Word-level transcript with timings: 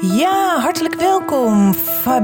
Ja, 0.00 0.60
hartelijk 0.60 0.94
welkom 0.94 1.74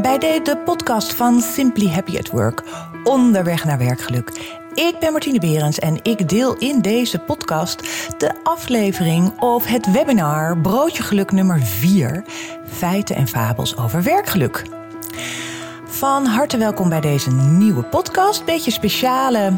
bij 0.03 0.19
de 0.19 0.63
podcast 0.65 1.15
van 1.15 1.41
Simply 1.41 1.89
Happy 1.89 2.19
at 2.19 2.31
Work. 2.31 2.63
Onderweg 3.05 3.65
naar 3.65 3.79
werkgeluk. 3.79 4.31
Ik 4.75 4.97
ben 5.01 5.13
Martine 5.13 5.39
Berends 5.39 5.79
en 5.79 5.99
ik 6.03 6.29
deel 6.29 6.57
in 6.57 6.81
deze 6.81 7.19
podcast 7.19 7.83
de 8.19 8.35
aflevering 8.43 9.41
of 9.41 9.67
het 9.67 9.93
webinar 9.93 10.59
Broodje 10.59 11.03
Geluk 11.03 11.33
nummer 11.33 11.61
4: 11.61 12.25
Feiten 12.67 13.17
en 13.17 13.29
fabels 13.29 13.77
over 13.77 14.03
werkgeluk. 14.03 14.63
Van 15.85 16.27
harte 16.27 16.57
welkom 16.57 16.89
bij 16.89 17.01
deze 17.01 17.31
nieuwe 17.31 17.83
podcast. 17.83 18.45
Beetje 18.45 18.71
speciale 18.71 19.53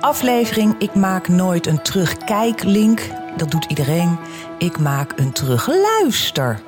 aflevering. 0.00 0.74
Ik 0.78 0.94
maak 0.94 1.28
nooit 1.28 1.66
een 1.66 1.82
terugkijklink. 1.82 3.10
Dat 3.36 3.50
doet 3.50 3.64
iedereen. 3.64 4.18
Ik 4.58 4.78
maak 4.78 5.12
een 5.16 5.32
terugluister 5.32 6.60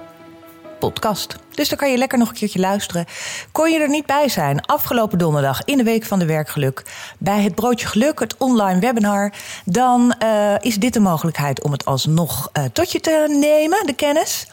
podcast. 0.79 1.37
Dus 1.57 1.69
dan 1.69 1.79
kan 1.79 1.91
je 1.91 1.99
lekker 1.99 2.19
nog 2.19 2.29
een 2.29 2.35
keertje 2.35 2.61
luisteren. 2.61 3.05
Kon 3.53 3.71
je 3.71 3.81
er 3.81 3.89
niet 3.89 4.07
bij 4.07 4.29
zijn 4.29 4.67
afgelopen 4.67 5.19
donderdag 5.19 5.65
in 5.65 5.77
de 5.77 5.83
Week 5.83 6.05
van 6.05 6.19
de 6.19 6.27
Werkgeluk 6.27 6.83
bij 7.19 7.43
het 7.43 7.55
Broodje 7.55 7.87
Geluk, 7.87 8.21
het 8.21 8.37
online 8.37 8.81
webinar, 8.81 9.33
dan 9.65 10.15
uh, 10.23 10.55
is 10.61 10.77
dit 10.77 10.93
de 10.93 11.01
mogelijkheid 11.01 11.63
om 11.63 11.73
het 11.73 11.85
alsnog 11.85 12.51
uh, 12.53 12.65
tot 12.73 12.93
je 12.93 13.01
te 13.01 13.39
nemen, 13.41 13.87
de 13.87 13.95
kennis. 13.95 14.47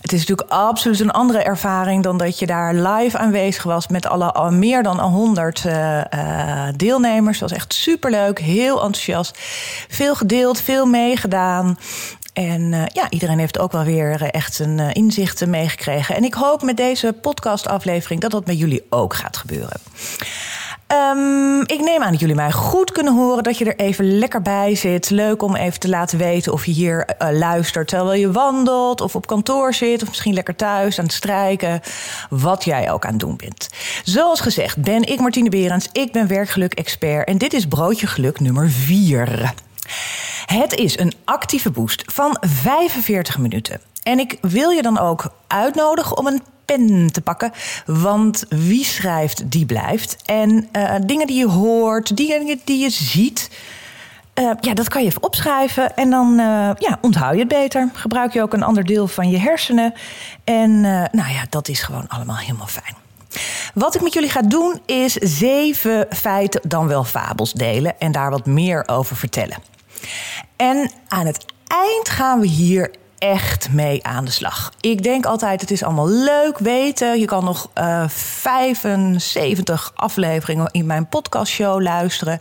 Het 0.00 0.12
is 0.12 0.18
natuurlijk 0.18 0.50
absoluut 0.50 1.00
een 1.00 1.10
andere 1.10 1.42
ervaring 1.42 2.02
dan 2.02 2.16
dat 2.16 2.38
je 2.38 2.46
daar 2.46 2.74
live 2.74 3.18
aanwezig 3.18 3.62
was 3.62 3.88
met 3.88 4.06
alle 4.06 4.32
al 4.32 4.50
meer 4.50 4.82
dan 4.82 5.00
100 5.00 5.64
uh, 5.64 6.00
eh, 6.00 6.74
deelnemers. 6.76 7.38
Dat 7.38 7.50
was 7.50 7.58
echt 7.58 7.74
superleuk, 7.74 8.38
heel 8.38 8.74
enthousiast. 8.74 9.38
Veel 9.88 10.14
gedeeld, 10.14 10.60
veel 10.60 10.86
meegedaan. 10.86 11.78
En 12.34 12.72
uh, 12.72 12.82
ja, 12.86 13.10
iedereen 13.10 13.38
heeft 13.38 13.58
ook 13.58 13.72
wel 13.72 13.84
weer 13.84 14.22
uh, 14.22 14.28
echt 14.30 14.58
een 14.58 14.78
uh, 14.78 14.88
inzichten 14.92 15.50
meegekregen. 15.50 16.16
En 16.16 16.24
ik 16.24 16.34
hoop 16.34 16.62
met 16.62 16.76
deze 16.76 17.12
podcastaflevering 17.12 18.20
dat 18.20 18.30
dat 18.30 18.46
met 18.46 18.58
jullie 18.58 18.86
ook 18.90 19.14
gaat 19.14 19.36
gebeuren. 19.36 19.80
Um, 20.88 21.60
ik 21.60 21.80
neem 21.80 22.02
aan 22.02 22.10
dat 22.10 22.20
jullie 22.20 22.34
mij 22.34 22.52
goed 22.52 22.92
kunnen 22.92 23.14
horen, 23.14 23.42
dat 23.42 23.58
je 23.58 23.64
er 23.64 23.76
even 23.76 24.18
lekker 24.18 24.42
bij 24.42 24.74
zit. 24.74 25.10
Leuk 25.10 25.42
om 25.42 25.56
even 25.56 25.80
te 25.80 25.88
laten 25.88 26.18
weten 26.18 26.52
of 26.52 26.66
je 26.66 26.72
hier 26.72 27.08
luistert 27.18 27.88
terwijl 27.88 28.20
je 28.20 28.32
wandelt, 28.32 29.00
of 29.00 29.14
op 29.14 29.26
kantoor 29.26 29.74
zit, 29.74 30.02
of 30.02 30.08
misschien 30.08 30.34
lekker 30.34 30.56
thuis 30.56 30.98
aan 30.98 31.04
het 31.04 31.14
strijken. 31.14 31.80
Wat 32.30 32.64
jij 32.64 32.90
ook 32.90 33.04
aan 33.04 33.10
het 33.10 33.20
doen 33.20 33.36
bent. 33.36 33.68
Zoals 34.04 34.40
gezegd 34.40 34.82
ben 34.82 35.02
ik 35.02 35.20
Martine 35.20 35.48
Berends, 35.48 35.88
ik 35.92 36.12
ben 36.12 36.26
werkgeluk-expert 36.26 37.28
en 37.28 37.38
dit 37.38 37.52
is 37.52 37.66
Broodje 37.66 38.06
Geluk 38.06 38.40
nummer 38.40 38.70
4. 38.70 39.54
Het 40.46 40.74
is 40.74 40.98
een 40.98 41.12
actieve 41.24 41.70
boost 41.70 42.02
van 42.06 42.36
45 42.40 43.38
minuten. 43.38 43.80
En 44.02 44.18
ik 44.18 44.38
wil 44.40 44.70
je 44.70 44.82
dan 44.82 44.98
ook 44.98 45.32
uitnodigen 45.46 46.18
om 46.18 46.26
een 46.26 46.42
pen 46.64 47.12
te 47.12 47.20
pakken. 47.20 47.52
Want 47.86 48.44
wie 48.48 48.84
schrijft, 48.84 49.50
die 49.50 49.66
blijft. 49.66 50.16
En 50.24 50.68
uh, 50.72 50.94
dingen 51.06 51.26
die 51.26 51.38
je 51.38 51.48
hoort, 51.48 52.16
dingen 52.16 52.60
die 52.64 52.78
je 52.78 52.90
ziet. 52.90 53.50
Uh, 54.34 54.50
ja, 54.60 54.74
dat 54.74 54.88
kan 54.88 55.02
je 55.02 55.08
even 55.08 55.22
opschrijven 55.22 55.96
en 55.96 56.10
dan 56.10 56.30
uh, 56.30 56.70
ja, 56.78 56.98
onthoud 57.00 57.32
je 57.32 57.38
het 57.38 57.48
beter. 57.48 57.88
Gebruik 57.92 58.32
je 58.32 58.42
ook 58.42 58.52
een 58.52 58.62
ander 58.62 58.84
deel 58.84 59.06
van 59.06 59.30
je 59.30 59.38
hersenen. 59.38 59.94
En 60.44 60.80
nou 60.80 61.32
ja, 61.32 61.44
dat 61.48 61.68
is 61.68 61.82
gewoon 61.82 62.08
allemaal 62.08 62.36
helemaal 62.36 62.66
fijn. 62.66 63.03
Wat 63.74 63.94
ik 63.94 64.02
met 64.02 64.12
jullie 64.12 64.30
ga 64.30 64.42
doen 64.42 64.80
is 64.86 65.12
zeven 65.12 66.06
feiten, 66.10 66.60
dan 66.68 66.86
wel 66.86 67.04
fabels 67.04 67.52
delen 67.52 68.00
en 68.00 68.12
daar 68.12 68.30
wat 68.30 68.46
meer 68.46 68.88
over 68.88 69.16
vertellen. 69.16 69.56
En 70.56 70.90
aan 71.08 71.26
het 71.26 71.44
eind 71.66 72.08
gaan 72.08 72.40
we 72.40 72.46
hier 72.46 72.90
echt 73.18 73.72
mee 73.72 74.04
aan 74.04 74.24
de 74.24 74.30
slag. 74.30 74.72
Ik 74.80 75.02
denk 75.02 75.26
altijd, 75.26 75.60
het 75.60 75.70
is 75.70 75.82
allemaal 75.82 76.08
leuk 76.08 76.58
weten. 76.58 77.20
Je 77.20 77.26
kan 77.26 77.44
nog 77.44 77.70
uh, 77.74 78.02
eh, 78.02 78.08
75 78.08 79.92
afleveringen 79.94 80.68
in 80.70 80.86
mijn 80.86 81.08
podcastshow 81.08 81.82
luisteren. 81.82 82.40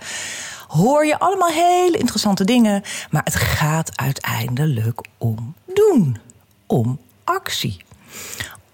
Hoor 0.68 1.06
je 1.06 1.20
allemaal 1.20 1.50
hele 1.50 1.98
interessante 1.98 2.44
dingen. 2.44 2.84
Maar 3.10 3.24
het 3.24 3.36
gaat 3.36 3.98
uiteindelijk 3.98 5.02
om 5.18 5.54
doen. 5.66 6.18
Om 6.68 7.00
actie. 7.24 7.78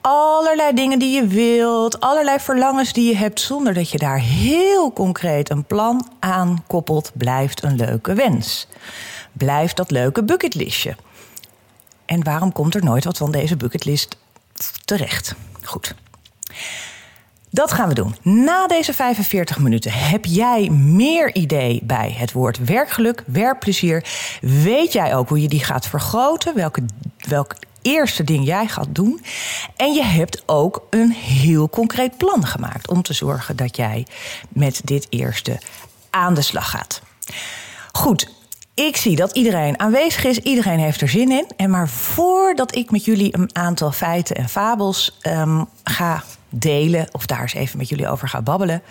Allerlei 0.01 0.73
dingen 0.73 0.99
die 0.99 1.15
je 1.15 1.27
wilt, 1.27 1.99
allerlei 1.99 2.39
verlangens 2.39 2.93
die 2.93 3.09
je 3.09 3.15
hebt, 3.15 3.39
zonder 3.39 3.73
dat 3.73 3.89
je 3.89 3.97
daar 3.97 4.19
heel 4.19 4.93
concreet 4.93 5.49
een 5.49 5.65
plan 5.65 6.07
aan 6.19 6.63
koppelt, 6.67 7.11
blijft 7.15 7.63
een 7.63 7.75
leuke 7.75 8.13
wens 8.13 8.67
blijft 9.39 9.77
dat 9.77 9.91
leuke 9.91 10.23
bucketlistje. 10.23 10.95
En 12.05 12.23
waarom 12.23 12.51
komt 12.51 12.75
er 12.75 12.83
nooit 12.83 13.03
wat 13.03 13.17
van 13.17 13.31
deze 13.31 13.57
bucketlist 13.57 14.17
terecht? 14.85 15.35
Goed. 15.63 15.95
Dat 17.51 17.71
gaan 17.71 17.87
we 17.87 17.93
doen. 17.93 18.15
Na 18.21 18.67
deze 18.67 18.93
45 18.93 19.59
minuten 19.59 19.91
heb 19.91 20.25
jij 20.25 20.69
meer 20.69 21.35
idee 21.35 21.79
bij 21.83 22.15
het 22.17 22.31
woord 22.31 22.57
werkgeluk, 22.57 23.23
werkplezier. 23.25 24.03
Weet 24.41 24.93
jij 24.93 25.15
ook 25.15 25.29
hoe 25.29 25.41
je 25.41 25.47
die 25.47 25.63
gaat 25.63 25.87
vergroten? 25.87 26.55
Welke, 26.55 26.81
welk 27.27 27.55
eerste 27.81 28.23
ding 28.23 28.45
jij 28.45 28.67
gaat 28.67 28.87
doen? 28.89 29.21
En 29.75 29.93
je 29.93 30.03
hebt 30.03 30.43
ook 30.45 30.87
een 30.89 31.11
heel 31.11 31.69
concreet 31.69 32.17
plan 32.17 32.45
gemaakt 32.45 32.87
om 32.87 33.01
te 33.01 33.13
zorgen 33.13 33.55
dat 33.55 33.75
jij 33.75 34.05
met 34.49 34.81
dit 34.83 35.07
eerste 35.09 35.59
aan 36.09 36.33
de 36.33 36.41
slag 36.41 36.69
gaat. 36.69 37.01
Goed, 37.91 38.29
ik 38.73 38.97
zie 38.97 39.15
dat 39.15 39.35
iedereen 39.35 39.79
aanwezig 39.79 40.23
is, 40.23 40.37
iedereen 40.37 40.79
heeft 40.79 41.01
er 41.01 41.09
zin 41.09 41.31
in. 41.31 41.51
En 41.57 41.69
maar 41.69 41.89
voordat 41.89 42.75
ik 42.75 42.91
met 42.91 43.05
jullie 43.05 43.37
een 43.37 43.55
aantal 43.55 43.91
feiten 43.91 44.35
en 44.35 44.49
fabels 44.49 45.17
um, 45.21 45.67
ga 45.83 46.23
delen, 46.49 47.07
of 47.11 47.25
daar 47.25 47.41
eens 47.41 47.53
even 47.53 47.77
met 47.77 47.89
jullie 47.89 48.09
over 48.09 48.27
ga 48.27 48.41
babbelen, 48.41 48.81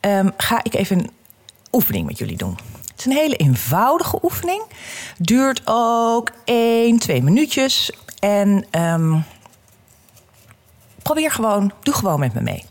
um, 0.00 0.32
ga 0.36 0.64
ik 0.64 0.74
even 0.74 0.98
een 0.98 1.10
oefening 1.72 2.06
met 2.06 2.18
jullie 2.18 2.36
doen. 2.36 2.58
Het 2.90 2.98
is 2.98 3.04
een 3.04 3.12
hele 3.12 3.36
eenvoudige 3.36 4.18
oefening. 4.22 4.62
Duurt 5.18 5.62
ook 5.64 6.30
1, 6.44 6.98
2 6.98 7.22
minuutjes. 7.22 7.92
En 8.18 8.64
um, 8.70 9.24
probeer 11.02 11.30
gewoon, 11.30 11.72
doe 11.82 11.94
gewoon 11.94 12.20
met 12.20 12.34
me 12.34 12.40
mee. 12.40 12.64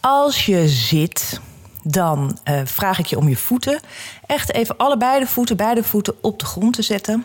Als 0.00 0.46
je 0.46 0.68
zit, 0.68 1.40
dan 1.82 2.38
uh, 2.44 2.60
vraag 2.64 2.98
ik 2.98 3.06
je 3.06 3.18
om 3.18 3.28
je 3.28 3.36
voeten 3.36 3.80
echt 4.26 4.52
even 4.52 4.76
allebei 4.76 5.20
de 5.20 5.26
voeten, 5.26 5.56
beide 5.56 5.84
voeten 5.84 6.14
op 6.20 6.38
de 6.38 6.44
grond 6.44 6.74
te 6.74 6.82
zetten. 6.82 7.24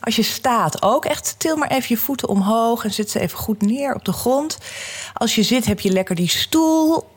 Als 0.00 0.16
je 0.16 0.22
staat 0.22 0.82
ook, 0.82 1.04
echt 1.04 1.34
til 1.38 1.56
maar 1.56 1.70
even 1.70 1.86
je 1.88 1.96
voeten 1.96 2.28
omhoog 2.28 2.84
en 2.84 2.92
zet 2.92 3.10
ze 3.10 3.20
even 3.20 3.38
goed 3.38 3.62
neer 3.62 3.94
op 3.94 4.04
de 4.04 4.12
grond. 4.12 4.58
Als 5.14 5.34
je 5.34 5.42
zit 5.42 5.64
heb 5.64 5.80
je 5.80 5.92
lekker 5.92 6.14
die 6.14 6.28
stoel. 6.28 7.10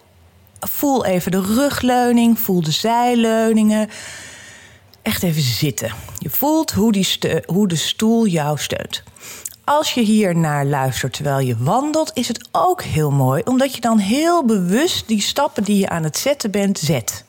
Voel 0.59 1.05
even 1.05 1.31
de 1.31 1.41
rugleuning, 1.41 2.39
voel 2.39 2.61
de 2.61 2.71
zijleuningen. 2.71 3.89
Echt 5.01 5.23
even 5.23 5.41
zitten. 5.41 5.91
Je 6.17 6.29
voelt 6.29 6.71
hoe, 6.71 6.91
die 6.91 7.07
hoe 7.45 7.67
de 7.67 7.75
stoel 7.75 8.27
jou 8.27 8.57
steunt. 8.57 9.03
Als 9.63 9.93
je 9.93 10.01
hier 10.01 10.35
naar 10.35 10.65
luistert 10.65 11.13
terwijl 11.13 11.39
je 11.39 11.57
wandelt, 11.57 12.11
is 12.13 12.27
het 12.27 12.47
ook 12.51 12.81
heel 12.83 13.11
mooi, 13.11 13.41
omdat 13.45 13.75
je 13.75 13.81
dan 13.81 13.97
heel 13.97 14.45
bewust 14.45 15.07
die 15.07 15.21
stappen 15.21 15.63
die 15.63 15.77
je 15.77 15.89
aan 15.89 16.03
het 16.03 16.17
zetten 16.17 16.51
bent, 16.51 16.79
zet. 16.79 17.23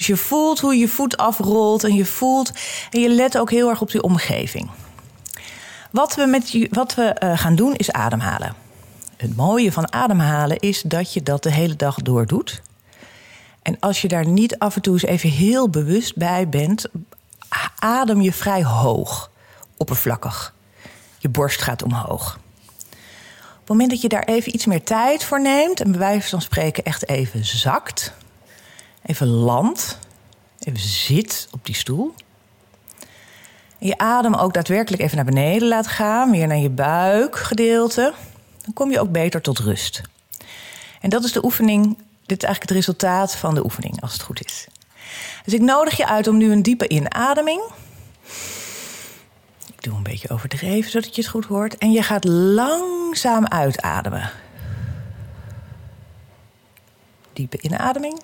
Dus 0.00 0.08
je 0.08 0.16
voelt 0.16 0.60
hoe 0.60 0.76
je 0.76 0.88
voet 0.88 1.16
afrolt 1.16 1.84
en 1.84 1.94
je 1.94 2.04
voelt 2.04 2.52
en 2.90 3.00
je 3.00 3.08
let 3.08 3.38
ook 3.38 3.50
heel 3.50 3.68
erg 3.68 3.80
op 3.80 3.90
die 3.90 4.02
omgeving. 4.02 4.70
Wat 5.90 6.14
we, 6.14 6.26
met, 6.26 6.68
wat 6.70 6.94
we 6.94 7.16
uh, 7.22 7.38
gaan 7.38 7.54
doen 7.54 7.74
is 7.74 7.92
ademhalen. 7.92 8.54
Het 9.16 9.36
mooie 9.36 9.72
van 9.72 9.92
ademhalen 9.92 10.58
is 10.58 10.82
dat 10.82 11.12
je 11.12 11.22
dat 11.22 11.42
de 11.42 11.50
hele 11.50 11.76
dag 11.76 11.94
door 11.94 12.26
doet. 12.26 12.62
En 13.62 13.76
als 13.80 14.02
je 14.02 14.08
daar 14.08 14.26
niet 14.26 14.58
af 14.58 14.76
en 14.76 14.82
toe 14.82 14.92
eens 14.92 15.02
even 15.02 15.30
heel 15.30 15.68
bewust 15.68 16.16
bij 16.16 16.48
bent, 16.48 16.86
adem 17.78 18.20
je 18.20 18.32
vrij 18.32 18.64
hoog, 18.64 19.30
oppervlakkig. 19.76 20.54
Je 21.18 21.28
borst 21.28 21.62
gaat 21.62 21.82
omhoog. 21.82 22.38
Op 23.50 23.58
het 23.58 23.68
moment 23.68 23.90
dat 23.90 24.00
je 24.00 24.08
daar 24.08 24.24
even 24.24 24.54
iets 24.54 24.66
meer 24.66 24.82
tijd 24.82 25.24
voor 25.24 25.40
neemt 25.40 25.80
en 25.80 25.90
bij 25.90 26.00
wijze 26.00 26.28
van 26.28 26.40
spreken 26.40 26.84
echt 26.84 27.08
even 27.08 27.44
zakt, 27.44 28.14
even 29.10 29.26
land, 29.26 29.98
even 30.58 30.80
zit 30.80 31.48
op 31.50 31.64
die 31.66 31.74
stoel. 31.74 32.14
Je 33.78 33.98
adem 33.98 34.34
ook 34.34 34.54
daadwerkelijk 34.54 35.02
even 35.02 35.16
naar 35.16 35.24
beneden 35.24 35.68
laat 35.68 35.86
gaan, 35.86 36.30
weer 36.30 36.46
naar 36.46 36.58
je 36.58 36.70
buikgedeelte. 36.70 38.12
Dan 38.64 38.72
kom 38.72 38.90
je 38.90 39.00
ook 39.00 39.12
beter 39.12 39.40
tot 39.40 39.58
rust. 39.58 40.02
En 41.00 41.10
dat 41.10 41.24
is 41.24 41.32
de 41.32 41.44
oefening, 41.44 41.84
dit 42.26 42.42
is 42.42 42.48
eigenlijk 42.48 42.62
het 42.62 42.70
resultaat 42.70 43.36
van 43.36 43.54
de 43.54 43.64
oefening, 43.64 44.00
als 44.00 44.12
het 44.12 44.22
goed 44.22 44.44
is. 44.44 44.66
Dus 45.44 45.54
ik 45.54 45.60
nodig 45.60 45.96
je 45.96 46.06
uit 46.06 46.28
om 46.28 46.36
nu 46.36 46.52
een 46.52 46.62
diepe 46.62 46.88
inademing. 46.88 47.62
Ik 49.66 49.82
doe 49.82 49.96
een 49.96 50.02
beetje 50.02 50.30
overdreven 50.30 50.90
zodat 50.90 51.14
je 51.14 51.20
het 51.20 51.30
goed 51.30 51.44
hoort. 51.44 51.78
En 51.78 51.92
je 51.92 52.02
gaat 52.02 52.24
langzaam 52.24 53.46
uitademen. 53.46 54.30
Diepe 57.32 57.58
inademing. 57.60 58.20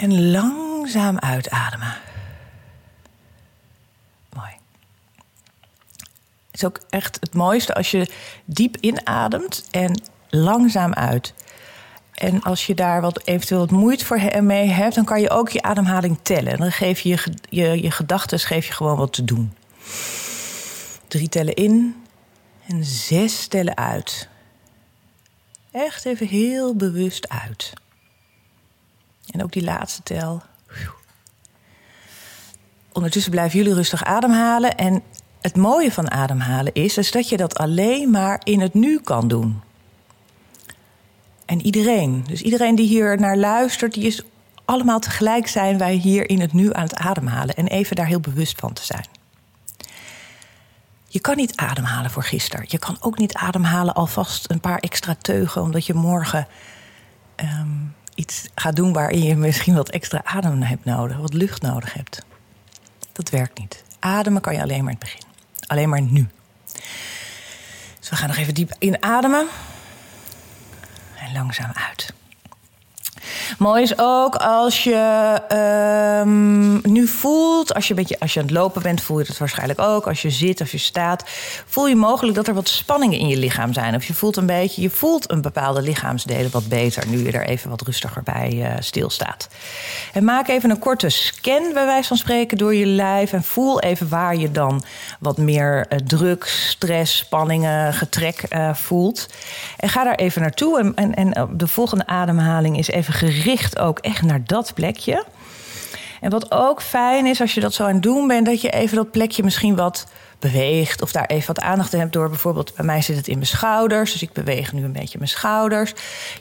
En 0.00 0.30
langzaam 0.30 1.18
uitademen. 1.18 1.94
Mooi. 4.32 4.52
is 6.50 6.64
ook 6.64 6.80
echt 6.90 7.16
het 7.20 7.34
mooiste 7.34 7.74
als 7.74 7.90
je 7.90 8.10
diep 8.44 8.76
inademt 8.76 9.68
en 9.70 10.02
langzaam 10.28 10.92
uit. 10.92 11.34
En 12.14 12.42
als 12.42 12.66
je 12.66 12.74
daar 12.74 13.00
wat, 13.00 13.26
eventueel 13.26 13.60
wat 13.60 13.70
moeite 13.70 14.04
voor 14.04 14.42
mee 14.42 14.68
hebt, 14.68 14.94
dan 14.94 15.04
kan 15.04 15.20
je 15.20 15.30
ook 15.30 15.48
je 15.48 15.62
ademhaling 15.62 16.18
tellen. 16.22 16.58
Dan 16.58 16.72
geef 16.72 17.00
je 17.00 17.08
je, 17.08 17.32
je, 17.48 17.82
je 17.82 17.90
gedachten 17.90 18.38
geef 18.38 18.66
je 18.66 18.72
gewoon 18.72 18.96
wat 18.96 19.12
te 19.12 19.24
doen. 19.24 19.54
Drie 21.08 21.28
tellen 21.28 21.54
in 21.54 22.04
en 22.66 22.84
zes 22.84 23.46
tellen 23.46 23.76
uit. 23.76 24.28
Echt 25.70 26.04
even 26.04 26.26
heel 26.26 26.76
bewust 26.76 27.28
uit. 27.28 27.72
En 29.30 29.42
ook 29.42 29.52
die 29.52 29.64
laatste 29.64 30.02
tel. 30.02 30.42
Ondertussen 32.92 33.30
blijven 33.30 33.58
jullie 33.58 33.74
rustig 33.74 34.04
ademhalen. 34.04 34.76
En 34.76 35.02
het 35.40 35.56
mooie 35.56 35.92
van 35.92 36.10
ademhalen 36.10 36.72
is, 36.72 36.98
is 36.98 37.10
dat 37.10 37.28
je 37.28 37.36
dat 37.36 37.58
alleen 37.58 38.10
maar 38.10 38.40
in 38.44 38.60
het 38.60 38.74
nu 38.74 39.00
kan 39.00 39.28
doen. 39.28 39.60
En 41.44 41.60
iedereen, 41.60 42.24
dus 42.26 42.42
iedereen 42.42 42.74
die 42.74 42.86
hier 42.86 43.20
naar 43.20 43.36
luistert, 43.36 43.94
die 43.94 44.04
is 44.04 44.22
allemaal 44.64 45.00
tegelijk 45.00 45.46
zijn 45.46 45.78
wij 45.78 45.94
hier 45.94 46.28
in 46.28 46.40
het 46.40 46.52
nu 46.52 46.72
aan 46.72 46.82
het 46.82 46.94
ademhalen. 46.94 47.54
En 47.54 47.66
even 47.66 47.96
daar 47.96 48.06
heel 48.06 48.20
bewust 48.20 48.60
van 48.60 48.72
te 48.72 48.84
zijn. 48.84 49.04
Je 51.08 51.20
kan 51.20 51.36
niet 51.36 51.56
ademhalen 51.56 52.10
voor 52.10 52.22
gisteren. 52.22 52.64
Je 52.68 52.78
kan 52.78 52.96
ook 53.00 53.18
niet 53.18 53.34
ademhalen 53.34 53.94
alvast 53.94 54.50
een 54.50 54.60
paar 54.60 54.78
extra 54.78 55.14
teugen, 55.20 55.62
omdat 55.62 55.86
je 55.86 55.94
morgen 55.94 56.46
ehm, 57.36 57.68
iets 58.14 58.48
gaat 58.54 58.76
doen 58.76 58.92
waarin 58.92 59.22
je 59.22 59.36
misschien 59.36 59.74
wat 59.74 59.90
extra 59.90 60.20
adem 60.24 60.62
hebt 60.62 60.84
nodig, 60.84 61.16
wat 61.16 61.32
lucht 61.32 61.62
nodig 61.62 61.92
hebt. 61.92 62.22
Dat 63.12 63.30
werkt 63.30 63.58
niet. 63.58 63.84
Ademen 63.98 64.40
kan 64.40 64.54
je 64.54 64.62
alleen 64.62 64.84
maar 64.84 64.92
in 64.92 64.98
het 65.00 65.10
begin. 65.10 65.22
Alleen 65.66 65.88
maar 65.88 66.02
nu. 66.02 66.28
Dus 67.98 68.10
we 68.10 68.16
gaan 68.16 68.28
nog 68.28 68.36
even 68.36 68.54
diep 68.54 68.74
inademen. 68.78 69.46
En 71.18 71.32
langzaam 71.32 71.70
uit. 71.74 72.12
Mooi 73.58 73.82
is 73.82 73.98
ook 73.98 74.34
als 74.34 74.84
je 74.84 75.38
um, 76.22 76.80
nu 76.92 77.06
voelt, 77.06 77.74
als 77.74 77.84
je, 77.84 77.90
een 77.90 78.00
beetje, 78.00 78.20
als 78.20 78.34
je 78.34 78.40
aan 78.40 78.46
het 78.46 78.54
lopen 78.54 78.82
bent, 78.82 79.02
voel 79.02 79.18
je 79.18 79.24
het 79.26 79.38
waarschijnlijk 79.38 79.80
ook. 79.80 80.06
Als 80.06 80.22
je 80.22 80.30
zit 80.30 80.60
of 80.60 80.72
je 80.72 80.78
staat, 80.78 81.24
voel 81.66 81.88
je 81.88 81.96
mogelijk 81.96 82.36
dat 82.36 82.48
er 82.48 82.54
wat 82.54 82.68
spanningen 82.68 83.18
in 83.18 83.28
je 83.28 83.36
lichaam 83.36 83.72
zijn. 83.72 83.94
Of 83.94 84.04
je 84.04 84.14
voelt 84.14 84.36
een 84.36 84.46
beetje, 84.46 84.82
je 84.82 84.90
voelt 84.90 85.30
een 85.30 85.42
bepaalde 85.42 85.82
lichaamsdelen 85.82 86.50
wat 86.50 86.68
beter 86.68 87.08
nu 87.08 87.24
je 87.24 87.32
er 87.32 87.46
even 87.46 87.70
wat 87.70 87.80
rustiger 87.80 88.22
bij 88.22 88.52
uh, 88.52 88.72
stilstaat. 88.78 89.48
En 90.12 90.24
maak 90.24 90.48
even 90.48 90.70
een 90.70 90.78
korte 90.78 91.08
scan, 91.08 91.72
bij 91.72 91.86
wijze 91.86 92.08
van 92.08 92.16
spreken, 92.16 92.58
door 92.58 92.74
je 92.74 92.86
lijf. 92.86 93.32
En 93.32 93.42
voel 93.42 93.80
even 93.80 94.08
waar 94.08 94.36
je 94.36 94.50
dan 94.50 94.82
wat 95.18 95.38
meer 95.38 95.86
uh, 95.88 95.98
druk, 95.98 96.44
stress, 96.44 97.16
spanningen, 97.16 97.92
getrek 97.94 98.44
uh, 98.50 98.74
voelt. 98.74 99.28
En 99.76 99.88
ga 99.88 100.04
daar 100.04 100.14
even 100.14 100.42
naartoe. 100.42 100.78
En, 100.78 100.94
en, 100.94 101.14
en 101.14 101.48
de 101.52 101.66
volgende 101.66 102.06
ademhaling 102.06 102.78
is 102.78 102.88
even 102.88 103.09
gericht 103.12 103.44
richt 103.44 103.78
ook 103.78 103.98
echt 103.98 104.22
naar 104.22 104.44
dat 104.44 104.74
plekje. 104.74 105.24
En 106.20 106.30
wat 106.30 106.52
ook 106.52 106.82
fijn 106.82 107.26
is 107.26 107.40
als 107.40 107.54
je 107.54 107.60
dat 107.60 107.74
zo 107.74 107.84
aan 107.84 107.92
het 107.94 108.02
doen 108.02 108.26
bent, 108.26 108.46
dat 108.46 108.60
je 108.60 108.70
even 108.70 108.96
dat 108.96 109.10
plekje 109.10 109.42
misschien 109.42 109.76
wat 109.76 110.06
beweegt. 110.38 111.02
Of 111.02 111.12
daar 111.12 111.26
even 111.26 111.46
wat 111.46 111.64
aandacht 111.64 111.92
in 111.92 111.98
hebt 111.98 112.12
door 112.12 112.28
bijvoorbeeld, 112.28 112.74
bij 112.74 112.84
mij 112.84 113.02
zit 113.02 113.16
het 113.16 113.28
in 113.28 113.34
mijn 113.34 113.46
schouders. 113.46 114.12
Dus 114.12 114.22
ik 114.22 114.32
beweeg 114.32 114.72
nu 114.72 114.84
een 114.84 114.92
beetje 114.92 115.18
mijn 115.18 115.30
schouders. 115.30 115.92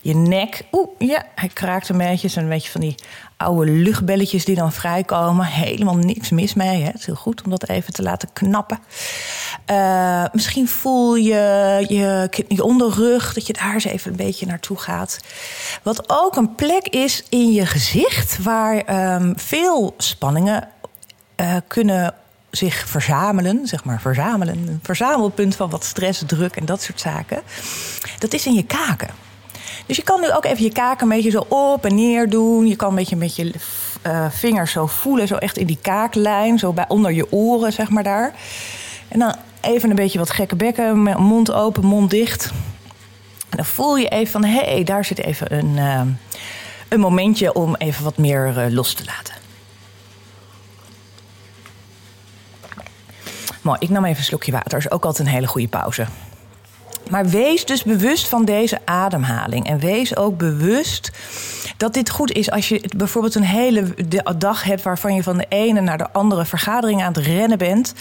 Je 0.02 0.16
nek, 0.16 0.62
oeh, 0.72 0.90
ja, 0.98 1.26
hij 1.36 1.50
kraakt 1.54 1.90
een 1.90 1.98
beetje. 1.98 2.42
een 2.42 2.50
beetje 2.50 2.72
van 2.72 2.82
die 2.82 2.96
oude 3.40 3.72
luchtbelletjes 3.72 4.46
die 4.46 4.56
dan 4.56 4.72
vrijkomen. 4.72 5.46
Helemaal 5.46 5.96
niks 5.96 6.30
mis 6.30 6.54
mee. 6.54 6.82
Hè? 6.82 6.86
Het 6.86 7.00
is 7.00 7.06
heel 7.06 7.16
goed 7.16 7.42
om 7.42 7.50
dat 7.50 7.70
even 7.70 7.94
te 7.94 8.02
laten 8.02 8.30
knappen. 8.34 8.80
Uh, 9.72 10.26
misschien 10.32 10.68
voel 10.68 11.16
je, 11.16 11.86
je 11.88 12.30
je 12.48 12.64
onderrug, 12.64 13.34
dat 13.34 13.48
je 13.48 13.54
daar 13.54 13.74
eens 13.74 13.84
even 13.84 14.12
een 14.12 14.18
beetje 14.18 14.46
naartoe 14.46 14.78
gaat. 14.78 15.20
Wat 15.84 16.04
ook 16.08 16.36
een 16.36 16.56
plek 16.56 16.88
is 16.88 17.24
in 17.30 17.52
je 17.52 17.66
gezicht 17.66 18.44
waar 18.44 19.16
um, 19.16 19.34
veel 19.40 19.94
spanningen 19.98 20.68
uh, 21.36 21.56
kunnen 21.68 22.14
zich 22.52 22.88
verzamelen, 22.88 23.68
zeg 23.68 23.84
maar 23.84 24.02
verzamelen, 24.02 24.58
een 24.68 24.80
verzamelpunt 24.84 25.56
van 25.56 25.70
wat 25.70 25.84
stress, 25.84 26.24
druk 26.28 26.56
en 26.56 26.66
dat 26.66 26.82
soort 26.82 27.00
zaken. 27.00 27.42
Dat 28.20 28.34
is 28.34 28.46
in 28.46 28.54
je 28.54 28.66
kaken. 28.66 29.10
Dus 29.90 29.98
je 29.98 30.04
kan 30.04 30.22
nu 30.22 30.32
ook 30.32 30.46
even 30.46 30.64
je 30.64 30.72
kaken 30.72 31.04
een 31.04 31.16
beetje 31.16 31.30
zo 31.30 31.46
op 31.48 31.86
en 31.86 31.96
neer 31.96 32.30
doen. 32.30 32.68
Je 32.68 32.76
kan 32.76 32.90
een 32.90 32.96
beetje 32.96 33.16
met 33.16 33.36
je 33.36 33.54
uh, 34.08 34.26
vingers 34.30 34.72
zo 34.72 34.86
voelen, 34.86 35.28
zo 35.28 35.36
echt 35.36 35.58
in 35.58 35.66
die 35.66 35.78
kaaklijn, 35.82 36.60
zo 36.60 36.74
bij 36.74 36.86
onder 36.88 37.12
je 37.12 37.32
oren, 37.32 37.74
zeg 37.74 37.90
maar 37.90 38.04
daar. 38.04 38.34
En 39.08 39.20
dan 39.20 39.36
even 39.62 39.90
een 39.90 39.96
beetje 39.96 40.20
wat 40.20 40.30
gekke 40.30 40.56
bekken, 40.56 40.98
mond 41.00 41.52
open, 41.52 41.86
mond 41.86 42.10
dicht. 42.10 42.52
En 43.50 43.58
dan 43.58 43.66
voel 43.66 43.98
je 43.98 44.08
even 44.08 44.32
van, 44.32 44.44
hé, 44.44 44.60
hey, 44.60 44.84
daar 44.84 45.06
zit 45.06 45.20
even 45.20 45.54
een, 45.58 45.78
uh, 45.78 46.02
een 46.90 47.00
momentje 47.00 47.54
om 47.54 47.76
even 47.76 48.04
wat 48.04 48.18
meer 48.18 48.54
uh, 48.58 48.74
los 48.74 48.94
te 48.94 49.06
laten. 49.06 49.34
Mooi, 53.62 53.78
ik 53.80 53.90
nam 53.90 54.06
even 54.06 54.18
een 54.18 54.24
slokje 54.24 54.52
water. 54.52 54.70
Dat 54.70 54.80
is 54.80 54.92
ook 54.92 55.06
altijd 55.06 55.28
een 55.28 55.34
hele 55.34 55.48
goede 55.48 55.68
pauze. 55.68 56.06
Maar 57.10 57.26
wees 57.26 57.66
dus 57.66 57.84
bewust 57.84 58.28
van 58.28 58.46
deze 58.46 58.80
ademhaling. 58.86 59.68
En 59.68 59.80
wees 59.80 60.16
ook 60.16 60.38
bewust 60.38 61.12
dat 61.78 61.94
dit 61.94 62.10
goed 62.10 62.32
is 62.32 62.52
als 62.52 62.70
je 62.70 62.90
bijvoorbeeld 62.98 63.36
een 63.36 63.44
hele 63.44 63.94
dag 64.38 64.64
hebt 64.64 64.82
waarvan 64.82 65.16
je 65.16 65.24
van 65.24 65.38
de 65.38 65.46
ene 65.50 65.82
naar 65.82 65.98
de 65.98 66.12
andere 66.12 66.46
vergadering 66.46 67.04
aan 67.04 67.14
het 67.14 67.26
rennen 67.26 67.58
bent. 67.58 67.94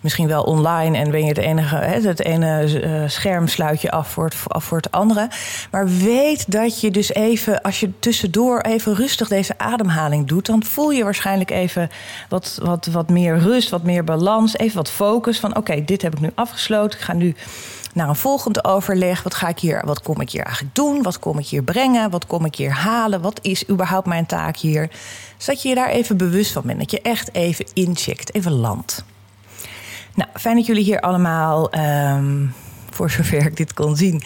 Misschien 0.00 0.28
wel 0.28 0.42
online 0.42 0.98
en 0.98 1.10
ben 1.10 1.20
je 1.20 1.28
het 1.28 1.38
enige, 1.38 1.76
het 1.76 2.24
ene 2.24 2.80
eh, 2.80 3.02
scherm 3.08 3.48
sluit 3.48 3.80
je 3.80 3.90
af 3.90 4.08
voor, 4.08 4.24
het, 4.24 4.36
af 4.46 4.64
voor 4.64 4.76
het 4.76 4.90
andere. 4.90 5.28
Maar 5.70 5.88
weet 5.88 6.52
dat 6.52 6.80
je 6.80 6.90
dus 6.90 7.14
even, 7.14 7.62
als 7.62 7.80
je 7.80 7.98
tussendoor 7.98 8.60
even 8.60 8.94
rustig 8.94 9.28
deze 9.28 9.58
ademhaling 9.58 10.26
doet, 10.26 10.46
dan 10.46 10.64
voel 10.64 10.90
je 10.90 11.04
waarschijnlijk 11.04 11.50
even 11.50 11.90
wat, 12.28 12.58
wat, 12.62 12.86
wat 12.86 13.08
meer 13.08 13.38
rust, 13.38 13.70
wat 13.70 13.82
meer 13.82 14.04
balans, 14.04 14.58
even 14.58 14.76
wat 14.76 14.90
focus 14.90 15.40
van 15.40 15.56
oké, 15.56 15.84
dit 15.84 16.02
heb 16.02 16.12
ik 16.12 16.20
nu 16.20 16.30
afgesloten. 16.34 16.98
Ik 16.98 17.04
ga 17.04 17.12
nu 17.12 17.34
naar 17.94 18.08
een 18.08 18.16
volgend 18.16 18.64
overleg. 18.64 19.22
Wat, 19.22 19.34
ga 19.34 19.48
ik 19.48 19.58
hier, 19.58 19.82
wat 19.84 20.02
kom 20.02 20.20
ik 20.20 20.30
hier 20.30 20.44
eigenlijk 20.44 20.74
doen? 20.74 21.02
Wat 21.02 21.18
kom 21.18 21.38
ik 21.38 21.46
hier 21.46 21.62
brengen? 21.62 22.10
Wat 22.10 22.26
kom 22.26 22.44
ik 22.44 22.54
hier 22.54 22.72
halen? 22.72 23.20
Wat 23.20 23.38
is 23.42 23.68
überhaupt 23.68 24.06
mijn 24.06 24.26
taak 24.26 24.56
hier? 24.56 24.90
Zodat 25.36 25.62
je 25.62 25.68
je 25.68 25.74
daar 25.74 25.88
even 25.88 26.16
bewust 26.16 26.52
van 26.52 26.62
bent. 26.66 26.78
Dat 26.78 26.90
je 26.90 27.02
echt 27.02 27.34
even 27.34 27.66
incheckt, 27.72 28.34
even 28.34 28.52
landt. 28.52 29.04
Nou, 30.14 30.30
fijn 30.34 30.56
dat 30.56 30.66
jullie 30.66 30.84
hier 30.84 31.00
allemaal, 31.00 31.74
um, 31.74 32.54
voor 32.90 33.10
zover 33.10 33.46
ik 33.46 33.56
dit 33.56 33.74
kon 33.74 33.96
zien, 33.96 34.22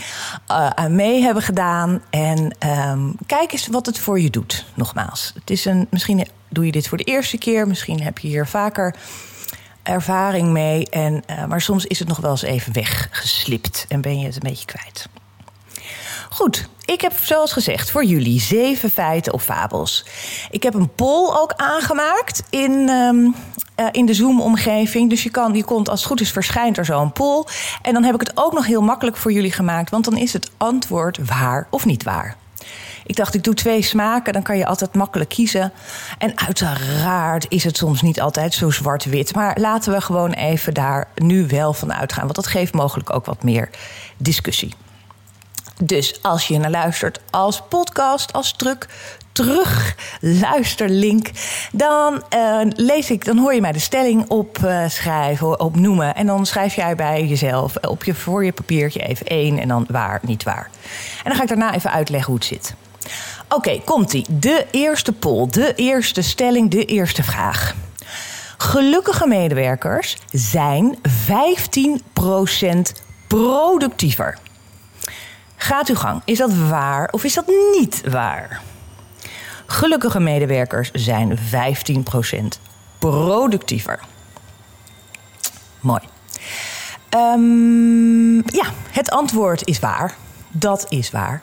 uh, 0.50 0.66
aan 0.68 0.94
mee 0.94 1.22
hebben 1.22 1.42
gedaan. 1.42 2.02
En 2.10 2.56
um, 2.88 3.14
kijk 3.26 3.52
eens 3.52 3.66
wat 3.66 3.86
het 3.86 3.98
voor 3.98 4.20
je 4.20 4.30
doet, 4.30 4.64
nogmaals. 4.74 5.32
Het 5.34 5.50
is 5.50 5.64
een, 5.64 5.86
misschien 5.90 6.26
doe 6.48 6.66
je 6.66 6.72
dit 6.72 6.88
voor 6.88 6.98
de 6.98 7.04
eerste 7.04 7.38
keer, 7.38 7.66
misschien 7.66 8.02
heb 8.02 8.18
je 8.18 8.28
hier 8.28 8.46
vaker 8.46 8.94
ervaring 9.82 10.48
mee. 10.48 10.88
En, 10.90 11.22
uh, 11.30 11.44
maar 11.44 11.60
soms 11.60 11.86
is 11.86 11.98
het 11.98 12.08
nog 12.08 12.18
wel 12.18 12.30
eens 12.30 12.42
even 12.42 12.72
weggeslipt 12.72 13.84
en 13.88 14.00
ben 14.00 14.18
je 14.18 14.26
het 14.26 14.34
een 14.34 14.50
beetje 14.50 14.64
kwijt. 14.64 15.08
Goed, 16.30 16.68
ik 16.84 17.00
heb 17.00 17.12
zoals 17.22 17.52
gezegd 17.52 17.90
voor 17.90 18.04
jullie 18.04 18.40
zeven 18.40 18.90
feiten 18.90 19.32
of 19.32 19.42
fabels. 19.42 20.04
Ik 20.50 20.62
heb 20.62 20.74
een 20.74 20.94
poll 20.94 21.36
ook 21.36 21.52
aangemaakt 21.56 22.42
in, 22.50 22.88
um, 22.88 23.34
uh, 23.76 23.86
in 23.90 24.06
de 24.06 24.14
Zoom-omgeving. 24.14 25.10
Dus 25.10 25.22
je, 25.22 25.30
kan, 25.30 25.54
je 25.54 25.64
komt, 25.64 25.88
als 25.88 25.98
het 25.98 26.08
goed 26.08 26.20
is, 26.20 26.30
verschijnt 26.30 26.78
er 26.78 26.84
zo 26.84 27.00
een 27.00 27.12
poll. 27.12 27.44
En 27.82 27.92
dan 27.92 28.04
heb 28.04 28.14
ik 28.14 28.20
het 28.20 28.32
ook 28.34 28.52
nog 28.52 28.66
heel 28.66 28.82
makkelijk 28.82 29.16
voor 29.16 29.32
jullie 29.32 29.52
gemaakt, 29.52 29.90
want 29.90 30.04
dan 30.04 30.16
is 30.16 30.32
het 30.32 30.50
antwoord 30.56 31.18
waar 31.26 31.66
of 31.70 31.84
niet 31.84 32.02
waar. 32.02 32.36
Ik 33.06 33.16
dacht, 33.16 33.34
ik 33.34 33.44
doe 33.44 33.54
twee 33.54 33.82
smaken, 33.82 34.32
dan 34.32 34.42
kan 34.42 34.56
je 34.56 34.66
altijd 34.66 34.94
makkelijk 34.94 35.30
kiezen. 35.30 35.72
En 36.18 36.38
uiteraard 36.38 37.46
is 37.48 37.64
het 37.64 37.76
soms 37.76 38.02
niet 38.02 38.20
altijd 38.20 38.54
zo 38.54 38.70
zwart-wit. 38.70 39.34
Maar 39.34 39.56
laten 39.60 39.92
we 39.92 40.00
gewoon 40.00 40.32
even 40.32 40.74
daar 40.74 41.08
nu 41.14 41.46
wel 41.46 41.72
van 41.72 41.92
uitgaan. 41.92 42.22
Want 42.22 42.34
dat 42.34 42.46
geeft 42.46 42.74
mogelijk 42.74 43.14
ook 43.14 43.26
wat 43.26 43.42
meer 43.42 43.70
discussie. 44.16 44.74
Dus 45.84 46.22
als 46.22 46.48
je 46.48 46.58
naar 46.58 46.70
luistert 46.70 47.20
als 47.30 47.62
podcast, 47.68 48.32
als 48.32 48.52
truc, 48.52 48.88
terug 49.32 49.96
luisterlink, 50.20 51.30
dan 51.72 52.22
uh, 52.34 52.60
lees 52.76 53.10
ik, 53.10 53.24
dan 53.24 53.38
hoor 53.38 53.54
je 53.54 53.60
mij 53.60 53.72
de 53.72 53.78
stelling 53.78 54.28
opschrijven, 54.28 55.46
uh, 55.46 55.54
opnoemen. 55.56 56.14
En 56.14 56.26
dan 56.26 56.46
schrijf 56.46 56.74
jij 56.74 56.94
bij 56.94 57.26
jezelf 57.26 57.76
op 57.76 58.04
je, 58.04 58.14
voor 58.14 58.44
je 58.44 58.52
papiertje 58.52 59.00
even 59.00 59.26
één 59.26 59.58
en 59.58 59.68
dan 59.68 59.86
waar, 59.88 60.20
niet 60.22 60.42
waar. 60.42 60.70
En 61.16 61.24
dan 61.24 61.34
ga 61.34 61.42
ik 61.42 61.48
daarna 61.48 61.74
even 61.74 61.90
uitleggen 61.90 62.30
hoe 62.30 62.38
het 62.38 62.48
zit. 62.48 62.74
Oké, 63.48 63.80
komt-ie. 63.84 64.26
De 64.30 64.66
eerste 64.70 65.12
poll, 65.12 65.46
de 65.50 65.74
eerste 65.74 66.22
stelling, 66.22 66.70
de 66.70 66.84
eerste 66.84 67.22
vraag. 67.22 67.74
Gelukkige 68.56 69.26
medewerkers 69.26 70.16
zijn 70.32 70.98
15% 70.98 71.00
productiever. 73.26 74.38
Gaat 75.56 75.88
uw 75.88 75.94
gang. 75.94 76.22
Is 76.24 76.38
dat 76.38 76.52
waar 76.54 77.08
of 77.10 77.24
is 77.24 77.34
dat 77.34 77.46
niet 77.78 78.02
waar? 78.10 78.60
Gelukkige 79.66 80.20
medewerkers 80.20 80.90
zijn 80.92 81.38
15% 81.38 81.42
productiever. 82.98 84.00
Mooi. 85.80 86.00
Um, 87.14 88.36
ja, 88.36 88.64
het 88.90 89.10
antwoord 89.10 89.66
is 89.66 89.78
waar. 89.78 90.14
Dat 90.50 90.86
is 90.88 91.10
waar. 91.10 91.42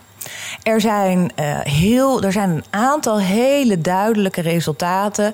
Er 0.64 0.82
zijn, 0.82 1.20
uh, 1.20 1.60
heel, 1.60 2.22
er 2.22 2.32
zijn 2.32 2.50
een 2.50 2.64
aantal 2.70 3.20
hele 3.20 3.82
duidelijke 3.82 4.42
resultaten 4.42 5.34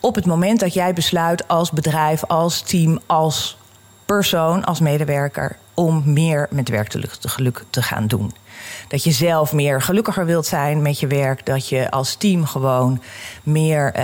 op 0.00 0.14
het 0.14 0.26
moment 0.26 0.60
dat 0.60 0.74
jij 0.74 0.92
besluit 0.92 1.48
als 1.48 1.70
bedrijf, 1.70 2.24
als 2.24 2.60
team, 2.60 2.98
als 3.06 3.56
persoon, 4.06 4.64
als 4.64 4.80
medewerker 4.80 5.56
om 5.74 6.02
meer 6.04 6.46
met 6.50 6.68
werkgeluk 6.68 7.64
te 7.70 7.82
gaan 7.82 8.06
doen. 8.06 8.32
Dat 8.92 9.04
je 9.04 9.10
zelf 9.10 9.52
meer 9.52 9.82
gelukkiger 9.82 10.26
wilt 10.26 10.46
zijn 10.46 10.82
met 10.82 11.00
je 11.00 11.06
werk. 11.06 11.46
Dat 11.46 11.68
je 11.68 11.90
als 11.90 12.14
team 12.14 12.46
gewoon 12.46 13.02
meer, 13.42 13.94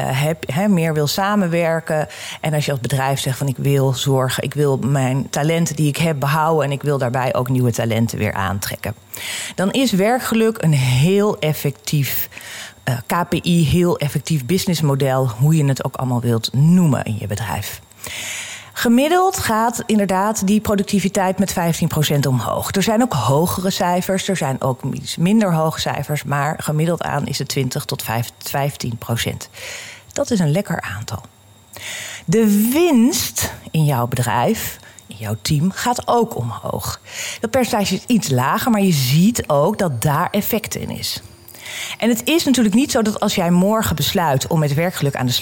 uh, 0.57 0.66
meer 0.66 0.95
wil 0.95 1.07
samenwerken. 1.07 2.09
En 2.40 2.54
als 2.54 2.64
je 2.64 2.71
als 2.71 2.80
bedrijf 2.80 3.21
zegt 3.21 3.38
van 3.38 3.49
ik 3.49 3.57
wil 3.57 3.92
zorgen, 3.92 4.42
ik 4.42 4.54
wil 4.54 4.76
mijn 4.76 5.30
talenten 5.30 5.76
die 5.76 5.88
ik 5.88 5.97
heb 5.97 6.21
behouden 6.21 6.64
en 6.64 6.73
ik 6.73 6.83
wil 6.83 6.99
daarbij 6.99 7.35
ook 7.35 7.49
nieuwe 7.49 7.73
talenten 7.73 8.18
weer 8.18 8.33
aantrekken. 8.33 8.95
Dan 9.54 9.71
is 9.71 9.92
werkgeluk 9.92 10.62
een 10.62 10.75
heel 10.75 11.38
effectief 11.38 12.28
eh, 12.85 12.95
KPI, 13.07 13.66
heel 13.66 13.99
effectief 13.99 14.47
businessmodel, 14.47 15.28
hoe 15.28 15.57
je 15.57 15.64
het 15.64 15.85
ook 15.85 15.97
allemaal 15.97 16.21
wilt 16.21 16.52
noemen 16.52 17.04
in 17.04 17.16
je 17.18 17.26
bedrijf. 17.26 17.80
Gemiddeld 18.79 19.39
gaat 19.39 19.83
inderdaad 19.87 20.47
die 20.47 20.61
productiviteit 20.61 21.39
met 21.39 21.55
15% 22.17 22.19
omhoog. 22.29 22.75
Er 22.75 22.83
zijn 22.83 23.03
ook 23.03 23.13
hogere 23.13 23.71
cijfers, 23.71 24.29
er 24.29 24.37
zijn 24.37 24.61
ook 24.61 24.83
iets 24.93 25.17
minder 25.17 25.53
hoge 25.55 25.81
cijfers, 25.81 26.25
maar 26.25 26.57
gemiddeld 26.59 27.03
aan 27.03 27.27
is 27.27 27.39
het 27.39 27.49
20 27.49 27.85
tot 27.85 28.05
15%. 28.05 28.07
Dat 30.13 30.31
is 30.31 30.39
een 30.39 30.51
lekker 30.51 30.81
aantal. 30.81 31.23
De 32.25 32.71
winst 32.73 33.53
in 33.71 33.85
jouw 33.85 34.07
bedrijf, 34.07 34.79
in 35.07 35.17
jouw 35.17 35.37
team, 35.43 35.71
gaat 35.71 36.09
ook 36.09 36.37
omhoog. 36.37 37.01
Dat 37.41 37.51
percentage 37.51 37.95
is 37.95 38.05
iets 38.07 38.31
lager, 38.31 38.71
maar 38.71 38.83
je 38.83 38.93
ziet 38.93 39.49
ook 39.49 39.79
dat 39.79 40.03
daar 40.03 40.29
effect 40.31 40.75
in 40.75 40.91
is. 40.91 41.23
En 41.99 42.09
het 42.09 42.21
is 42.25 42.45
natuurlijk 42.45 42.75
niet 42.75 42.91
zo 42.91 43.03
dat 43.03 43.21
als 43.21 43.35
jij 43.35 43.51
morgen 43.51 43.97
besluit 43.97 44.47
om 44.47 44.59
met 44.59 44.75
werkgeluk 44.75 45.17
aan 45.17 45.27
de 45.27 45.33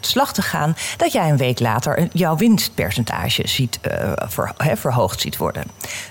slag, 0.00 0.32
te 0.32 0.42
gaan, 0.42 0.76
dat 0.96 1.12
jij 1.12 1.30
een 1.30 1.36
week 1.36 1.60
later 1.60 2.08
jouw 2.12 2.36
winstpercentage 2.36 3.48
ziet, 3.48 3.78
ver, 4.28 4.52
verhoogd 4.56 5.20
ziet 5.20 5.36
worden. 5.36 5.64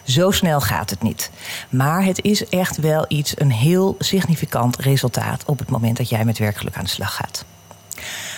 Zo 0.04 0.32
snel 0.32 0.62
gaat 0.62 0.90
het 0.90 1.02
niet. 1.02 1.32
Maar 1.70 2.04
het 2.04 2.24
is 2.24 2.50
echt 2.50 2.78
wel 2.78 3.06
iets, 3.08 3.40
een 3.40 3.52
heel 3.52 3.96
significant 4.00 4.78
resultaat 4.78 5.44
op 5.46 5.60
het 5.60 5.70
moment 5.70 5.98
dat 5.98 6.10
jij 6.10 6.26
met 6.26 6.38
werkgeluk 6.38 6.76
aan 6.76 6.84
de 6.84 6.90
slag 6.90 7.16
gaat. 7.16 7.46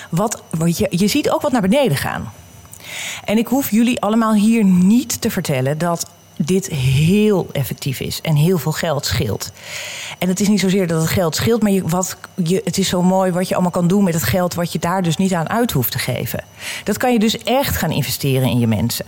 Wat 0.10 0.42
je, 0.78 0.88
je 0.90 1.08
ziet 1.08 1.30
ook 1.30 1.42
wat 1.42 1.52
naar 1.52 1.62
beneden 1.62 1.98
gaan. 1.98 2.32
En 3.26 3.38
ik 3.38 3.48
hoef 3.48 3.72
jullie 3.72 4.02
allemaal 4.02 4.34
hier 4.34 4.64
niet 4.64 5.22
te 5.22 5.32
vertellen 5.32 5.78
dat 5.78 6.10
dit 6.42 6.68
heel 6.68 7.48
effectief 7.52 8.00
is 8.00 8.22
en 8.22 8.36
heel 8.36 8.58
veel 8.58 8.72
geld 8.72 9.06
scheelt. 9.06 9.52
En 10.18 10.28
het 10.28 10.40
is 10.40 10.48
niet 10.48 10.60
zozeer 10.60 10.88
dat 10.88 11.02
het 11.02 11.10
geld 11.10 11.36
scheelt, 11.36 11.62
maar 11.62 11.72
je, 11.72 11.82
wat, 11.88 12.18
je, 12.44 12.62
het 12.64 12.78
is 12.78 12.88
zo 12.88 13.02
mooi 13.02 13.32
wat 13.32 13.48
je 13.48 13.54
allemaal 13.54 13.72
kan 13.72 13.88
doen 13.88 14.04
met 14.04 14.14
het 14.14 14.24
geld 14.24 14.54
wat 14.54 14.72
je 14.72 14.80
daar 14.80 15.04
dus 15.04 15.18
niet 15.18 15.34
aan 15.34 15.50
uit 15.50 15.72
hoeft 15.72 15.92
te 15.92 16.00
geven. 16.00 16.44
Dat 16.84 16.98
kan 16.98 17.14
je 17.14 17.20
dus 17.20 17.38
echt 17.38 17.76
gaan 17.76 17.92
investeren 17.92 18.48
in 18.48 18.60
je 18.60 18.68
mensen. 18.68 19.06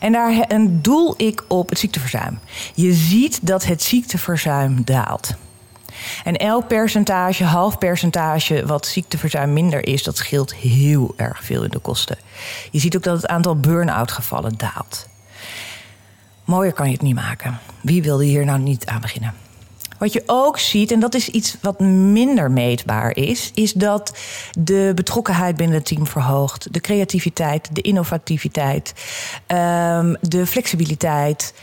En 0.00 0.12
daar 0.12 0.44
een 0.48 0.82
doel 0.82 1.14
ik 1.16 1.44
op 1.48 1.68
het 1.68 1.78
ziekteverzuim. 1.78 2.38
Je 2.74 2.92
ziet 2.92 3.38
dat 3.42 3.64
het 3.64 3.82
ziekteverzuim 3.82 4.84
daalt. 4.84 5.34
En 6.24 6.36
elk 6.36 6.66
percentage, 6.68 7.44
half 7.44 7.78
percentage, 7.78 8.66
wat 8.66 8.86
ziekteverzuim 8.86 9.52
minder 9.52 9.86
is, 9.86 10.02
dat 10.02 10.16
scheelt 10.16 10.54
heel 10.54 11.14
erg 11.16 11.44
veel 11.44 11.62
in 11.62 11.70
de 11.70 11.78
kosten. 11.78 12.18
Je 12.70 12.78
ziet 12.78 12.96
ook 12.96 13.02
dat 13.02 13.16
het 13.16 13.26
aantal 13.26 13.56
burn-out 13.56 14.12
gevallen 14.12 14.54
daalt. 14.56 15.06
Mooier 16.44 16.72
kan 16.72 16.86
je 16.86 16.92
het 16.92 17.02
niet 17.02 17.14
maken. 17.14 17.58
Wie 17.80 18.02
wilde 18.02 18.24
hier 18.24 18.44
nou 18.44 18.58
niet 18.58 18.86
aan 18.86 19.00
beginnen? 19.00 19.34
Wat 19.98 20.12
je 20.12 20.22
ook 20.26 20.58
ziet, 20.58 20.92
en 20.92 21.00
dat 21.00 21.14
is 21.14 21.28
iets 21.28 21.56
wat 21.60 21.80
minder 21.80 22.50
meetbaar 22.50 23.16
is, 23.16 23.50
is 23.54 23.72
dat 23.72 24.18
de 24.58 24.92
betrokkenheid 24.94 25.56
binnen 25.56 25.76
het 25.76 25.86
team 25.86 26.06
verhoogt. 26.06 26.72
De 26.72 26.80
creativiteit, 26.80 27.74
de 27.74 27.80
innovativiteit, 27.80 28.94
um, 29.46 30.16
de 30.20 30.46
flexibiliteit. 30.46 31.54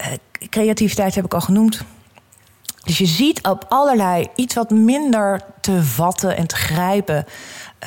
Uh, 0.00 0.06
creativiteit 0.48 1.14
heb 1.14 1.24
ik 1.24 1.34
al 1.34 1.40
genoemd. 1.40 1.84
Dus 2.84 2.98
je 2.98 3.06
ziet 3.06 3.46
op 3.46 3.64
allerlei 3.68 4.26
iets 4.34 4.54
wat 4.54 4.70
minder 4.70 5.40
te 5.60 5.82
vatten 5.82 6.36
en 6.36 6.46
te 6.46 6.56
grijpen 6.56 7.24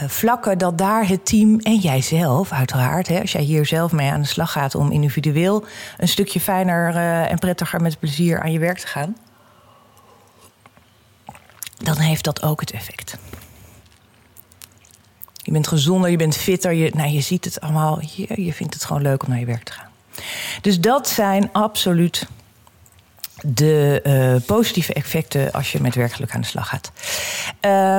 vlakken 0.08 0.58
dat 0.58 0.78
daar 0.78 1.08
het 1.08 1.25
team 1.25 1.60
en 1.60 1.75
jijzelf, 1.75 2.52
uiteraard, 2.52 3.08
hè, 3.08 3.22
als 3.22 3.32
jij 3.32 3.42
hier 3.42 3.66
zelf 3.66 3.92
mee 3.92 4.12
aan 4.12 4.22
de 4.22 4.28
slag 4.28 4.52
gaat 4.52 4.75
om 4.75 4.92
individueel 4.92 5.66
een 5.98 6.08
stukje 6.08 6.40
fijner 6.40 6.96
uh, 6.96 7.32
en 7.32 7.40
prettiger 7.40 7.82
met 7.82 8.00
plezier 8.00 8.42
aan 8.42 8.52
je 8.52 8.60
werk 8.60 8.78
te 8.78 8.88
gaan, 8.88 9.18
dan 11.78 11.98
heeft 11.98 12.24
dat 12.24 12.44
ook 12.44 12.60
het 12.60 12.72
effect. 12.72 13.18
Je 15.34 15.52
bent 15.52 15.68
gezonder, 15.68 16.10
je 16.10 16.18
bent 16.18 16.38
fitter, 16.38 16.74
je, 16.74 16.92
nou, 16.96 17.10
je 17.10 17.22
ziet 17.22 17.46
het 17.46 17.62
allemaal, 17.62 18.00
je, 18.02 18.44
je 18.44 18.54
vindt 18.54 18.74
het 18.74 18.86
gewoon 18.86 19.02
leuk 19.02 19.24
om 19.24 19.30
naar 19.30 19.40
je 19.40 19.46
werk 19.46 19.64
te 19.64 19.72
gaan. 19.72 19.90
Dus 20.62 20.80
dat 20.80 21.08
zijn 21.08 21.50
absoluut 21.52 22.28
de 23.46 24.02
uh, 24.04 24.42
positieve 24.46 24.94
effecten 24.94 25.52
als 25.52 25.72
je 25.72 25.82
met 25.82 25.96
werkgeluk 25.96 26.34
aan 26.34 26.42
de 26.42 26.48
slag 26.48 26.70
gaat. 26.70 26.92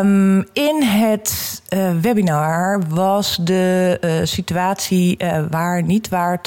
Um, 0.02 0.46
in 0.52 0.82
het 0.82 1.62
uh, 1.68 1.90
webinar 2.00 2.80
was 2.88 3.38
de 3.40 3.98
uh, 4.00 4.26
situatie 4.26 5.18
waar 5.50 5.82
niet 5.82 6.08
waar 6.08 6.40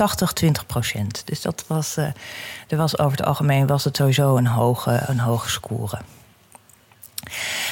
80-20 0.46 0.65
procent. 0.68 1.22
Dus 1.25 1.41
dat 1.41 1.63
was, 1.68 1.98
er 2.68 2.77
was 2.77 2.98
over 3.00 3.18
het 3.18 3.25
algemeen 3.25 3.68
was 3.68 3.84
het 3.84 3.96
sowieso 3.96 4.38
een 4.38 4.48
hoge, 4.48 5.03
een 5.08 5.20
hoge 5.20 5.50
score. 5.50 6.00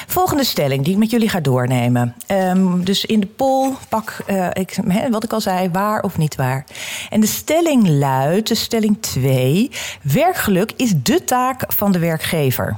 Volgende 0.06 0.44
stelling 0.44 0.84
die 0.84 0.92
ik 0.92 0.98
met 0.98 1.10
jullie 1.10 1.28
ga 1.28 1.40
doornemen. 1.40 2.14
Um, 2.28 2.84
dus 2.84 3.04
in 3.04 3.20
de 3.20 3.26
poll 3.26 3.72
pak 3.88 4.16
uh, 4.26 4.48
ik, 4.52 4.78
wat 5.10 5.24
ik 5.24 5.32
al 5.32 5.40
zei, 5.40 5.70
waar 5.70 6.02
of 6.02 6.18
niet 6.18 6.34
waar. 6.34 6.64
En 7.10 7.20
de 7.20 7.26
stelling 7.26 7.88
luidt, 7.88 8.48
de 8.48 8.54
stelling 8.54 9.02
2... 9.02 9.70
werkgeluk 10.02 10.72
is 10.76 10.92
de 11.02 11.24
taak 11.24 11.72
van 11.72 11.92
de 11.92 11.98
werkgever. 11.98 12.76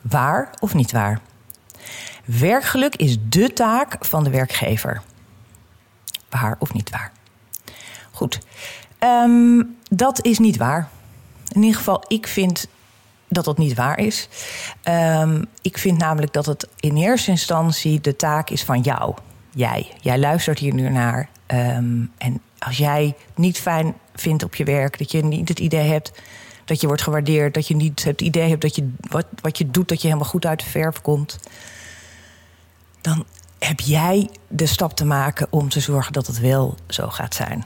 Waar 0.00 0.50
of 0.58 0.74
niet 0.74 0.92
waar? 0.92 1.20
Werkgeluk 2.24 2.96
is 2.96 3.16
de 3.28 3.52
taak 3.52 4.04
van 4.04 4.24
de 4.24 4.30
werkgever. 4.30 5.02
Waar 6.30 6.56
of 6.58 6.72
niet 6.72 6.90
waar? 6.90 7.12
Goed, 8.10 8.38
um, 9.00 9.76
dat 9.90 10.24
is 10.24 10.38
niet 10.38 10.56
waar. 10.56 10.88
In 11.48 11.62
ieder 11.62 11.78
geval, 11.78 12.04
ik 12.06 12.26
vind 12.26 12.66
dat 13.28 13.44
dat 13.44 13.58
niet 13.58 13.74
waar 13.74 13.98
is. 13.98 14.28
Um, 14.84 15.44
ik 15.62 15.78
vind 15.78 15.98
namelijk 15.98 16.32
dat 16.32 16.46
het 16.46 16.68
in 16.80 16.96
eerste 16.96 17.30
instantie 17.30 18.00
de 18.00 18.16
taak 18.16 18.50
is 18.50 18.64
van 18.64 18.80
jou. 18.80 19.14
Jij. 19.50 19.92
Jij 20.00 20.18
luistert 20.18 20.58
hier 20.58 20.74
nu 20.74 20.88
naar. 20.88 21.28
Um, 21.46 22.10
en 22.18 22.40
als 22.58 22.76
jij 22.76 23.14
niet 23.34 23.58
fijn 23.58 23.94
vindt 24.14 24.42
op 24.42 24.54
je 24.54 24.64
werk, 24.64 24.98
dat 24.98 25.10
je 25.10 25.24
niet 25.24 25.48
het 25.48 25.58
idee 25.58 25.88
hebt 25.88 26.12
dat 26.68 26.80
je 26.80 26.86
wordt 26.86 27.02
gewaardeerd, 27.02 27.54
dat 27.54 27.68
je 27.68 27.76
niet 27.76 28.04
het 28.04 28.20
idee 28.20 28.48
hebt 28.48 28.62
dat 28.62 28.76
je 28.76 28.90
wat, 29.00 29.26
wat 29.40 29.58
je 29.58 29.70
doet, 29.70 29.88
dat 29.88 30.00
je 30.02 30.06
helemaal 30.06 30.30
goed 30.30 30.46
uit 30.46 30.60
de 30.60 30.66
verf 30.66 31.00
komt, 31.00 31.38
dan 33.00 33.24
heb 33.58 33.80
jij 33.80 34.30
de 34.48 34.66
stap 34.66 34.92
te 34.92 35.04
maken 35.04 35.46
om 35.50 35.68
te 35.68 35.80
zorgen 35.80 36.12
dat 36.12 36.26
het 36.26 36.40
wel 36.40 36.76
zo 36.86 37.08
gaat 37.08 37.34
zijn. 37.34 37.64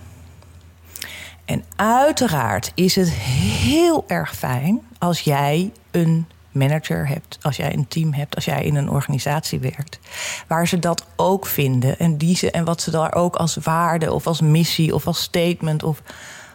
En 1.44 1.64
uiteraard 1.76 2.72
is 2.74 2.94
het 2.94 3.10
heel 3.10 4.04
erg 4.06 4.36
fijn 4.36 4.80
als 4.98 5.20
jij 5.20 5.72
een 5.90 6.26
manager 6.50 7.08
hebt, 7.08 7.38
als 7.42 7.56
jij 7.56 7.72
een 7.74 7.88
team 7.88 8.12
hebt, 8.12 8.34
als 8.34 8.44
jij 8.44 8.62
in 8.62 8.74
een 8.74 8.90
organisatie 8.90 9.58
werkt, 9.58 9.98
waar 10.46 10.68
ze 10.68 10.78
dat 10.78 11.06
ook 11.16 11.46
vinden 11.46 11.98
en 11.98 12.16
die 12.16 12.36
ze 12.36 12.50
en 12.50 12.64
wat 12.64 12.80
ze 12.80 12.90
daar 12.90 13.14
ook 13.14 13.36
als 13.36 13.56
waarde 13.56 14.12
of 14.12 14.26
als 14.26 14.40
missie 14.40 14.94
of 14.94 15.06
als 15.06 15.22
statement 15.22 15.82
of 15.82 16.02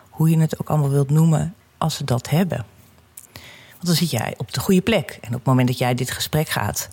hoe 0.10 0.30
je 0.30 0.40
het 0.40 0.60
ook 0.60 0.70
allemaal 0.70 0.90
wilt 0.90 1.10
noemen, 1.10 1.56
als 1.78 1.96
ze 1.96 2.04
dat 2.04 2.30
hebben. 2.30 2.66
Want 3.72 3.86
dan 3.86 3.96
zit 3.96 4.12
jij 4.12 4.34
op 4.38 4.54
de 4.54 4.60
goede 4.60 4.82
plek. 4.82 5.18
En 5.22 5.28
op 5.28 5.34
het 5.34 5.46
moment 5.46 5.68
dat 5.68 5.78
jij 5.78 5.94
dit 5.94 6.12
gesprek 6.12 6.50
gaat, 6.50 6.90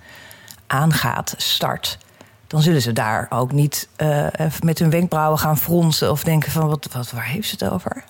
aangaat, 0.67 1.35
start, 1.37 1.99
dan 2.55 2.63
zullen 2.63 2.83
ze 2.83 2.93
daar 2.93 3.27
ook 3.31 3.53
niet 3.53 3.89
uh, 3.97 4.27
met 4.61 4.79
hun 4.79 4.91
wenkbrauwen 4.91 5.39
gaan 5.39 5.59
fronsen 5.59 6.11
of 6.11 6.25
denken 6.25 6.53
van 6.53 6.69
wat, 6.69 6.89
wat, 6.93 7.11
waar 7.11 7.27
heeft 7.27 7.49
ze 7.49 7.57
het 7.59 7.73
over? 7.73 8.05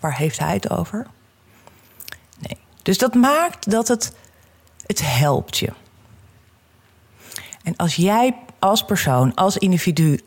Waar 0.00 0.16
heeft 0.16 0.38
hij 0.38 0.54
het 0.54 0.70
over? 0.70 1.06
Nee. 2.38 2.58
Dus 2.82 2.98
dat 2.98 3.14
maakt 3.14 3.70
dat 3.70 3.88
het, 3.88 4.12
het 4.86 5.00
helpt 5.04 5.58
je. 5.58 5.72
En 7.62 7.76
als 7.76 7.96
jij 7.96 8.36
als 8.58 8.84
persoon, 8.84 9.34
als 9.34 9.58
individu 9.58 10.20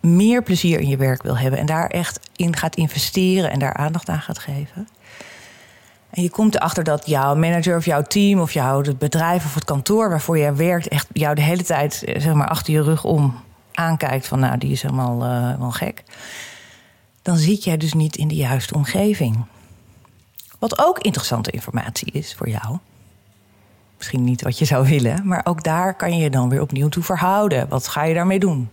meer 0.00 0.42
plezier 0.42 0.80
in 0.80 0.88
je 0.88 0.96
werk 0.96 1.22
wil 1.22 1.38
hebben 1.38 1.60
en 1.60 1.66
daar 1.66 1.86
echt 1.86 2.20
in 2.36 2.56
gaat 2.56 2.76
investeren 2.76 3.50
en 3.50 3.58
daar 3.58 3.74
aandacht 3.74 4.08
aan 4.08 4.22
gaat 4.22 4.38
geven, 4.38 4.88
en 6.10 6.22
je 6.22 6.30
komt 6.30 6.54
erachter 6.54 6.84
dat 6.84 7.06
jouw 7.06 7.34
manager 7.34 7.76
of 7.76 7.84
jouw 7.84 8.02
team 8.02 8.40
of 8.40 8.52
jouw 8.52 8.82
bedrijf 8.98 9.44
of 9.44 9.54
het 9.54 9.64
kantoor 9.64 10.08
waarvoor 10.08 10.38
jij 10.38 10.56
werkt, 10.56 10.88
echt 10.88 11.06
jou 11.12 11.34
de 11.34 11.42
hele 11.42 11.62
tijd 11.62 12.04
eh, 12.04 12.20
zeg 12.20 12.34
maar, 12.34 12.48
achter 12.48 12.72
je 12.72 12.82
rug 12.82 13.04
om 13.04 13.34
aankijkt 13.72 14.28
van 14.28 14.40
nou, 14.40 14.58
die 14.58 14.70
is 14.70 14.82
helemaal 14.82 15.24
uh, 15.24 15.58
wel 15.58 15.70
gek. 15.70 16.02
dan 17.22 17.36
zit 17.36 17.64
jij 17.64 17.76
dus 17.76 17.92
niet 17.92 18.16
in 18.16 18.28
de 18.28 18.34
juiste 18.34 18.74
omgeving. 18.74 19.44
Wat 20.58 20.86
ook 20.86 20.98
interessante 20.98 21.50
informatie 21.50 22.12
is 22.12 22.34
voor 22.34 22.48
jou. 22.48 22.78
Misschien 23.96 24.24
niet 24.24 24.42
wat 24.42 24.58
je 24.58 24.64
zou 24.64 24.88
willen, 24.88 25.26
maar 25.26 25.40
ook 25.44 25.62
daar 25.62 25.94
kan 25.94 26.16
je 26.16 26.22
je 26.22 26.30
dan 26.30 26.48
weer 26.48 26.60
opnieuw 26.60 26.88
toe 26.88 27.02
verhouden. 27.02 27.68
Wat 27.68 27.88
ga 27.88 28.04
je 28.04 28.14
daarmee 28.14 28.38
doen? 28.38 28.70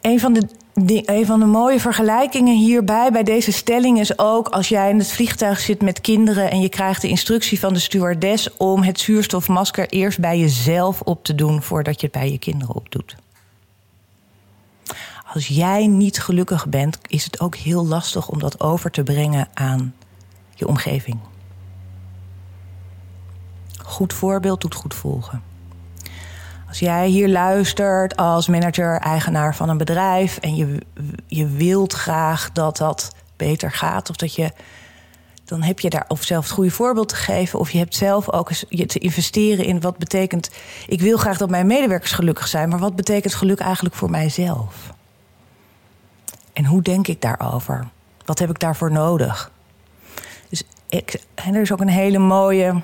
Een 0.00 0.20
van 0.20 0.32
de, 0.32 0.48
een 0.74 1.26
van 1.26 1.40
de 1.40 1.46
mooie 1.46 1.80
vergelijkingen 1.80 2.56
hierbij, 2.56 3.12
bij 3.12 3.22
deze 3.22 3.52
stelling, 3.52 4.00
is 4.00 4.18
ook 4.18 4.48
als 4.48 4.68
jij 4.68 4.90
in 4.90 4.98
het 4.98 5.12
vliegtuig 5.12 5.60
zit 5.60 5.82
met 5.82 6.00
kinderen 6.00 6.50
en 6.50 6.60
je 6.60 6.68
krijgt 6.68 7.02
de 7.02 7.08
instructie 7.08 7.60
van 7.60 7.72
de 7.72 7.78
stewardess 7.78 8.56
om 8.56 8.82
het 8.82 9.00
zuurstofmasker 9.00 9.88
eerst 9.88 10.20
bij 10.20 10.38
jezelf 10.38 11.00
op 11.00 11.24
te 11.24 11.34
doen 11.34 11.62
voordat 11.62 12.00
je 12.00 12.06
het 12.06 12.16
bij 12.16 12.30
je 12.30 12.38
kinderen 12.38 12.74
opdoet. 12.74 13.16
Als 15.34 15.46
jij 15.46 15.86
niet 15.86 16.20
gelukkig 16.20 16.68
bent, 16.68 16.98
is 17.08 17.24
het 17.24 17.40
ook 17.40 17.56
heel 17.56 17.86
lastig 17.86 18.28
om 18.28 18.38
dat 18.38 18.60
over 18.60 18.90
te 18.90 19.02
brengen 19.02 19.48
aan 19.54 19.94
je 20.54 20.66
omgeving. 20.66 21.18
Goed 23.82 24.12
voorbeeld 24.12 24.60
doet 24.60 24.74
goed 24.74 24.94
volgen. 24.94 25.49
Als 26.70 26.78
jij 26.78 27.08
hier 27.08 27.28
luistert 27.28 28.16
als 28.16 28.48
manager, 28.48 29.00
eigenaar 29.00 29.54
van 29.54 29.68
een 29.68 29.76
bedrijf 29.76 30.36
en 30.36 30.56
je, 30.56 30.78
je 31.26 31.46
wilt 31.46 31.92
graag 31.92 32.52
dat 32.52 32.76
dat 32.76 33.14
beter 33.36 33.72
gaat, 33.72 34.10
of 34.10 34.16
dat 34.16 34.34
je, 34.34 34.52
dan 35.44 35.62
heb 35.62 35.80
je 35.80 35.90
daar 35.90 36.04
of 36.08 36.22
zelf 36.22 36.44
het 36.44 36.52
goede 36.52 36.70
voorbeeld 36.70 37.08
te 37.08 37.14
geven, 37.14 37.58
of 37.58 37.70
je 37.70 37.78
hebt 37.78 37.94
zelf 37.94 38.32
ook 38.32 38.48
eens 38.48 38.64
je 38.68 38.86
te 38.86 38.98
investeren 38.98 39.64
in 39.64 39.80
wat 39.80 39.98
betekent. 39.98 40.50
Ik 40.86 41.00
wil 41.00 41.16
graag 41.16 41.38
dat 41.38 41.50
mijn 41.50 41.66
medewerkers 41.66 42.12
gelukkig 42.12 42.48
zijn, 42.48 42.68
maar 42.68 42.78
wat 42.78 42.96
betekent 42.96 43.34
geluk 43.34 43.60
eigenlijk 43.60 43.94
voor 43.94 44.10
mijzelf? 44.10 44.92
En 46.52 46.64
hoe 46.64 46.82
denk 46.82 47.08
ik 47.08 47.20
daarover? 47.20 47.88
Wat 48.24 48.38
heb 48.38 48.50
ik 48.50 48.58
daarvoor 48.58 48.92
nodig? 48.92 49.50
Dus 50.48 50.62
ik, 50.88 51.22
en 51.34 51.54
er 51.54 51.60
is 51.60 51.72
ook 51.72 51.80
een 51.80 51.88
hele 51.88 52.18
mooie 52.18 52.82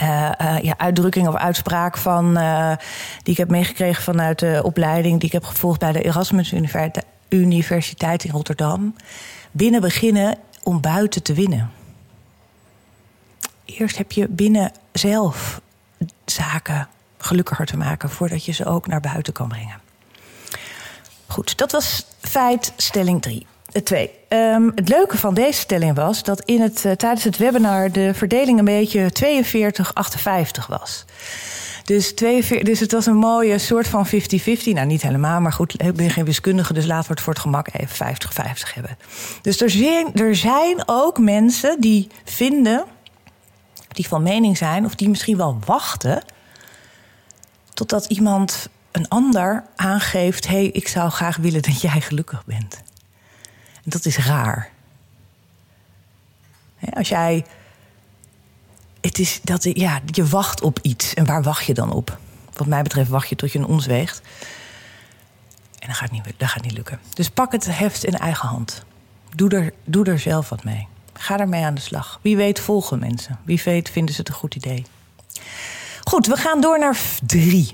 uh, 0.00 0.58
ja, 0.62 0.74
uitdrukking 0.76 1.28
of 1.28 1.34
uitspraak 1.34 1.96
van, 1.96 2.38
uh, 2.38 2.72
die 3.22 3.32
ik 3.32 3.36
heb 3.36 3.50
meegekregen 3.50 4.02
vanuit 4.02 4.38
de 4.38 4.60
opleiding 4.64 5.18
die 5.18 5.26
ik 5.26 5.32
heb 5.32 5.44
gevolgd 5.44 5.78
bij 5.78 5.92
de 5.92 6.02
Erasmus 6.02 6.52
Universiteit 7.28 8.24
in 8.24 8.30
Rotterdam. 8.30 8.94
Binnen 9.50 9.80
beginnen 9.80 10.38
om 10.62 10.80
buiten 10.80 11.22
te 11.22 11.34
winnen. 11.34 11.70
Eerst 13.64 13.98
heb 13.98 14.12
je 14.12 14.28
binnen 14.28 14.72
zelf 14.92 15.60
zaken 16.24 16.88
gelukkiger 17.18 17.66
te 17.66 17.76
maken 17.76 18.10
voordat 18.10 18.44
je 18.44 18.52
ze 18.52 18.64
ook 18.64 18.86
naar 18.86 19.00
buiten 19.00 19.32
kan 19.32 19.48
brengen. 19.48 19.80
Goed, 21.26 21.58
dat 21.58 21.72
was 21.72 22.06
feit 22.20 22.72
stelling 22.76 23.22
3. 23.22 23.46
2. 23.82 24.10
Um, 24.28 24.72
het 24.74 24.88
leuke 24.88 25.18
van 25.18 25.34
deze 25.34 25.60
stelling 25.60 25.94
was 25.94 26.22
dat 26.22 26.42
in 26.44 26.60
het, 26.60 26.84
uh, 26.84 26.92
tijdens 26.92 27.24
het 27.24 27.36
webinar 27.36 27.92
de 27.92 28.14
verdeling 28.14 28.58
een 28.58 28.64
beetje 28.64 29.10
42-58 29.12 30.66
was. 30.68 31.04
Dus, 31.84 32.14
42, 32.14 32.66
dus 32.66 32.80
het 32.80 32.92
was 32.92 33.06
een 33.06 33.16
mooie 33.16 33.58
soort 33.58 33.88
van 33.88 34.06
50-50. 34.06 34.10
Nou, 34.64 34.86
niet 34.86 35.02
helemaal, 35.02 35.40
maar 35.40 35.52
goed, 35.52 35.82
ik 35.82 35.94
ben 35.94 36.10
geen 36.10 36.24
wiskundige, 36.24 36.72
dus 36.72 36.86
laten 36.86 37.06
we 37.06 37.12
het 37.12 37.22
voor 37.22 37.32
het 37.32 37.42
gemak 37.42 37.68
even 37.72 38.06
50-50 38.06 38.74
hebben. 38.74 38.98
Dus 39.42 39.60
er 39.60 39.70
zijn, 39.70 40.14
er 40.14 40.36
zijn 40.36 40.82
ook 40.86 41.18
mensen 41.18 41.80
die 41.80 42.08
vinden, 42.24 42.84
die 43.88 44.08
van 44.08 44.22
mening 44.22 44.56
zijn, 44.56 44.84
of 44.84 44.94
die 44.94 45.08
misschien 45.08 45.36
wel 45.36 45.58
wachten 45.64 46.22
totdat 47.74 48.04
iemand, 48.04 48.68
een 48.90 49.08
ander, 49.08 49.64
aangeeft: 49.76 50.46
hé, 50.46 50.54
hey, 50.54 50.66
ik 50.66 50.88
zou 50.88 51.10
graag 51.10 51.36
willen 51.36 51.62
dat 51.62 51.80
jij 51.80 52.00
gelukkig 52.00 52.44
bent. 52.44 52.82
Dat 53.82 54.04
is 54.04 54.16
raar. 54.16 54.70
Als 56.92 57.08
jij. 57.08 57.44
Het 59.00 59.18
is 59.18 59.40
dat 59.42 59.62
ja, 59.62 60.00
je 60.06 60.26
wacht 60.26 60.60
op 60.60 60.78
iets. 60.82 61.14
En 61.14 61.26
waar 61.26 61.42
wacht 61.42 61.64
je 61.64 61.74
dan 61.74 61.92
op? 61.92 62.18
Wat 62.52 62.66
mij 62.66 62.82
betreft 62.82 63.10
wacht 63.10 63.28
je 63.28 63.36
tot 63.36 63.52
je 63.52 63.58
een 63.58 63.66
ons 63.66 63.86
weegt. 63.86 64.22
En 65.78 65.88
dat 65.88 65.96
gaat, 65.96 66.10
niet, 66.10 66.24
dat 66.36 66.48
gaat 66.48 66.62
niet 66.62 66.72
lukken. 66.72 67.00
Dus 67.14 67.28
pak 67.28 67.52
het 67.52 67.76
heft 67.76 68.04
in 68.04 68.18
eigen 68.18 68.48
hand. 68.48 68.84
Doe 69.34 69.50
er, 69.50 69.72
doe 69.84 70.04
er 70.04 70.18
zelf 70.18 70.48
wat 70.48 70.64
mee. 70.64 70.86
Ga 71.12 71.38
ermee 71.38 71.64
aan 71.64 71.74
de 71.74 71.80
slag. 71.80 72.18
Wie 72.22 72.36
weet 72.36 72.60
volgen 72.60 72.98
mensen. 72.98 73.38
Wie 73.44 73.60
weet 73.64 73.90
vinden 73.90 74.14
ze 74.14 74.20
het 74.20 74.28
een 74.28 74.34
goed 74.34 74.54
idee. 74.54 74.86
Goed, 76.04 76.26
we 76.26 76.36
gaan 76.36 76.60
door 76.60 76.78
naar 76.78 76.98
drie. 77.26 77.72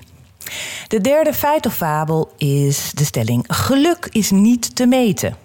De 0.88 1.01
derde 1.01 1.35
feit 1.35 1.66
of 1.66 1.75
fabel 1.75 2.33
is 2.37 2.90
de 2.90 3.05
stelling: 3.05 3.44
geluk 3.49 4.09
is 4.11 4.31
niet 4.31 4.77
te 4.77 4.87
meten. 4.87 5.37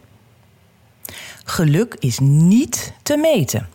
Geluk 1.43 1.95
is 1.99 2.19
niet 2.19 2.93
te 3.03 3.17
meten. 3.17 3.69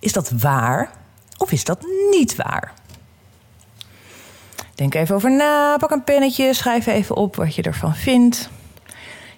Is 0.00 0.12
dat 0.12 0.30
waar 0.30 0.90
of 1.36 1.52
is 1.52 1.64
dat 1.64 1.86
niet 2.10 2.36
waar? 2.36 2.72
Denk 4.74 4.94
even 4.94 5.14
over 5.14 5.36
na, 5.36 5.76
pak 5.76 5.90
een 5.90 6.04
pennetje, 6.04 6.54
schrijf 6.54 6.86
even 6.86 7.16
op 7.16 7.36
wat 7.36 7.54
je 7.54 7.62
ervan 7.62 7.94
vindt. 7.94 8.48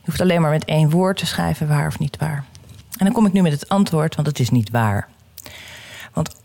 Je 0.07 0.13
hoeft 0.13 0.21
alleen 0.21 0.41
maar 0.41 0.51
met 0.51 0.65
één 0.65 0.91
woord 0.91 1.17
te 1.17 1.27
schrijven 1.27 1.69
waar 1.69 1.87
of 1.87 1.99
niet 1.99 2.17
waar. 2.17 2.45
En 2.99 3.05
dan 3.05 3.13
kom 3.13 3.27
ik 3.27 3.33
nu 3.33 3.43
met 3.43 3.53
het 3.53 3.69
antwoord, 3.69 4.15
want 4.15 4.27
het 4.27 4.39
is 4.39 4.51
niet 4.51 4.71
waar. 4.71 5.09
Want 6.13 6.37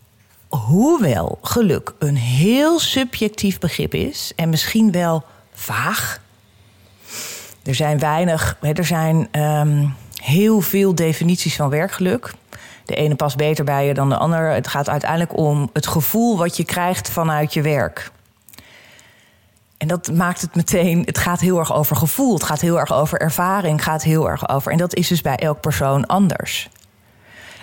hoewel 0.47 1.39
geluk 1.41 1.93
een 1.99 2.15
heel 2.15 2.79
subjectief 2.79 3.59
begrip 3.59 3.93
is 3.93 4.31
en 4.35 4.49
misschien 4.49 4.91
wel 4.91 5.23
vaag. 5.53 6.19
Er 7.63 7.75
zijn 7.75 7.99
weinig, 7.99 8.57
er 8.61 8.85
zijn 8.85 9.41
um, 9.41 9.95
heel 10.21 10.61
veel 10.61 10.95
definities 10.95 11.55
van 11.55 11.69
werkgeluk. 11.69 12.33
De 12.85 12.95
ene 12.95 13.15
past 13.15 13.37
beter 13.37 13.65
bij 13.65 13.87
je 13.87 13.93
dan 13.93 14.09
de 14.09 14.17
ander. 14.17 14.49
Het 14.49 14.67
gaat 14.67 14.89
uiteindelijk 14.89 15.37
om 15.37 15.69
het 15.73 15.87
gevoel 15.87 16.37
wat 16.37 16.57
je 16.57 16.65
krijgt 16.65 17.09
vanuit 17.09 17.53
je 17.53 17.61
werk. 17.61 18.11
En 19.77 19.87
dat 19.87 20.11
maakt 20.11 20.41
het 20.41 20.55
meteen, 20.55 21.01
het 21.05 21.17
gaat 21.17 21.39
heel 21.39 21.59
erg 21.59 21.73
over 21.73 21.95
gevoel, 21.95 22.33
het 22.33 22.43
gaat 22.43 22.61
heel 22.61 22.79
erg 22.79 22.93
over 22.93 23.21
ervaring, 23.21 23.75
het 23.75 23.83
gaat 23.83 24.03
heel 24.03 24.29
erg 24.29 24.49
over. 24.49 24.71
En 24.71 24.77
dat 24.77 24.95
is 24.95 25.07
dus 25.07 25.21
bij 25.21 25.35
elk 25.35 25.61
persoon 25.61 26.05
anders. 26.05 26.69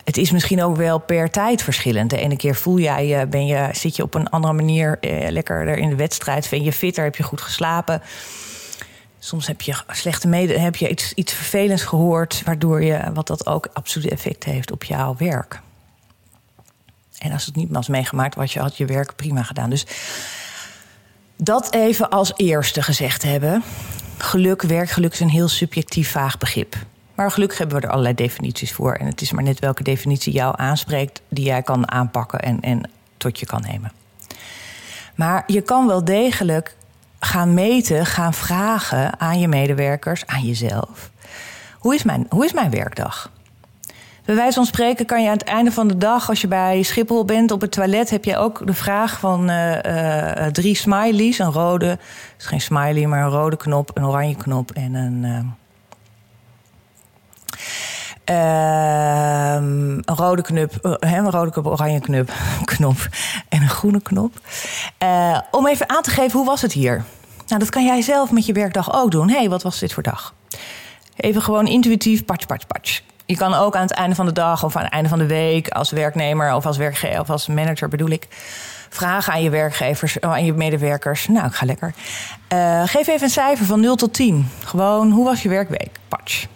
Het 0.05 0.17
is 0.17 0.31
misschien 0.31 0.63
ook 0.63 0.77
wel 0.77 0.99
per 0.99 1.31
tijd 1.31 1.63
verschillend. 1.63 2.11
De 2.11 2.19
ene 2.19 2.37
keer 2.37 2.55
voel 2.55 2.79
jij, 2.79 3.29
ben 3.29 3.47
je, 3.47 3.69
zit 3.73 3.97
je 3.97 4.03
op 4.03 4.15
een 4.15 4.31
andere 4.31 4.53
manier 4.53 4.99
eh, 5.01 5.31
lekkerder 5.31 5.77
in 5.77 5.89
de 5.89 5.97
wedstrijd, 5.97 6.47
vind 6.47 6.65
je 6.65 6.73
fitter, 6.73 7.05
heb 7.05 7.17
je 7.17 7.23
goed 7.23 7.41
geslapen. 7.41 8.03
Soms 9.19 9.47
heb 9.47 9.61
je 9.61 9.75
slechte 9.89 10.29
mede, 10.29 10.59
heb 10.59 10.77
je 10.77 10.89
iets, 10.89 11.13
iets 11.13 11.33
vervelends 11.33 11.83
gehoord, 11.83 12.43
waardoor 12.45 12.83
je, 12.83 13.11
wat 13.15 13.27
dat 13.27 13.47
ook 13.47 13.69
absoluut 13.73 14.11
effect 14.11 14.45
heeft 14.45 14.71
op 14.71 14.85
jouw 14.85 15.15
werk. 15.19 15.61
En 17.19 17.33
als 17.33 17.47
het 17.47 17.57
niet 17.57 17.71
was 17.71 17.89
meegemaakt, 17.89 18.35
was 18.35 18.53
je 18.53 18.61
had 18.61 18.77
je 18.77 18.85
werk 18.85 19.17
prima 19.17 19.43
gedaan. 19.43 19.71
Dus 19.71 19.87
dat 21.37 21.75
even 21.75 22.11
als 22.11 22.33
eerste 22.37 22.83
gezegd 22.83 23.23
hebben. 23.23 23.63
Geluk, 24.19 24.63
werkgeluk 24.63 25.13
is 25.13 25.21
een 25.21 25.29
heel 25.29 25.49
subjectief 25.49 26.11
vaag 26.11 26.39
begrip. 26.39 26.77
Maar 27.15 27.31
gelukkig 27.31 27.59
hebben 27.59 27.77
we 27.77 27.83
er 27.83 27.91
allerlei 27.91 28.15
definities 28.15 28.73
voor. 28.73 28.95
En 28.95 29.07
het 29.07 29.21
is 29.21 29.33
maar 29.33 29.43
net 29.43 29.59
welke 29.59 29.83
definitie 29.83 30.33
jou 30.33 30.55
aanspreekt, 30.57 31.21
die 31.29 31.45
jij 31.45 31.63
kan 31.63 31.91
aanpakken 31.91 32.41
en, 32.41 32.61
en 32.61 32.91
tot 33.17 33.39
je 33.39 33.47
kan 33.47 33.61
nemen. 33.61 33.93
Maar 35.15 35.45
je 35.47 35.61
kan 35.61 35.87
wel 35.87 36.05
degelijk 36.05 36.77
gaan 37.21 37.55
meten, 37.55 38.07
gaan 38.07 38.35
vragen 38.35 39.21
aan 39.21 39.41
je 39.41 39.49
medewerkers, 39.49 40.27
aan 40.27 40.43
jezelf. 40.43 41.11
Hoe 41.79 41.95
is 41.95 42.03
mijn, 42.03 42.27
hoe 42.29 42.45
is 42.45 42.53
mijn 42.53 42.71
werkdag? 42.71 43.31
Bij 44.25 44.35
wijze 44.37 44.55
van 44.55 44.67
spreken 44.67 45.07
kan 45.07 45.23
je 45.23 45.29
aan 45.29 45.37
het 45.37 45.47
einde 45.47 45.73
van 45.73 45.89
de 45.89 45.97
dag, 45.97 46.29
als 46.29 46.41
je 46.41 46.49
bij 46.49 46.83
Schiphol 46.83 47.25
bent 47.25 47.51
op 47.51 47.61
het 47.61 47.73
toilet, 47.73 48.11
heb 48.11 48.25
je 48.25 48.37
ook 48.37 48.67
de 48.67 48.75
vraag 48.75 49.19
van 49.19 49.51
uh, 49.51 49.83
uh, 49.83 50.47
drie 50.47 50.75
smileys. 50.75 51.39
Een 51.39 51.53
rode, 51.53 51.99
is 52.39 52.47
geen 52.47 52.61
smiley, 52.61 53.07
maar 53.07 53.23
een 53.23 53.31
rode 53.31 53.57
knop, 53.57 53.91
een 53.95 54.07
oranje 54.07 54.37
knop 54.37 54.71
en 54.71 54.95
een. 54.95 55.57
Een 58.35 60.03
rode 60.05 60.43
knop, 60.43 60.71
een 61.01 61.31
rode 61.31 61.51
knop, 61.51 61.67
oranje 61.67 62.01
knop, 62.01 62.33
knop 62.77 63.09
en 63.49 63.63
een 63.63 63.69
groene 63.69 64.03
knop. 64.03 64.41
Uh, 65.03 65.39
om 65.51 65.67
even 65.67 65.89
aan 65.89 66.03
te 66.03 66.11
geven, 66.11 66.39
hoe 66.39 66.47
was 66.47 66.63
het 66.63 66.73
hier? 66.73 67.05
Nou, 67.47 67.61
dat 67.61 67.71
kan 67.71 67.85
jij 67.85 68.03
zelf 68.03 68.31
met 68.31 68.47
je 68.47 68.53
werkdag 68.53 68.95
ook 68.95 69.11
doen. 69.11 69.31
Hey, 69.31 69.49
wat 69.49 69.63
was 69.63 69.79
dit 69.79 69.93
voor 69.93 70.03
dag? 70.03 70.35
Even 71.17 71.43
gewoon 71.43 71.67
intuïtief, 71.67 72.25
patch, 72.25 72.47
patch, 72.47 72.67
patch. 72.67 73.01
Je 73.27 73.37
kan 73.37 73.55
ook 73.55 73.77
aan 73.77 73.83
het 73.83 73.93
einde 73.93 74.15
van 74.15 74.27
de 74.27 74.33
dag 74.33 74.65
of 74.65 74.77
aan 74.77 74.83
het 74.85 74.93
einde 74.93 75.09
van 75.09 75.19
de 75.19 75.27
week... 75.27 75.69
als 75.69 75.91
werknemer 75.91 76.55
of 76.55 76.67
als 76.67 76.77
werkgever 76.77 77.21
of 77.21 77.31
als 77.31 77.47
manager 77.47 77.89
bedoel 77.89 78.09
ik... 78.09 78.27
vragen 78.89 79.33
aan 79.33 79.43
je 79.43 79.51
werkgevers, 79.51 80.21
aan 80.21 80.45
je 80.45 80.53
medewerkers. 80.53 81.29
Nou, 81.29 81.47
ik 81.47 81.53
ga 81.55 81.67
lekker. 81.67 81.95
Geef 82.85 83.07
even 83.07 83.23
een 83.23 83.31
cijfer 83.31 83.67
van 83.67 83.81
0 83.81 83.97
tot 83.97 84.15
10. 84.15 84.51
Gewoon, 84.65 85.11
hoe 85.11 85.25
was 85.25 85.43
je 85.43 85.49
werkweek? 85.49 85.91
Patch. 86.09 86.47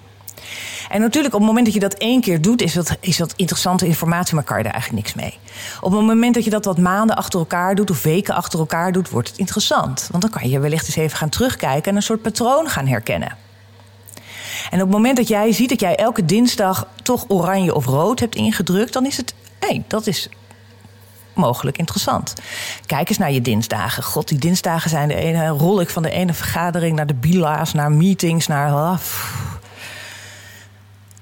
En 0.92 1.00
natuurlijk, 1.00 1.35
op 1.35 1.40
het 1.40 1.48
moment 1.48 1.66
dat 1.66 1.74
je 1.74 1.81
dat 1.81 1.94
één 1.94 2.20
keer 2.20 2.40
doet, 2.40 2.62
is 2.62 2.72
dat, 2.72 2.96
is 3.00 3.16
dat 3.16 3.33
interessante 3.37 3.87
informatie, 3.87 4.35
maar 4.35 4.44
kan 4.44 4.57
je 4.57 4.62
daar 4.62 4.72
eigenlijk 4.72 5.02
niks 5.05 5.16
mee. 5.16 5.38
Op 5.81 5.92
het 5.92 6.00
moment 6.00 6.35
dat 6.35 6.44
je 6.44 6.50
dat 6.50 6.64
wat 6.64 6.78
maanden 6.78 7.16
achter 7.16 7.38
elkaar 7.38 7.74
doet 7.74 7.90
of 7.90 8.02
weken 8.02 8.35
achter 8.35 8.59
elkaar 8.59 8.92
doet, 8.92 9.11
wordt 9.11 9.28
het 9.28 9.38
interessant. 9.38 10.09
Want 10.11 10.22
dan 10.22 10.33
kan 10.33 10.48
je 10.48 10.61
wellicht 10.61 10.87
eens 10.87 10.96
even 10.96 11.16
gaan 11.16 11.28
terugkijken 11.28 11.90
en 11.90 11.96
een 11.96 12.02
soort 12.02 12.22
patroon 12.22 12.68
gaan 12.68 12.87
herkennen. 12.87 13.37
En 14.70 14.78
op 14.78 14.87
het 14.87 14.90
moment 14.90 15.16
dat 15.16 15.28
jij 15.28 15.52
ziet 15.52 15.68
dat 15.68 15.81
jij 15.81 15.96
elke 15.96 16.24
dinsdag 16.24 16.87
toch 17.02 17.24
oranje 17.28 17.74
of 17.74 17.87
rood 17.87 18.20
hebt 18.20 18.35
ingedrukt, 18.35 18.92
dan 18.92 19.07
is 19.07 19.16
het, 19.16 19.35
hé, 19.59 19.68
hey, 19.68 19.85
dat 19.87 20.07
is 20.07 20.28
mogelijk 21.35 21.78
interessant. 21.78 22.35
Kijk 22.87 23.09
eens 23.09 23.18
naar 23.18 23.33
je 23.33 23.42
dinsdagen. 23.42 24.02
God, 24.02 24.28
die 24.28 24.38
dinsdagen 24.38 24.90
zijn 24.90 25.09
de 25.09 25.14
ene, 25.14 25.48
rol 25.48 25.81
ik 25.81 25.90
van 25.90 26.02
de 26.02 26.11
ene 26.11 26.33
vergadering 26.33 26.96
naar 26.96 27.07
de 27.07 27.14
bila's, 27.14 27.72
naar 27.72 27.92
meetings, 27.92 28.46
naar. 28.46 28.72
Oh, 28.72 28.98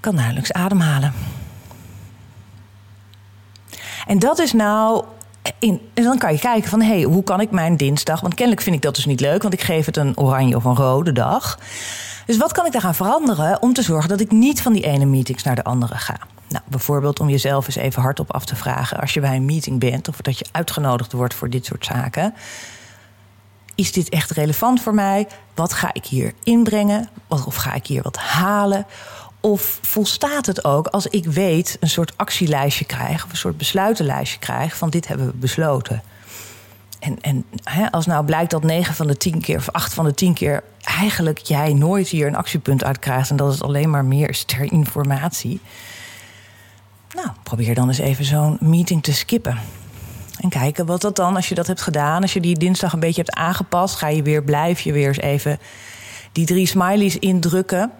kan 0.00 0.14
nauwelijks 0.14 0.52
ademhalen. 0.52 1.12
En 4.06 4.18
dat 4.18 4.38
is 4.38 4.52
nou. 4.52 5.04
In, 5.58 5.80
en 5.94 6.02
dan 6.02 6.18
kan 6.18 6.32
je 6.32 6.38
kijken 6.38 6.70
van, 6.70 6.80
hé, 6.80 6.88
hey, 6.88 7.02
hoe 7.02 7.22
kan 7.22 7.40
ik 7.40 7.50
mijn 7.50 7.76
dinsdag... 7.76 8.20
want 8.20 8.34
kennelijk 8.34 8.62
vind 8.62 8.76
ik 8.76 8.82
dat 8.82 8.94
dus 8.94 9.04
niet 9.04 9.20
leuk... 9.20 9.42
want 9.42 9.54
ik 9.54 9.60
geef 9.60 9.86
het 9.86 9.96
een 9.96 10.18
oranje 10.18 10.56
of 10.56 10.64
een 10.64 10.76
rode 10.76 11.12
dag. 11.12 11.58
Dus 12.26 12.36
wat 12.36 12.52
kan 12.52 12.66
ik 12.66 12.72
daaraan 12.72 12.94
veranderen 12.94 13.62
om 13.62 13.72
te 13.72 13.82
zorgen... 13.82 14.08
dat 14.08 14.20
ik 14.20 14.30
niet 14.30 14.62
van 14.62 14.72
die 14.72 14.82
ene 14.82 15.04
meetings 15.04 15.42
naar 15.42 15.54
de 15.54 15.64
andere 15.64 15.94
ga? 15.94 16.16
Nou, 16.48 16.64
bijvoorbeeld 16.68 17.20
om 17.20 17.28
jezelf 17.28 17.66
eens 17.66 17.76
even 17.76 18.02
hardop 18.02 18.32
af 18.32 18.44
te 18.44 18.56
vragen... 18.56 19.00
als 19.00 19.14
je 19.14 19.20
bij 19.20 19.36
een 19.36 19.44
meeting 19.44 19.80
bent 19.80 20.08
of 20.08 20.16
dat 20.16 20.38
je 20.38 20.46
uitgenodigd 20.52 21.12
wordt 21.12 21.34
voor 21.34 21.50
dit 21.50 21.64
soort 21.64 21.84
zaken... 21.84 22.34
is 23.74 23.92
dit 23.92 24.08
echt 24.08 24.30
relevant 24.30 24.80
voor 24.80 24.94
mij? 24.94 25.26
Wat 25.54 25.72
ga 25.72 25.90
ik 25.92 26.04
hier 26.04 26.32
inbrengen? 26.42 27.08
Of 27.28 27.54
ga 27.54 27.74
ik 27.74 27.86
hier 27.86 28.02
wat 28.02 28.16
halen? 28.16 28.86
Of 29.40 29.78
volstaat 29.82 30.46
het 30.46 30.64
ook 30.64 30.86
als 30.86 31.06
ik 31.06 31.24
weet, 31.24 31.76
een 31.80 31.88
soort 31.88 32.12
actielijstje 32.16 32.84
krijg, 32.84 33.24
of 33.24 33.30
een 33.30 33.36
soort 33.36 33.56
besluitenlijstje 33.56 34.38
krijg 34.38 34.76
van 34.76 34.90
dit 34.90 35.08
hebben 35.08 35.26
we 35.26 35.32
besloten? 35.32 36.02
En, 37.00 37.20
en 37.20 37.44
hè, 37.64 37.90
als 37.90 38.06
nou 38.06 38.24
blijkt 38.24 38.50
dat 38.50 38.62
9 38.62 38.94
van 38.94 39.06
de 39.06 39.16
10 39.16 39.40
keer 39.40 39.56
of 39.56 39.70
8 39.70 39.94
van 39.94 40.04
de 40.04 40.14
10 40.14 40.34
keer 40.34 40.62
eigenlijk 40.80 41.38
jij 41.38 41.72
nooit 41.74 42.08
hier 42.08 42.26
een 42.26 42.36
actiepunt 42.36 42.84
uit 42.84 42.98
krijgt 42.98 43.30
en 43.30 43.36
dat 43.36 43.52
het 43.52 43.62
alleen 43.62 43.90
maar 43.90 44.04
meer 44.04 44.28
is 44.28 44.44
ter 44.44 44.72
informatie. 44.72 45.60
Nou, 47.14 47.28
probeer 47.42 47.74
dan 47.74 47.88
eens 47.88 47.98
even 47.98 48.24
zo'n 48.24 48.56
meeting 48.60 49.02
te 49.02 49.12
skippen. 49.12 49.58
En 50.40 50.48
kijken 50.48 50.86
wat 50.86 51.00
dat 51.00 51.16
dan, 51.16 51.36
als 51.36 51.48
je 51.48 51.54
dat 51.54 51.66
hebt 51.66 51.80
gedaan, 51.80 52.22
als 52.22 52.32
je 52.32 52.40
die 52.40 52.58
dinsdag 52.58 52.92
een 52.92 53.00
beetje 53.00 53.22
hebt 53.22 53.36
aangepast, 53.36 53.96
ga 53.96 54.08
je 54.08 54.22
weer, 54.22 54.42
blijf 54.42 54.80
je 54.80 54.92
weer 54.92 55.08
eens 55.08 55.20
even 55.20 55.58
die 56.32 56.46
drie 56.46 56.66
smileys 56.66 57.18
indrukken. 57.18 57.92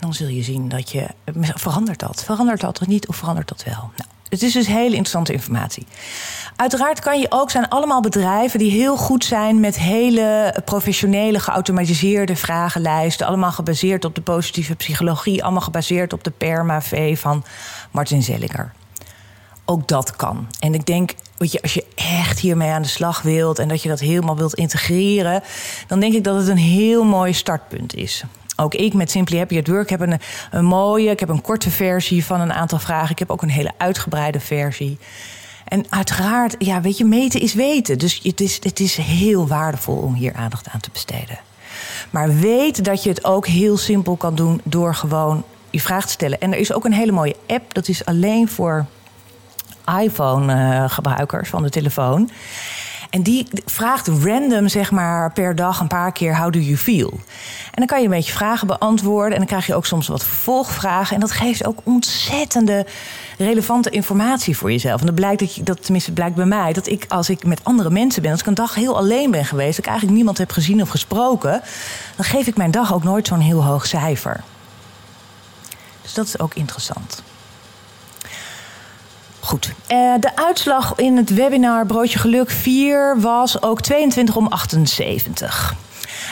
Dan 0.00 0.14
zul 0.14 0.28
je 0.28 0.42
zien 0.42 0.68
dat 0.68 0.90
je. 0.90 1.06
Verandert 1.40 1.98
dat? 1.98 2.24
Verandert 2.24 2.60
dat 2.60 2.86
niet? 2.86 3.08
Of 3.08 3.16
verandert 3.16 3.48
dat 3.48 3.64
wel? 3.64 3.90
Nou, 3.96 4.10
het 4.28 4.42
is 4.42 4.52
dus 4.52 4.66
hele 4.66 4.94
interessante 4.94 5.32
informatie. 5.32 5.86
Uiteraard 6.56 7.00
kan 7.00 7.20
je 7.20 7.26
ook 7.28 7.50
zijn 7.50 7.68
allemaal 7.68 8.00
bedrijven 8.00 8.58
die 8.58 8.70
heel 8.70 8.96
goed 8.96 9.24
zijn 9.24 9.60
met 9.60 9.78
hele 9.78 10.54
professionele 10.64 11.40
geautomatiseerde 11.40 12.36
vragenlijsten. 12.36 13.26
Allemaal 13.26 13.52
gebaseerd 13.52 14.04
op 14.04 14.14
de 14.14 14.20
positieve 14.20 14.74
psychologie. 14.74 15.42
Allemaal 15.42 15.60
gebaseerd 15.60 16.12
op 16.12 16.24
de 16.24 16.30
PERMA-V 16.30 17.18
van 17.18 17.44
Martin 17.90 18.22
Zellinger. 18.22 18.72
Ook 19.64 19.88
dat 19.88 20.16
kan. 20.16 20.46
En 20.60 20.74
ik 20.74 20.86
denk, 20.86 21.14
weet 21.36 21.52
je, 21.52 21.62
als 21.62 21.74
je 21.74 21.84
echt 21.94 22.38
hiermee 22.38 22.70
aan 22.70 22.82
de 22.82 22.88
slag 22.88 23.22
wilt 23.22 23.58
en 23.58 23.68
dat 23.68 23.82
je 23.82 23.88
dat 23.88 24.00
helemaal 24.00 24.36
wilt 24.36 24.54
integreren, 24.54 25.42
dan 25.86 26.00
denk 26.00 26.14
ik 26.14 26.24
dat 26.24 26.36
het 26.36 26.48
een 26.48 26.56
heel 26.56 27.04
mooi 27.04 27.32
startpunt 27.32 27.94
is. 27.94 28.24
Ook 28.60 28.74
ik 28.74 28.94
met 28.94 29.10
Simply 29.10 29.38
Happy 29.38 29.58
at 29.58 29.66
Work 29.66 29.90
heb 29.90 30.00
een, 30.00 30.20
een 30.50 30.64
mooie, 30.64 31.10
ik 31.10 31.20
heb 31.20 31.28
een 31.28 31.40
korte 31.40 31.70
versie 31.70 32.24
van 32.24 32.40
een 32.40 32.52
aantal 32.52 32.78
vragen. 32.78 33.10
Ik 33.10 33.18
heb 33.18 33.30
ook 33.30 33.42
een 33.42 33.50
hele 33.50 33.72
uitgebreide 33.76 34.40
versie. 34.40 34.98
En 35.64 35.84
uiteraard, 35.88 36.54
ja, 36.58 36.80
weet 36.80 36.98
je, 36.98 37.04
meten 37.04 37.40
is 37.40 37.54
weten. 37.54 37.98
Dus 37.98 38.20
het 38.22 38.40
is, 38.40 38.58
het 38.62 38.80
is 38.80 38.96
heel 38.96 39.46
waardevol 39.46 39.96
om 39.96 40.14
hier 40.14 40.34
aandacht 40.34 40.68
aan 40.68 40.80
te 40.80 40.90
besteden. 40.92 41.38
Maar 42.10 42.34
weet 42.34 42.84
dat 42.84 43.02
je 43.02 43.08
het 43.08 43.24
ook 43.24 43.46
heel 43.46 43.76
simpel 43.76 44.16
kan 44.16 44.34
doen 44.34 44.60
door 44.64 44.94
gewoon 44.94 45.44
je 45.70 45.80
vraag 45.80 46.06
te 46.06 46.12
stellen. 46.12 46.40
En 46.40 46.52
er 46.52 46.58
is 46.58 46.72
ook 46.72 46.84
een 46.84 46.92
hele 46.92 47.12
mooie 47.12 47.36
app, 47.46 47.74
dat 47.74 47.88
is 47.88 48.04
alleen 48.04 48.48
voor 48.48 48.86
iPhone-gebruikers 50.00 51.48
van 51.48 51.62
de 51.62 51.70
telefoon. 51.70 52.30
En 53.10 53.22
die 53.22 53.46
vraagt 53.64 54.08
random, 54.08 54.68
zeg 54.68 54.90
maar, 54.90 55.32
per 55.32 55.56
dag 55.56 55.80
een 55.80 55.86
paar 55.86 56.12
keer: 56.12 56.38
How 56.38 56.52
do 56.52 56.58
you 56.58 56.76
feel? 56.76 57.10
En 57.64 57.74
dan 57.74 57.86
kan 57.86 57.98
je 57.98 58.04
een 58.04 58.10
beetje 58.10 58.32
vragen 58.32 58.66
beantwoorden. 58.66 59.32
En 59.32 59.38
dan 59.38 59.46
krijg 59.46 59.66
je 59.66 59.74
ook 59.74 59.86
soms 59.86 60.08
wat 60.08 60.24
vervolgvragen. 60.24 61.14
En 61.14 61.20
dat 61.20 61.30
geeft 61.30 61.66
ook 61.66 61.78
ontzettende 61.82 62.86
relevante 63.38 63.90
informatie 63.90 64.56
voor 64.56 64.70
jezelf. 64.70 65.00
En 65.00 65.06
dat 65.06 65.14
blijkt 65.14 65.40
dat 65.40 65.66
dat 65.66 65.82
tenminste 65.82 66.12
blijkt 66.12 66.34
bij 66.34 66.46
mij, 66.46 66.72
dat 66.72 66.86
ik 66.86 67.04
als 67.08 67.30
ik 67.30 67.44
met 67.44 67.64
andere 67.64 67.90
mensen 67.90 68.22
ben, 68.22 68.30
als 68.30 68.40
ik 68.40 68.46
een 68.46 68.54
dag 68.54 68.74
heel 68.74 68.96
alleen 68.96 69.30
ben 69.30 69.44
geweest, 69.44 69.70
dat 69.70 69.78
ik 69.78 69.86
eigenlijk 69.86 70.16
niemand 70.16 70.38
heb 70.38 70.50
gezien 70.50 70.82
of 70.82 70.88
gesproken, 70.88 71.62
dan 72.16 72.24
geef 72.24 72.46
ik 72.46 72.56
mijn 72.56 72.70
dag 72.70 72.94
ook 72.94 73.04
nooit 73.04 73.26
zo'n 73.26 73.40
heel 73.40 73.64
hoog 73.64 73.86
cijfer. 73.86 74.40
Dus 76.02 76.14
dat 76.14 76.26
is 76.26 76.38
ook 76.38 76.54
interessant. 76.54 77.22
Goed. 79.48 79.66
Uh, 79.66 80.14
de 80.20 80.36
uitslag 80.36 80.94
in 80.96 81.16
het 81.16 81.34
webinar 81.34 81.86
Broodje 81.86 82.18
Geluk 82.18 82.50
4 82.50 83.20
was 83.20 83.62
ook 83.62 83.80
22 83.80 84.36
om 84.36 84.46
78. 84.46 85.74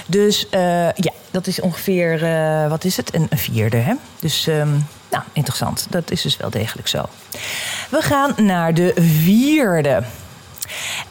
Dus 0.06 0.46
uh, 0.50 0.92
ja, 0.92 1.12
dat 1.30 1.46
is 1.46 1.60
ongeveer, 1.60 2.22
uh, 2.22 2.68
wat 2.68 2.84
is 2.84 2.96
het? 2.96 3.14
Een, 3.14 3.26
een 3.28 3.38
vierde. 3.38 3.76
Hè? 3.76 3.94
Dus 4.20 4.46
um, 4.46 4.86
nou, 5.10 5.24
interessant. 5.32 5.86
Dat 5.90 6.10
is 6.10 6.22
dus 6.22 6.36
wel 6.36 6.50
degelijk 6.50 6.88
zo. 6.88 7.04
We 7.90 8.02
gaan 8.02 8.34
naar 8.36 8.74
de 8.74 8.92
vierde. 8.96 10.02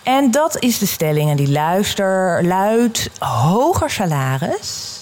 En 0.04 0.32
dat 0.32 0.62
is 0.62 0.80
de 0.80 0.86
stelling 0.86 1.30
en 1.30 1.38
die 1.38 1.52
luister, 1.52 2.44
luidt: 2.44 3.10
hoger 3.20 3.90
salaris. 3.90 5.02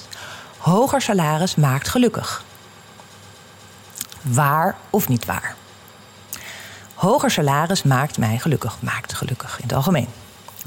Hoger 0.58 1.02
salaris 1.02 1.56
maakt 1.56 1.88
gelukkig. 1.88 2.44
Waar 4.22 4.76
of 4.90 5.08
niet 5.08 5.26
waar? 5.26 5.56
Hoger 7.04 7.32
salaris 7.32 7.84
maakt 7.84 8.18
mij 8.18 8.38
gelukkig. 8.38 8.78
Maakt 8.80 9.14
gelukkig 9.14 9.58
in 9.58 9.64
het 9.64 9.74
algemeen. 9.74 10.08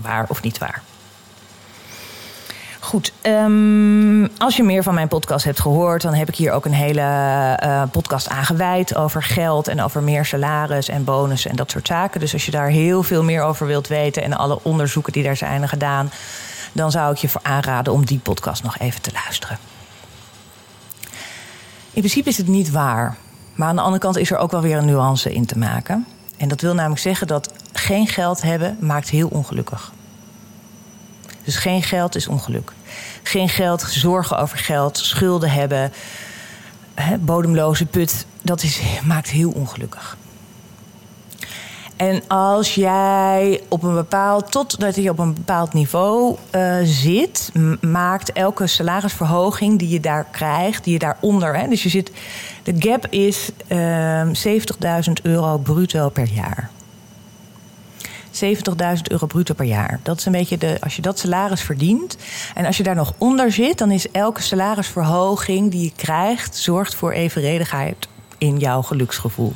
Waar 0.00 0.24
of 0.28 0.42
niet 0.42 0.58
waar? 0.58 0.82
Goed, 2.80 3.12
um, 3.22 4.28
als 4.38 4.56
je 4.56 4.62
meer 4.62 4.82
van 4.82 4.94
mijn 4.94 5.08
podcast 5.08 5.44
hebt 5.44 5.60
gehoord, 5.60 6.02
dan 6.02 6.14
heb 6.14 6.28
ik 6.28 6.34
hier 6.34 6.52
ook 6.52 6.64
een 6.64 6.72
hele 6.72 7.00
uh, 7.64 7.82
podcast 7.90 8.28
aangeweid 8.28 8.96
over 8.96 9.22
geld 9.22 9.68
en 9.68 9.82
over 9.82 10.02
meer 10.02 10.24
salaris 10.24 10.88
en 10.88 11.04
bonussen 11.04 11.50
en 11.50 11.56
dat 11.56 11.70
soort 11.70 11.86
zaken. 11.86 12.20
Dus 12.20 12.32
als 12.32 12.44
je 12.44 12.50
daar 12.50 12.68
heel 12.68 13.02
veel 13.02 13.22
meer 13.22 13.42
over 13.42 13.66
wilt 13.66 13.88
weten 13.88 14.22
en 14.22 14.32
alle 14.32 14.58
onderzoeken 14.62 15.12
die 15.12 15.22
daar 15.22 15.36
zijn 15.36 15.68
gedaan, 15.68 16.10
dan 16.72 16.90
zou 16.90 17.12
ik 17.12 17.18
je 17.18 17.28
voor 17.28 17.42
aanraden 17.44 17.92
om 17.92 18.04
die 18.04 18.18
podcast 18.18 18.62
nog 18.62 18.78
even 18.78 19.02
te 19.02 19.12
luisteren. 19.12 19.58
In 21.90 22.02
principe 22.02 22.28
is 22.28 22.38
het 22.38 22.48
niet 22.48 22.70
waar, 22.70 23.16
maar 23.54 23.68
aan 23.68 23.76
de 23.76 23.82
andere 23.82 24.02
kant 24.02 24.16
is 24.16 24.30
er 24.30 24.38
ook 24.38 24.50
wel 24.50 24.62
weer 24.62 24.76
een 24.76 24.84
nuance 24.84 25.32
in 25.32 25.46
te 25.46 25.58
maken. 25.58 26.06
En 26.36 26.48
dat 26.48 26.60
wil 26.60 26.74
namelijk 26.74 27.00
zeggen 27.00 27.26
dat 27.26 27.52
geen 27.72 28.06
geld 28.06 28.42
hebben 28.42 28.76
maakt 28.80 29.10
heel 29.10 29.28
ongelukkig. 29.28 29.92
Dus 31.44 31.56
geen 31.56 31.82
geld 31.82 32.14
is 32.14 32.26
ongeluk. 32.28 32.72
Geen 33.22 33.48
geld, 33.48 33.82
zorgen 33.82 34.38
over 34.38 34.58
geld, 34.58 34.98
schulden 34.98 35.50
hebben, 35.50 35.92
bodemloze 37.20 37.86
put, 37.86 38.26
dat 38.42 38.62
is, 38.62 38.80
maakt 39.04 39.30
heel 39.30 39.50
ongelukkig. 39.50 40.16
En 41.96 42.22
als 42.28 42.74
jij 42.74 43.60
op 43.68 43.82
een 43.82 43.94
bepaald, 43.94 44.52
totdat 44.52 44.96
je 44.96 45.10
op 45.10 45.18
een 45.18 45.34
bepaald 45.34 45.72
niveau 45.72 46.36
uh, 46.54 46.76
zit, 46.82 47.52
maakt 47.80 48.32
elke 48.32 48.66
salarisverhoging 48.66 49.78
die 49.78 49.88
je 49.88 50.00
daar 50.00 50.26
krijgt, 50.30 50.84
die 50.84 50.92
je 50.92 50.98
daaronder, 50.98 51.56
hè, 51.58 51.68
dus 51.68 51.82
je 51.82 51.88
zit, 51.88 52.10
de 52.62 52.74
gap 52.78 53.06
is 53.06 53.50
uh, 53.68 54.20
ehm, 54.20 54.32
70.000 55.08 55.12
euro 55.22 55.58
bruto 55.58 56.08
per 56.08 56.28
jaar. 56.28 56.70
70.000 58.44 59.02
euro 59.10 59.26
bruto 59.26 59.54
per 59.54 59.64
jaar. 59.64 60.00
Dat 60.02 60.18
is 60.18 60.26
een 60.26 60.32
beetje 60.32 60.58
de, 60.58 60.76
als 60.80 60.96
je 60.96 61.02
dat 61.02 61.18
salaris 61.18 61.62
verdient. 61.62 62.16
En 62.54 62.64
als 62.64 62.76
je 62.76 62.82
daar 62.82 62.94
nog 62.94 63.14
onder 63.18 63.52
zit, 63.52 63.78
dan 63.78 63.90
is 63.90 64.10
elke 64.10 64.42
salarisverhoging 64.42 65.70
die 65.70 65.82
je 65.82 65.92
krijgt, 65.96 66.56
zorgt 66.56 66.94
voor 66.94 67.12
evenredigheid 67.12 68.08
in 68.38 68.58
jouw 68.58 68.82
geluksgevoel. 68.82 69.52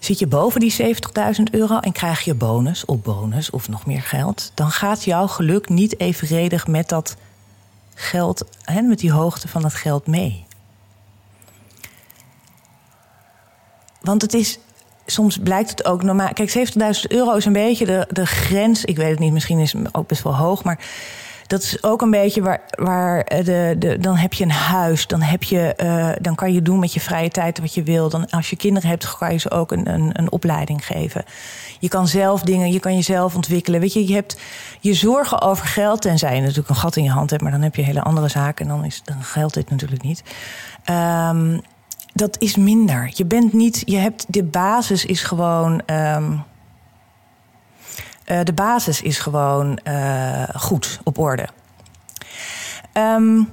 Zit 0.00 0.18
je 0.18 0.26
boven 0.26 0.60
die 0.60 0.74
70.000 0.82 1.42
euro 1.50 1.78
en 1.78 1.92
krijg 1.92 2.20
je 2.20 2.34
bonus 2.34 2.84
op 2.84 3.04
bonus 3.04 3.50
of 3.50 3.68
nog 3.68 3.86
meer 3.86 4.02
geld, 4.02 4.52
dan 4.54 4.70
gaat 4.70 5.04
jouw 5.04 5.26
geluk 5.26 5.68
niet 5.68 6.00
evenredig 6.00 6.66
met 6.66 6.88
dat 6.88 7.16
geld, 7.94 8.44
hè, 8.64 8.80
met 8.80 8.98
die 8.98 9.12
hoogte 9.12 9.48
van 9.48 9.62
dat 9.62 9.74
geld 9.74 10.06
mee. 10.06 10.44
Want 14.00 14.22
het 14.22 14.34
is, 14.34 14.58
soms 15.06 15.38
blijkt 15.38 15.70
het 15.70 15.84
ook 15.84 16.02
normaal. 16.02 16.32
Kijk, 16.32 16.70
70.000 16.72 17.02
euro 17.08 17.34
is 17.34 17.44
een 17.44 17.52
beetje 17.52 17.86
de, 17.86 18.06
de 18.10 18.26
grens. 18.26 18.84
Ik 18.84 18.96
weet 18.96 19.10
het 19.10 19.18
niet, 19.18 19.32
misschien 19.32 19.58
is 19.58 19.72
het 19.72 19.94
ook 19.94 20.08
best 20.08 20.22
wel 20.22 20.36
hoog, 20.36 20.64
maar 20.64 20.78
dat 21.50 21.62
is 21.62 21.82
ook 21.82 22.02
een 22.02 22.10
beetje 22.10 22.42
waar, 22.42 22.60
waar 22.70 23.24
de, 23.24 23.74
de, 23.78 23.98
dan 23.98 24.16
heb 24.16 24.32
je 24.32 24.44
een 24.44 24.50
huis, 24.50 25.06
dan, 25.06 25.22
heb 25.22 25.42
je, 25.42 25.74
uh, 25.82 26.08
dan 26.20 26.34
kan 26.34 26.52
je 26.52 26.62
doen 26.62 26.78
met 26.78 26.94
je 26.94 27.00
vrije 27.00 27.28
tijd 27.28 27.58
wat 27.58 27.74
je 27.74 27.82
wil. 27.82 28.08
Dan, 28.08 28.30
als 28.30 28.50
je 28.50 28.56
kinderen 28.56 28.88
hebt, 28.88 29.16
kan 29.16 29.32
je 29.32 29.38
ze 29.38 29.50
ook 29.50 29.72
een, 29.72 29.92
een, 29.94 30.10
een 30.12 30.32
opleiding 30.32 30.86
geven. 30.86 31.24
Je 31.78 31.88
kan 31.88 32.08
zelf 32.08 32.42
dingen, 32.42 32.72
je 32.72 32.80
kan 32.80 32.94
jezelf 32.94 33.34
ontwikkelen. 33.34 33.80
Weet 33.80 33.92
je, 33.92 34.08
je 34.08 34.14
hebt 34.14 34.40
je 34.80 34.94
zorgen 34.94 35.40
over 35.40 35.66
geld, 35.66 36.02
tenzij 36.02 36.34
je 36.34 36.40
natuurlijk 36.40 36.68
een 36.68 36.76
gat 36.76 36.96
in 36.96 37.04
je 37.04 37.10
hand 37.10 37.30
hebt, 37.30 37.42
maar 37.42 37.52
dan 37.52 37.62
heb 37.62 37.74
je 37.74 37.82
hele 37.82 38.02
andere 38.02 38.28
zaken 38.28 38.64
en 38.64 38.70
dan, 38.76 38.84
is, 38.84 39.02
dan 39.04 39.22
geldt 39.22 39.54
dit 39.54 39.70
natuurlijk 39.70 40.02
niet. 40.02 40.22
Um, 40.90 41.60
dat 42.12 42.36
is 42.38 42.56
minder. 42.56 43.10
Je 43.14 43.24
bent 43.24 43.52
niet, 43.52 43.82
je 43.84 43.96
hebt, 43.96 44.24
de 44.28 44.44
basis 44.44 45.04
is 45.04 45.22
gewoon. 45.22 45.82
Um, 45.86 46.44
uh, 48.30 48.40
de 48.44 48.52
basis 48.52 49.02
is 49.02 49.18
gewoon 49.18 49.78
uh, 49.84 50.42
goed 50.54 51.00
op 51.04 51.18
orde. 51.18 51.48
Um, 52.92 53.48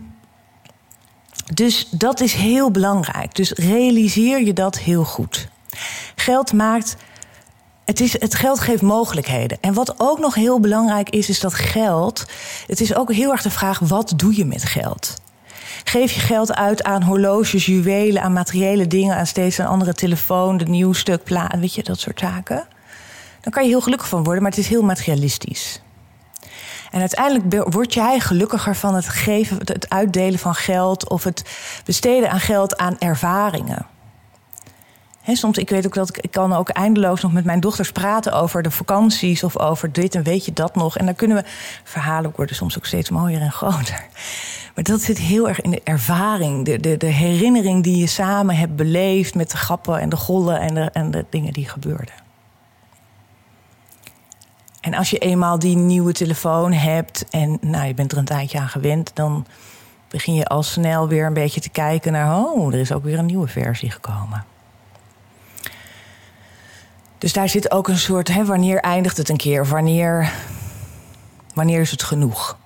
dus 1.54 1.88
dat 1.90 2.20
is 2.20 2.34
heel 2.34 2.72
belangrijk. 2.72 3.36
Dus 3.36 3.52
realiseer 3.52 4.46
je 4.46 4.54
dat 4.54 4.78
heel 4.78 5.04
goed. 5.04 5.48
Geld 6.16 6.54
maakt. 6.54 6.96
Het, 7.86 8.00
is, 8.00 8.20
het 8.20 8.36
geld 8.36 8.60
geeft 8.60 8.82
mogelijkheden. 8.82 9.58
En 9.62 9.74
wat 9.74 9.94
ook 9.98 10.20
nog 10.20 10.36
heel 10.36 10.60
belangrijk 10.60 11.10
is, 11.10 11.30
is 11.30 11.40
dat 11.40 11.54
geld. 11.54 12.26
Het 12.68 12.82
is 12.82 12.96
ook 12.96 13.14
heel 13.14 13.32
erg 13.32 13.42
de 13.42 13.50
vraag: 13.50 13.80
wat 13.80 14.14
doe 14.16 14.36
je 14.36 14.46
met 14.46 14.64
geld? 14.64 15.14
Geef 15.84 16.12
je 16.12 16.20
geld 16.20 16.56
uit 16.56 16.84
aan 16.84 17.04
horloges, 17.04 17.66
juwelen, 17.66 18.22
aan 18.22 18.34
materiële 18.34 18.88
dingen, 18.88 19.18
aan 19.18 19.26
steeds 19.26 19.58
een 19.58 19.66
andere 19.66 19.94
telefoon, 19.94 20.58
de 20.58 20.66
nieuw 20.66 20.94
stuk 20.94 21.24
plaat, 21.24 21.60
weet 21.60 21.74
je, 21.74 21.84
dat 21.84 22.00
soort 22.00 22.20
zaken. 22.20 22.68
Dan 23.48 23.56
kan 23.56 23.66
je 23.66 23.74
heel 23.74 23.82
gelukkig 23.82 24.08
van 24.08 24.24
worden, 24.24 24.42
maar 24.42 24.52
het 24.52 24.60
is 24.60 24.68
heel 24.68 24.82
materialistisch. 24.82 25.82
En 26.92 27.00
uiteindelijk 27.00 27.74
word 27.74 27.94
jij 27.94 28.20
gelukkiger 28.20 28.76
van 28.76 28.96
het 28.96 29.10
geven, 29.10 29.58
het 29.58 29.90
uitdelen 29.90 30.40
van 30.40 30.56
geld 30.56 31.10
of 31.10 31.24
het 31.24 31.44
besteden 31.86 32.32
aan 32.32 32.40
geld 32.40 32.78
aan 32.78 33.00
ervaringen. 33.00 33.86
He, 35.22 35.36
soms, 35.36 35.58
ik 35.58 35.70
weet 35.70 35.86
ook 35.86 35.94
dat 35.94 36.18
ik, 36.18 36.32
kan 36.32 36.54
ook 36.54 36.70
eindeloos 36.70 37.22
nog 37.22 37.34
met 37.34 37.46
mijn 37.46 37.60
dochters 37.60 37.92
praten 37.92 38.34
over 38.34 38.62
de 38.62 38.72
vakanties 38.72 39.44
of 39.44 39.58
over 39.60 39.92
dit 39.92 40.16
en 40.16 40.24
weet 40.24 40.46
je 40.46 40.54
dat 40.54 40.76
nog. 40.76 40.98
En 40.98 41.06
dan 41.06 41.16
kunnen 41.16 41.38
we, 41.38 41.44
verhalen 41.84 42.34
worden 42.36 42.56
soms 42.56 42.78
ook 42.78 42.86
steeds 42.86 43.10
mooier 43.10 43.42
en 43.42 43.52
groter. 43.52 44.08
Maar 44.76 44.84
dat 44.84 45.02
zit 45.02 45.18
heel 45.18 45.48
erg 45.48 45.62
in 45.62 45.72
de 45.72 45.82
ervaring, 45.84 46.66
de, 46.66 46.80
de, 46.80 46.98
de 46.98 47.06
herinnering 47.06 47.84
die 47.84 47.98
je 47.98 48.08
samen 48.08 48.56
hebt 48.56 48.76
beleefd 48.76 49.36
met 49.36 49.52
de 49.52 49.58
grappen 49.58 50.00
en 50.00 50.10
de 50.10 50.16
gollen 50.16 50.60
en 50.60 50.74
de, 50.74 50.90
en 50.94 51.12
de 51.12 51.26
dingen 51.30 51.54
die 51.54 51.70
gebeurden. 51.70 52.27
En 54.88 54.94
als 54.94 55.10
je 55.10 55.18
eenmaal 55.18 55.60
die 55.60 55.76
nieuwe 55.76 56.12
telefoon 56.14 56.74
hebt 56.74 57.26
en 57.30 57.58
nou, 57.62 57.88
je 57.88 57.94
bent 57.94 58.12
er 58.12 58.18
een 58.18 58.26
tijdje 58.26 58.60
aan 58.60 58.70
gewend, 58.70 59.12
dan 59.14 59.46
begin 60.08 60.34
je 60.34 60.46
al 60.46 60.64
snel 60.64 61.08
weer 61.08 61.26
een 61.26 61.34
beetje 61.34 61.62
te 61.62 61.70
kijken 61.70 62.12
naar, 62.12 62.38
oh, 62.38 62.74
er 62.74 62.80
is 62.80 62.92
ook 62.92 63.04
weer 63.04 63.20
een 63.20 63.26
nieuwe 63.26 63.48
versie 63.48 63.92
gekomen. 63.92 64.46
Dus 67.18 67.34
daar 67.34 67.50
zit 67.50 67.72
ook 67.72 67.88
een 67.88 67.98
soort, 67.98 68.28
hè, 68.28 68.46
wanneer 68.46 68.80
eindigt 68.80 69.18
het 69.18 69.30
een 69.30 69.38
keer? 69.38 69.66
Wanneer, 69.66 70.34
wanneer 71.54 71.82
is 71.82 71.92
het 71.92 72.04
genoeg? 72.04 72.58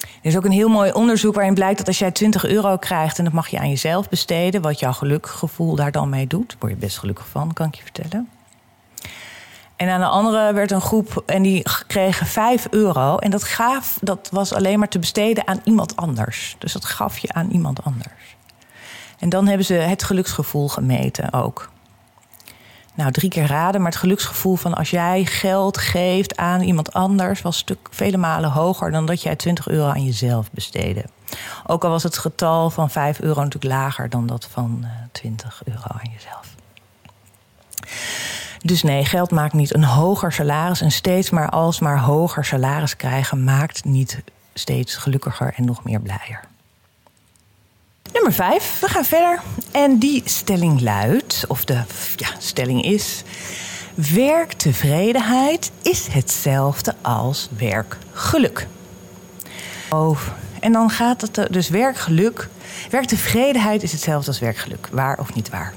Er 0.00 0.28
is 0.28 0.36
ook 0.36 0.44
een 0.44 0.50
heel 0.50 0.68
mooi 0.68 0.92
onderzoek 0.92 1.34
waarin 1.34 1.54
blijkt 1.54 1.78
dat 1.78 1.86
als 1.86 1.98
jij 1.98 2.10
20 2.10 2.44
euro 2.44 2.76
krijgt 2.76 3.18
en 3.18 3.24
dat 3.24 3.32
mag 3.32 3.48
je 3.48 3.58
aan 3.58 3.68
jezelf 3.68 4.08
besteden, 4.08 4.62
wat 4.62 4.78
jouw 4.78 4.92
gelukgevoel 4.92 5.74
daar 5.74 5.92
dan 5.92 6.08
mee 6.08 6.26
doet, 6.26 6.56
word 6.58 6.72
je 6.72 6.78
best 6.78 6.98
gelukkig 6.98 7.28
van, 7.28 7.52
kan 7.52 7.66
ik 7.66 7.74
je 7.74 7.82
vertellen. 7.82 8.28
En 9.82 9.88
aan 9.88 10.00
de 10.00 10.06
andere 10.06 10.52
werd 10.52 10.70
een 10.70 10.80
groep 10.80 11.22
en 11.26 11.42
die 11.42 11.62
kregen 11.86 12.26
5 12.26 12.66
euro. 12.70 13.16
En 13.16 13.30
dat, 13.30 13.44
gaf, 13.44 13.98
dat 14.00 14.28
was 14.32 14.52
alleen 14.52 14.78
maar 14.78 14.88
te 14.88 14.98
besteden 14.98 15.46
aan 15.46 15.60
iemand 15.64 15.96
anders. 15.96 16.56
Dus 16.58 16.72
dat 16.72 16.84
gaf 16.84 17.18
je 17.18 17.32
aan 17.32 17.50
iemand 17.50 17.84
anders. 17.84 18.36
En 19.18 19.28
dan 19.28 19.46
hebben 19.46 19.66
ze 19.66 19.74
het 19.74 20.02
geluksgevoel 20.02 20.68
gemeten 20.68 21.32
ook. 21.32 21.70
Nou, 22.94 23.10
drie 23.12 23.30
keer 23.30 23.46
raden, 23.46 23.80
maar 23.80 23.90
het 23.90 24.00
geluksgevoel 24.00 24.56
van 24.56 24.74
als 24.74 24.90
jij 24.90 25.24
geld 25.24 25.78
geeft 25.78 26.36
aan 26.36 26.60
iemand 26.60 26.92
anders 26.92 27.42
was 27.42 27.54
een 27.54 27.60
stuk 27.60 27.88
vele 27.90 28.16
malen 28.16 28.50
hoger 28.50 28.90
dan 28.90 29.06
dat 29.06 29.22
jij 29.22 29.36
20 29.36 29.68
euro 29.68 29.88
aan 29.88 30.04
jezelf 30.04 30.50
besteedde. 30.50 31.04
Ook 31.66 31.84
al 31.84 31.90
was 31.90 32.02
het 32.02 32.18
getal 32.18 32.70
van 32.70 32.90
5 32.90 33.20
euro 33.20 33.42
natuurlijk 33.42 33.74
lager 33.74 34.08
dan 34.08 34.26
dat 34.26 34.48
van 34.50 34.86
20 35.12 35.62
euro 35.64 35.86
aan 35.86 36.10
jezelf. 36.12 36.54
Dus 38.62 38.82
nee, 38.82 39.04
geld 39.04 39.30
maakt 39.30 39.52
niet 39.52 39.74
een 39.74 39.84
hoger 39.84 40.32
salaris. 40.32 40.80
En 40.80 40.90
steeds 40.90 41.30
maar 41.30 41.48
alsmaar 41.48 41.98
hoger 41.98 42.44
salaris 42.44 42.96
krijgen 42.96 43.44
maakt 43.44 43.84
niet 43.84 44.18
steeds 44.54 44.96
gelukkiger 44.96 45.52
en 45.56 45.64
nog 45.64 45.84
meer 45.84 46.00
blijer. 46.00 46.40
Nummer 48.12 48.32
5, 48.32 48.78
we 48.80 48.88
gaan 48.88 49.04
verder. 49.04 49.40
En 49.70 49.98
die 49.98 50.22
stelling 50.24 50.80
luidt, 50.80 51.44
of 51.48 51.64
de 51.64 51.82
ja, 52.16 52.28
stelling 52.38 52.84
is: 52.84 53.22
werktevredenheid 53.94 55.70
is 55.82 56.06
hetzelfde 56.06 56.94
als 57.00 57.48
werkgeluk. 57.58 58.66
Oh, 59.90 60.20
en 60.60 60.72
dan 60.72 60.90
gaat 60.90 61.20
het 61.20 61.52
dus 61.52 61.68
werkgeluk. 61.68 62.48
Werktevredenheid 62.90 63.82
is 63.82 63.92
hetzelfde 63.92 64.28
als 64.28 64.38
werkgeluk, 64.38 64.88
waar 64.92 65.18
of 65.18 65.34
niet 65.34 65.48
waar? 65.48 65.74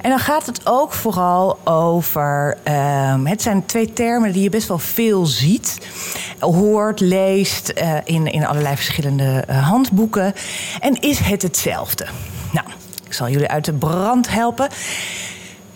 En 0.00 0.10
dan 0.10 0.18
gaat 0.18 0.46
het 0.46 0.60
ook 0.64 0.92
vooral 0.92 1.58
over. 1.64 2.56
Um, 3.12 3.26
het 3.26 3.42
zijn 3.42 3.66
twee 3.66 3.92
termen 3.92 4.32
die 4.32 4.42
je 4.42 4.50
best 4.50 4.68
wel 4.68 4.78
veel 4.78 5.26
ziet, 5.26 5.78
hoort, 6.38 7.00
leest 7.00 7.72
uh, 7.76 7.96
in, 8.04 8.26
in 8.26 8.46
allerlei 8.46 8.74
verschillende 8.74 9.44
uh, 9.50 9.68
handboeken. 9.68 10.34
En 10.80 11.00
is 11.00 11.18
het 11.18 11.42
hetzelfde? 11.42 12.06
Nou, 12.52 12.66
ik 13.06 13.12
zal 13.12 13.28
jullie 13.28 13.48
uit 13.48 13.64
de 13.64 13.72
brand 13.72 14.30
helpen. 14.30 14.68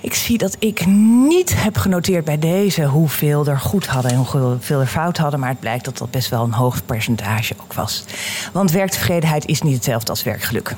Ik 0.00 0.14
zie 0.14 0.38
dat 0.38 0.56
ik 0.58 0.86
niet 0.86 1.62
heb 1.62 1.76
genoteerd 1.76 2.24
bij 2.24 2.38
deze 2.38 2.84
hoeveel 2.84 3.46
er 3.46 3.58
goed 3.58 3.86
hadden 3.86 4.10
en 4.10 4.16
hoeveel 4.16 4.80
er 4.80 4.86
fout 4.86 5.16
hadden. 5.16 5.40
Maar 5.40 5.48
het 5.48 5.60
blijkt 5.60 5.84
dat 5.84 5.98
dat 5.98 6.10
best 6.10 6.28
wel 6.28 6.44
een 6.44 6.52
hoog 6.52 6.84
percentage 6.84 7.54
ook 7.62 7.72
was. 7.72 8.04
Want 8.52 8.70
werktevredenheid 8.70 9.46
is 9.46 9.62
niet 9.62 9.74
hetzelfde 9.74 10.10
als 10.10 10.22
werkgeluk. 10.22 10.76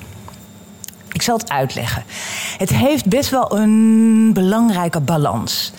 Ik 1.13 1.23
zal 1.23 1.37
het 1.37 1.51
uitleggen. 1.51 2.05
Het 2.59 2.71
heeft 2.71 3.07
best 3.07 3.31
wel 3.31 3.59
een 3.59 4.31
belangrijke 4.33 5.01
balans. 5.01 5.73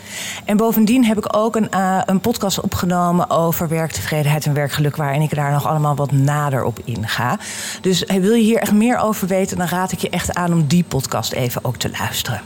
En 0.45 0.57
bovendien 0.57 1.05
heb 1.05 1.17
ik 1.17 1.35
ook 1.35 1.55
een, 1.55 1.67
uh, 1.73 2.01
een 2.05 2.19
podcast 2.19 2.59
opgenomen 2.59 3.29
over 3.29 3.67
werktevredenheid 3.67 4.45
en 4.45 4.53
werkgeluk, 4.53 4.95
waarin 4.95 5.21
ik 5.21 5.35
daar 5.35 5.51
nog 5.51 5.67
allemaal 5.67 5.95
wat 5.95 6.11
nader 6.11 6.63
op 6.63 6.79
inga. 6.85 7.39
Dus 7.81 8.03
wil 8.03 8.33
je 8.33 8.43
hier 8.43 8.59
echt 8.59 8.73
meer 8.73 8.97
over 8.97 9.27
weten, 9.27 9.57
dan 9.57 9.67
raad 9.67 9.91
ik 9.91 9.99
je 9.99 10.09
echt 10.09 10.33
aan 10.33 10.53
om 10.53 10.67
die 10.67 10.83
podcast 10.83 11.31
even 11.31 11.65
ook 11.65 11.77
te 11.77 11.91
luisteren. 11.99 12.41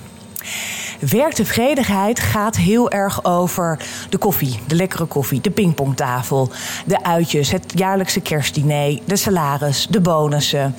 Werktevredenheid 0.99 2.19
gaat 2.19 2.55
heel 2.55 2.91
erg 2.91 3.23
over 3.23 3.79
de 4.10 4.17
koffie, 4.17 4.60
de 4.67 4.75
lekkere 4.75 5.05
koffie, 5.05 5.41
de 5.41 5.51
pingpongtafel, 5.51 6.49
de 6.86 7.03
uitjes, 7.03 7.51
het 7.51 7.73
jaarlijkse 7.75 8.21
kerstdiner, 8.21 8.99
de 9.05 9.15
salaris, 9.15 9.88
de 9.89 10.01
bonussen, 10.01 10.75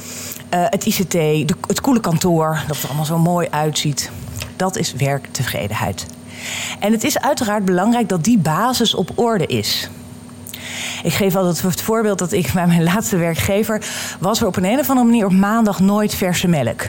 uh, 0.55 0.61
het 0.65 0.87
ICT, 0.87 1.11
de, 1.13 1.55
het 1.67 1.81
koele 1.81 2.01
kantoor, 2.01 2.63
dat 2.67 2.77
er 2.77 2.87
allemaal 2.87 3.05
zo 3.05 3.19
mooi 3.19 3.49
uitziet. 3.51 4.11
Dat 4.57 4.77
is 4.77 4.93
werktevredenheid. 4.93 6.07
En 6.81 6.93
het 6.93 7.05
is 7.05 7.19
uiteraard 7.19 7.65
belangrijk 7.65 8.09
dat 8.09 8.25
die 8.25 8.39
basis 8.39 8.95
op 8.95 9.11
orde 9.15 9.47
is. 9.47 9.89
Ik 11.03 11.13
geef 11.13 11.37
altijd 11.37 11.63
het 11.63 11.83
voorbeeld 11.83 12.19
dat 12.19 12.33
ik 12.33 12.51
bij 12.53 12.67
mijn 12.67 12.83
laatste 12.93 13.17
werkgever 13.17 13.83
was 14.21 14.41
er 14.41 14.47
op 14.47 14.57
een, 14.57 14.65
een 14.65 14.79
of 14.79 14.89
andere 14.89 15.07
manier 15.07 15.27
op 15.27 15.33
maandag 15.33 15.81
nooit 15.81 16.15
verse 16.15 16.49
melk. 16.49 16.83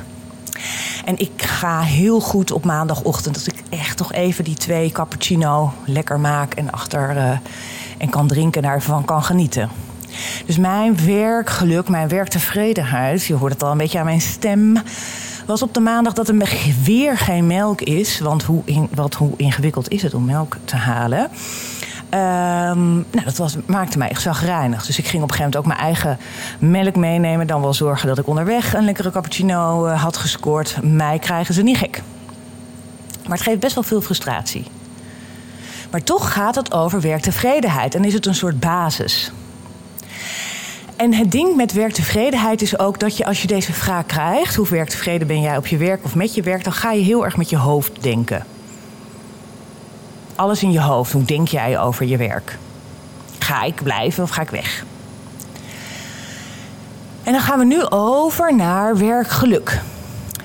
En 1.06 1.20
ik 1.20 1.42
ga 1.42 1.82
heel 1.82 2.20
goed 2.20 2.52
op 2.52 2.66
maandagochtend 2.66 3.36
dat 3.36 3.48
ik 3.48 3.64
echt 3.70 3.98
toch 3.98 4.14
even 4.14 4.44
die 4.44 4.56
twee 4.56 4.92
cappuccino 4.92 5.74
lekker 5.86 6.20
maak 6.20 6.54
en 6.54 6.72
achter 6.72 7.16
uh, 7.16 7.32
en 7.98 8.10
kan 8.10 8.28
drinken 8.28 8.62
en 8.64 8.70
daarvan 8.70 9.06
kan 9.06 9.24
genieten. 9.24 9.70
Dus 10.46 10.58
mijn 10.58 11.06
werkgeluk, 11.06 11.90
mijn 11.90 12.08
werktevredenheid, 12.08 13.26
je 13.26 13.34
hoort 13.34 13.54
het 13.54 13.64
al 13.64 13.72
een 13.72 13.78
beetje 13.78 14.00
aan 14.00 14.06
mijn 14.06 14.22
stem, 14.22 14.78
was 15.46 15.62
op 15.62 15.74
de 15.74 15.80
maandag 15.80 16.14
dat 16.14 16.28
er 16.28 16.36
weer 16.84 17.18
geen 17.18 17.48
melk 17.48 17.82
is. 17.82 18.20
Want 18.20 18.44
hoe, 18.44 18.62
in, 18.66 18.90
wat, 18.96 19.14
hoe 19.14 19.34
ingewikkeld 19.38 19.90
is 19.90 20.02
het 20.02 20.14
om 20.14 20.26
melk 20.26 20.58
te 20.66 20.76
halen? 20.76 21.30
Um, 22.14 23.06
nou, 23.12 23.26
dat 23.26 23.38
was, 23.38 23.56
maakte 23.66 23.98
mij 23.98 24.10
echt 24.10 24.22
zagrijnig. 24.22 24.86
Dus 24.86 24.98
ik 24.98 25.08
ging 25.08 25.24
op 25.24 25.30
een 25.30 25.36
gegeven 25.36 25.52
moment 25.52 25.58
ook 25.58 25.66
mijn 25.66 25.94
eigen 25.94 26.18
melk 26.60 26.96
meenemen. 26.96 27.48
Dan 27.48 27.62
wel 27.62 27.74
zorgen 27.74 28.08
dat 28.08 28.18
ik 28.18 28.28
onderweg 28.28 28.74
een 28.74 28.86
lekkere 28.86 29.12
cappuccino 29.12 29.88
uh, 29.88 30.02
had 30.04 30.18
gescoord. 30.18 30.78
Mij 30.84 31.20
krijgen 31.20 31.54
ze 31.54 31.64
niet 31.64 31.78
gek. 31.78 32.02
Maar 33.28 33.38
het 33.38 33.48
geeft 33.48 33.60
best 33.60 33.76
wel 33.76 33.84
veel 33.84 34.02
frustratie. 34.02 34.66
Maar 35.92 36.04
toch 36.04 36.34
gaat 36.34 36.56
het 36.56 36.74
over 36.74 37.02
werktevredenheid 37.02 37.96
en 37.96 38.06
is 38.06 38.14
het 38.14 38.26
een 38.26 38.36
soort 38.36 38.60
basis. 38.60 39.32
En 40.96 41.14
het 41.14 41.32
ding 41.32 41.56
met 41.56 41.74
werktevredenheid 41.74 42.62
is 42.62 42.80
ook 42.80 43.00
dat 43.00 43.18
je 43.18 43.26
als 43.26 43.42
je 43.42 43.48
deze 43.48 43.74
vraag 43.74 44.06
krijgt, 44.06 44.56
hoe 44.56 44.68
werktevreden 44.68 45.28
ben 45.28 45.42
jij 45.42 45.58
op 45.58 45.68
je 45.68 45.78
werk 45.78 46.04
of 46.04 46.16
met 46.16 46.34
je 46.34 46.42
werk, 46.42 46.64
dan 46.64 46.74
ga 46.74 46.92
je 46.92 47.04
heel 47.04 47.26
erg 47.26 47.38
met 47.38 47.50
je 47.50 47.58
hoofd 47.58 48.04
denken 48.04 48.46
alles 50.38 50.64
in 50.64 50.72
je 50.72 50.82
hoofd. 50.82 51.12
Hoe 51.12 51.26
denk 51.26 51.48
jij 51.48 51.80
over 51.80 52.06
je 52.06 52.18
werk? 52.18 52.58
Ga 53.40 53.64
ik 53.64 53.84
blijven 53.84 54.24
of 54.24 54.30
ga 54.30 54.42
ik 54.42 54.50
weg? 54.50 54.86
En 57.24 57.32
dan 57.34 57.42
gaan 57.42 57.60
we 57.60 57.66
nu 57.66 57.90
over 57.90 58.56
naar 58.56 58.98
werkgeluk. 58.98 59.80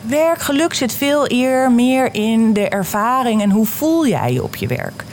Werkgeluk 0.00 0.74
zit 0.74 0.92
veel 0.92 1.30
eer 1.30 1.70
meer 1.70 2.14
in 2.14 2.52
de 2.52 2.68
ervaring 2.68 3.42
en 3.42 3.50
hoe 3.50 3.66
voel 3.66 4.06
jij 4.06 4.32
je 4.32 4.42
op 4.42 4.56
je 4.56 4.66
werk. 4.66 5.04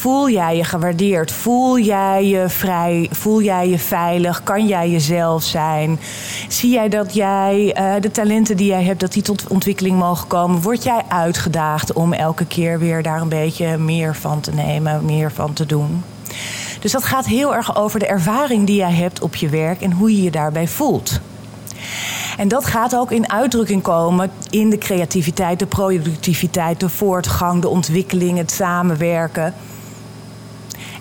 Voel 0.00 0.30
jij 0.30 0.56
je 0.56 0.64
gewaardeerd? 0.64 1.32
Voel 1.32 1.78
jij 1.78 2.26
je 2.26 2.48
vrij? 2.48 3.08
Voel 3.10 3.42
jij 3.42 3.68
je 3.68 3.78
veilig? 3.78 4.42
Kan 4.42 4.66
jij 4.66 4.90
jezelf 4.90 5.42
zijn? 5.42 6.00
Zie 6.48 6.70
jij 6.70 6.88
dat 6.88 7.14
jij 7.14 7.76
uh, 7.78 8.00
de 8.00 8.10
talenten 8.10 8.56
die 8.56 8.66
jij 8.66 8.82
hebt, 8.84 9.00
dat 9.00 9.12
die 9.12 9.22
tot 9.22 9.46
ontwikkeling 9.48 9.98
mogen 9.98 10.26
komen? 10.26 10.62
Word 10.62 10.82
jij 10.82 11.02
uitgedaagd 11.08 11.92
om 11.92 12.12
elke 12.12 12.46
keer 12.46 12.78
weer 12.78 13.02
daar 13.02 13.20
een 13.20 13.28
beetje 13.28 13.78
meer 13.78 14.16
van 14.16 14.40
te 14.40 14.52
nemen, 14.52 15.04
meer 15.04 15.32
van 15.32 15.52
te 15.52 15.66
doen? 15.66 16.02
Dus 16.80 16.92
dat 16.92 17.04
gaat 17.04 17.26
heel 17.26 17.54
erg 17.54 17.76
over 17.76 17.98
de 17.98 18.06
ervaring 18.06 18.66
die 18.66 18.76
jij 18.76 18.94
hebt 18.94 19.20
op 19.22 19.34
je 19.34 19.48
werk 19.48 19.80
en 19.80 19.92
hoe 19.92 20.16
je 20.16 20.22
je 20.22 20.30
daarbij 20.30 20.68
voelt. 20.68 21.20
En 22.36 22.48
dat 22.48 22.64
gaat 22.64 22.96
ook 22.96 23.10
in 23.10 23.30
uitdrukking 23.30 23.82
komen 23.82 24.30
in 24.50 24.70
de 24.70 24.78
creativiteit, 24.78 25.58
de 25.58 25.66
productiviteit, 25.66 26.80
de 26.80 26.88
voortgang, 26.88 27.62
de 27.62 27.68
ontwikkeling, 27.68 28.38
het 28.38 28.50
samenwerken. 28.50 29.54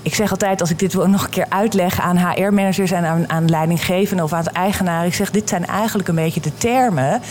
Ik 0.02 0.16
zeg 0.16 0.32
altijd, 0.32 0.62
als 0.62 0.70
ik 0.70 0.80
dit 0.80 0.94
nog 0.94 1.24
een 1.24 1.30
keer 1.30 1.46
uitleg 1.50 2.02
aan 2.02 2.18
HR-managers 2.18 2.92
en 2.92 3.06
aan, 3.06 3.30
aan 3.30 3.50
leidinggevenden 3.50 4.26
of 4.26 4.34
aan 4.34 4.44
de 4.44 4.50
eigenaar, 4.50 5.06
ik 5.06 5.14
zeg, 5.14 5.32
dit 5.32 5.50
zijn 5.50 5.66
eigenlijk 5.66 6.08
een 6.08 6.16
beetje 6.16 6.42
de 6.42 6.58
termen 6.58 7.22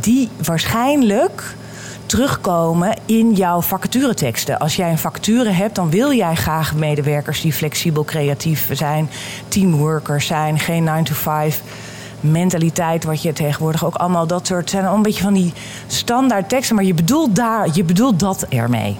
die 0.00 0.28
waarschijnlijk 0.44 1.54
terugkomen 2.06 2.96
in 3.06 3.32
jouw 3.32 3.60
vacatureteksten. 3.60 4.58
Als 4.58 4.76
jij 4.76 4.90
een 4.90 4.98
vacature 4.98 5.50
hebt, 5.50 5.74
dan 5.74 5.90
wil 5.90 6.12
jij 6.12 6.34
graag 6.34 6.74
medewerkers 6.74 7.40
die 7.40 7.52
flexibel 7.52 8.04
creatief 8.04 8.68
zijn, 8.72 9.10
teamworkers 9.48 10.26
zijn, 10.26 10.58
geen 10.58 10.84
9 10.84 11.04
to 11.04 11.14
5 11.14 11.62
mentaliteit, 12.20 13.04
wat 13.04 13.22
je 13.22 13.32
tegenwoordig 13.32 13.84
ook 13.84 13.94
allemaal 13.94 14.26
dat 14.26 14.46
soort 14.46 14.70
zijn 14.70 14.84
een 14.84 15.02
beetje 15.02 15.22
van 15.22 15.34
die 15.34 15.52
standaard 15.86 16.48
teksten, 16.48 16.76
maar 16.76 16.84
je 16.84 16.94
bedoelt 16.94 17.36
daar, 17.36 17.68
je 17.72 17.84
bedoelt 17.84 18.20
dat 18.20 18.46
ermee. 18.48 18.96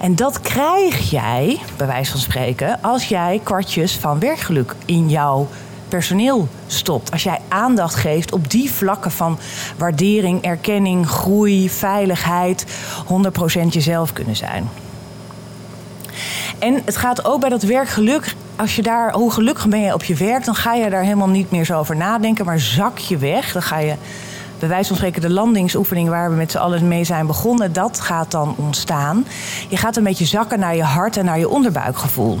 En 0.00 0.16
dat 0.16 0.40
krijg 0.40 1.10
jij, 1.10 1.58
bij 1.76 1.86
wijze 1.86 2.10
van 2.10 2.20
spreken, 2.20 2.82
als 2.82 3.08
jij 3.08 3.40
kwartjes 3.42 3.96
van 3.96 4.18
werkgeluk 4.18 4.74
in 4.84 5.08
jouw 5.08 5.48
personeel 5.88 6.48
stopt. 6.66 7.10
Als 7.10 7.22
jij 7.22 7.38
aandacht 7.48 7.94
geeft 7.94 8.32
op 8.32 8.50
die 8.50 8.70
vlakken 8.70 9.10
van 9.10 9.38
waardering, 9.78 10.42
erkenning, 10.42 11.08
groei, 11.08 11.70
veiligheid, 11.70 12.66
100% 13.64 13.66
jezelf 13.68 14.12
kunnen 14.12 14.36
zijn. 14.36 14.68
En 16.58 16.82
het 16.84 16.96
gaat 16.96 17.24
ook 17.24 17.40
bij 17.40 17.48
dat 17.48 17.62
werkgeluk. 17.62 18.34
Als 18.56 18.76
je 18.76 18.82
daar, 18.82 19.12
hoe 19.12 19.32
gelukkig 19.32 19.68
ben 19.68 19.80
je 19.80 19.94
op 19.94 20.04
je 20.04 20.14
werk, 20.14 20.44
dan 20.44 20.54
ga 20.54 20.74
je 20.74 20.90
daar 20.90 21.02
helemaal 21.02 21.28
niet 21.28 21.50
meer 21.50 21.64
zo 21.64 21.78
over 21.78 21.96
nadenken, 21.96 22.44
maar 22.44 22.60
zak 22.60 22.98
je 22.98 23.16
weg. 23.16 23.52
Dan 23.52 23.62
ga 23.62 23.78
je 23.78 23.94
bij 24.62 24.70
wijze 24.70 24.88
van 24.88 24.96
spreken 24.96 25.20
de 25.20 25.30
landingsoefening 25.30 26.08
waar 26.08 26.30
we 26.30 26.36
met 26.36 26.50
z'n 26.50 26.58
allen 26.58 26.88
mee 26.88 27.04
zijn 27.04 27.26
begonnen, 27.26 27.72
dat 27.72 28.00
gaat 28.00 28.30
dan 28.30 28.54
ontstaan. 28.56 29.26
Je 29.68 29.76
gaat 29.76 29.96
een 29.96 30.04
beetje 30.04 30.24
zakken 30.24 30.58
naar 30.58 30.76
je 30.76 30.82
hart 30.82 31.16
en 31.16 31.24
naar 31.24 31.38
je 31.38 31.48
onderbuikgevoel. 31.48 32.40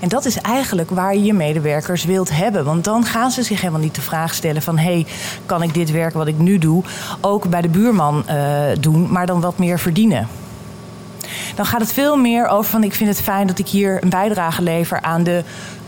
En 0.00 0.08
dat 0.08 0.24
is 0.24 0.40
eigenlijk 0.40 0.90
waar 0.90 1.14
je 1.14 1.22
je 1.22 1.32
medewerkers 1.32 2.04
wilt 2.04 2.36
hebben. 2.36 2.64
Want 2.64 2.84
dan 2.84 3.04
gaan 3.04 3.30
ze 3.30 3.42
zich 3.42 3.60
helemaal 3.60 3.80
niet 3.80 3.94
de 3.94 4.00
vraag 4.00 4.34
stellen 4.34 4.62
van... 4.62 4.78
hé, 4.78 4.92
hey, 4.92 5.06
kan 5.46 5.62
ik 5.62 5.74
dit 5.74 5.90
werk 5.90 6.14
wat 6.14 6.26
ik 6.26 6.38
nu 6.38 6.58
doe 6.58 6.82
ook 7.20 7.48
bij 7.48 7.60
de 7.60 7.68
buurman 7.68 8.24
uh, 8.28 8.62
doen... 8.80 9.12
maar 9.12 9.26
dan 9.26 9.40
wat 9.40 9.58
meer 9.58 9.78
verdienen? 9.78 10.28
Dan 11.54 11.66
gaat 11.66 11.80
het 11.80 11.92
veel 11.92 12.16
meer 12.16 12.46
over 12.46 12.70
van... 12.70 12.84
ik 12.84 12.94
vind 12.94 13.08
het 13.08 13.22
fijn 13.22 13.46
dat 13.46 13.58
ik 13.58 13.68
hier 13.68 14.02
een 14.02 14.10
bijdrage 14.10 14.62
lever 14.62 15.02
aan 15.02 15.22
de 15.22 15.44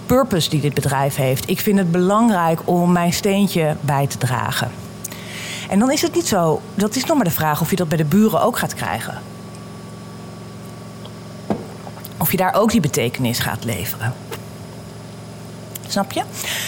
purpose 0.06 0.50
die 0.50 0.60
dit 0.60 0.74
bedrijf 0.74 1.16
heeft. 1.16 1.50
Ik 1.50 1.60
vind 1.60 1.78
het 1.78 1.92
belangrijk 1.92 2.60
om 2.64 2.92
mijn 2.92 3.12
steentje 3.12 3.76
bij 3.80 4.06
te 4.06 4.18
dragen. 4.18 4.70
En 5.68 5.78
dan 5.78 5.90
is 5.90 6.02
het 6.02 6.14
niet 6.14 6.26
zo, 6.26 6.60
dat 6.74 6.96
is 6.96 7.04
nog 7.04 7.16
maar 7.16 7.24
de 7.24 7.30
vraag 7.30 7.60
of 7.60 7.70
je 7.70 7.76
dat 7.76 7.88
bij 7.88 7.98
de 7.98 8.04
buren 8.04 8.42
ook 8.42 8.58
gaat 8.58 8.74
krijgen. 8.74 9.20
Of 12.18 12.30
je 12.30 12.36
daar 12.36 12.54
ook 12.54 12.70
die 12.70 12.80
betekenis 12.80 13.38
gaat 13.38 13.64
leveren. 13.64 14.14
Snap 15.88 16.12
je? 16.12 16.22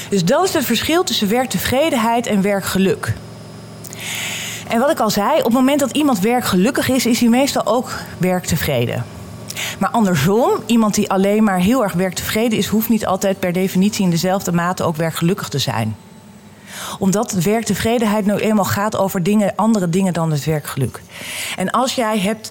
Dus 0.08 0.24
dat 0.24 0.44
is 0.44 0.54
het 0.54 0.64
verschil 0.64 1.04
tussen 1.04 1.28
werktevredenheid 1.28 2.26
en 2.26 2.42
werkgeluk. 2.42 3.12
En 4.68 4.80
wat 4.80 4.90
ik 4.90 5.00
al 5.00 5.10
zei, 5.10 5.38
op 5.38 5.44
het 5.44 5.52
moment 5.52 5.80
dat 5.80 5.90
iemand 5.90 6.20
werkgelukkig 6.20 6.88
is, 6.88 7.06
is 7.06 7.20
hij 7.20 7.28
meestal 7.28 7.66
ook 7.66 7.92
werktevreden. 8.18 9.04
Maar 9.78 9.90
andersom, 9.90 10.50
iemand 10.66 10.94
die 10.94 11.10
alleen 11.10 11.44
maar 11.44 11.58
heel 11.58 11.82
erg 11.82 11.92
werktevreden 11.92 12.58
is, 12.58 12.66
hoeft 12.66 12.88
niet 12.88 13.06
altijd 13.06 13.38
per 13.38 13.52
definitie 13.52 14.04
in 14.04 14.10
dezelfde 14.10 14.52
mate 14.52 14.82
ook 14.82 14.96
werkgelukkig 14.96 15.48
te 15.48 15.58
zijn. 15.58 15.96
Omdat 16.98 17.32
werktevredenheid 17.32 18.26
nou 18.26 18.40
eenmaal 18.40 18.64
gaat 18.64 18.96
over 18.96 19.22
dingen, 19.22 19.52
andere 19.56 19.88
dingen 19.88 20.12
dan 20.12 20.30
het 20.30 20.44
werkgeluk. 20.44 21.02
En 21.56 21.70
als 21.70 21.94
jij 21.94 22.18
hebt. 22.18 22.50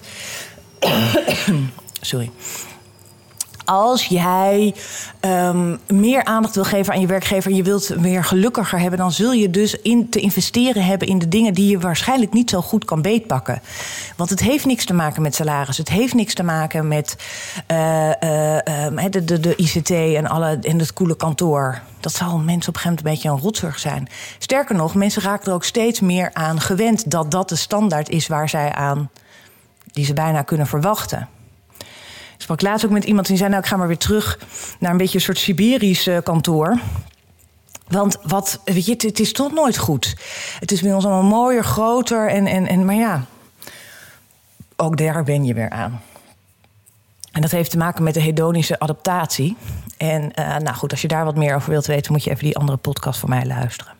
Sorry 2.00 2.30
als 3.66 4.06
jij 4.06 4.74
um, 5.20 5.78
meer 5.86 6.24
aandacht 6.24 6.54
wil 6.54 6.64
geven 6.64 6.92
aan 6.92 7.00
je 7.00 7.06
werkgever 7.06 7.50
en 7.50 7.56
je 7.56 7.62
wilt 7.62 8.00
meer 8.00 8.24
gelukkiger 8.24 8.78
hebben, 8.80 8.98
dan 8.98 9.12
zul 9.12 9.32
je 9.32 9.50
dus 9.50 9.80
in 9.80 10.08
te 10.08 10.20
investeren 10.20 10.84
hebben 10.84 11.08
in 11.08 11.18
de 11.18 11.28
dingen 11.28 11.54
die 11.54 11.70
je 11.70 11.78
waarschijnlijk 11.78 12.32
niet 12.32 12.50
zo 12.50 12.60
goed 12.60 12.84
kan 12.84 13.02
beetpakken. 13.02 13.60
Want 14.16 14.30
het 14.30 14.40
heeft 14.40 14.64
niks 14.64 14.84
te 14.84 14.94
maken 14.94 15.22
met 15.22 15.34
salaris. 15.34 15.78
Het 15.78 15.88
heeft 15.88 16.14
niks 16.14 16.34
te 16.34 16.42
maken 16.42 16.88
met 16.88 17.16
uh, 17.70 18.08
uh, 18.08 19.04
de, 19.10 19.24
de, 19.24 19.40
de 19.40 19.56
ICT 19.56 19.90
en, 19.90 20.26
alle, 20.26 20.58
en 20.62 20.78
het 20.78 20.92
coole 20.92 21.16
kantoor. 21.16 21.80
Dat 22.00 22.12
zal 22.12 22.38
mensen 22.38 22.68
op 22.68 22.74
een 22.74 22.80
gegeven 22.80 22.82
moment 22.82 22.98
een 22.98 23.12
beetje 23.12 23.28
een 23.28 23.38
rotzorg 23.38 23.78
zijn. 23.78 24.08
Sterker 24.38 24.74
nog, 24.74 24.94
mensen 24.94 25.22
raken 25.22 25.46
er 25.46 25.54
ook 25.54 25.64
steeds 25.64 26.00
meer 26.00 26.30
aan 26.32 26.60
gewend 26.60 27.10
dat 27.10 27.30
dat 27.30 27.48
de 27.48 27.56
standaard 27.56 28.08
is 28.08 28.26
waar 28.26 28.48
zij 28.48 28.72
aan, 28.72 29.10
die 29.92 30.04
ze 30.04 30.12
bijna 30.12 30.42
kunnen 30.42 30.66
verwachten. 30.66 31.28
Sprak 32.46 32.62
laatst 32.62 32.84
ook 32.84 32.90
met 32.90 33.04
iemand 33.04 33.26
die 33.26 33.36
zei: 33.36 33.48
Nou, 33.48 33.62
ik 33.62 33.68
ga 33.68 33.76
maar 33.76 33.86
weer 33.86 33.98
terug 33.98 34.38
naar 34.78 34.90
een 34.90 34.96
beetje 34.96 35.14
een 35.14 35.24
soort 35.24 35.38
Siberisch 35.38 36.06
uh, 36.06 36.18
kantoor. 36.22 36.78
Want 37.88 38.18
wat, 38.22 38.60
weet 38.64 38.86
je, 38.86 38.92
het, 38.92 39.20
is 39.20 39.32
toch 39.32 39.52
nooit 39.52 39.78
goed. 39.78 40.16
Het 40.60 40.72
is 40.72 40.80
bij 40.80 40.92
ons 40.92 41.04
allemaal 41.04 41.30
mooier, 41.30 41.64
groter. 41.64 42.28
En, 42.28 42.46
en, 42.46 42.66
en, 42.66 42.84
maar 42.84 42.94
ja, 42.94 43.24
ook 44.76 44.96
daar 44.96 45.24
ben 45.24 45.44
je 45.44 45.54
weer 45.54 45.70
aan. 45.70 46.00
En 47.32 47.40
dat 47.40 47.50
heeft 47.50 47.70
te 47.70 47.78
maken 47.78 48.02
met 48.02 48.14
de 48.14 48.20
hedonische 48.20 48.78
adaptatie. 48.78 49.56
En 49.96 50.22
uh, 50.22 50.56
nou 50.56 50.76
goed, 50.76 50.90
als 50.90 51.02
je 51.02 51.08
daar 51.08 51.24
wat 51.24 51.36
meer 51.36 51.54
over 51.54 51.70
wilt 51.70 51.86
weten, 51.86 52.12
moet 52.12 52.24
je 52.24 52.30
even 52.30 52.44
die 52.44 52.56
andere 52.56 52.78
podcast 52.78 53.20
van 53.20 53.28
mij 53.28 53.46
luisteren. 53.46 53.92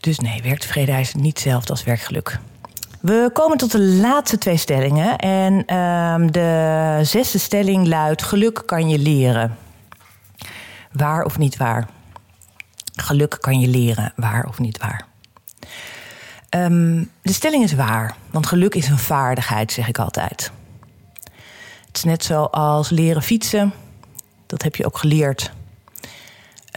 Dus 0.00 0.18
nee, 0.18 0.42
werktevredenheid 0.42 1.06
is 1.06 1.14
niet 1.14 1.34
hetzelfde 1.38 1.70
als 1.70 1.84
werkgeluk. 1.84 2.38
We 3.04 3.30
komen 3.32 3.56
tot 3.56 3.72
de 3.72 3.82
laatste 3.82 4.38
twee 4.38 4.56
stellingen. 4.56 5.18
En 5.18 5.52
uh, 5.52 6.28
de 6.30 7.00
zesde 7.02 7.38
stelling 7.38 7.86
luidt: 7.86 8.22
geluk 8.22 8.62
kan 8.66 8.88
je 8.88 8.98
leren. 8.98 9.56
Waar 10.92 11.24
of 11.24 11.38
niet 11.38 11.56
waar? 11.56 11.88
Geluk 12.94 13.36
kan 13.40 13.60
je 13.60 13.68
leren, 13.68 14.12
waar 14.16 14.46
of 14.46 14.58
niet 14.58 14.78
waar? 14.78 15.06
Um, 16.50 17.10
de 17.22 17.32
stelling 17.32 17.64
is 17.64 17.72
waar, 17.72 18.16
want 18.30 18.46
geluk 18.46 18.74
is 18.74 18.88
een 18.88 18.98
vaardigheid, 18.98 19.72
zeg 19.72 19.88
ik 19.88 19.98
altijd. 19.98 20.50
Het 21.86 21.96
is 21.96 22.04
net 22.04 22.24
zoals 22.24 22.90
leren 22.90 23.22
fietsen, 23.22 23.72
dat 24.46 24.62
heb 24.62 24.76
je 24.76 24.86
ook 24.86 24.98
geleerd. 24.98 25.52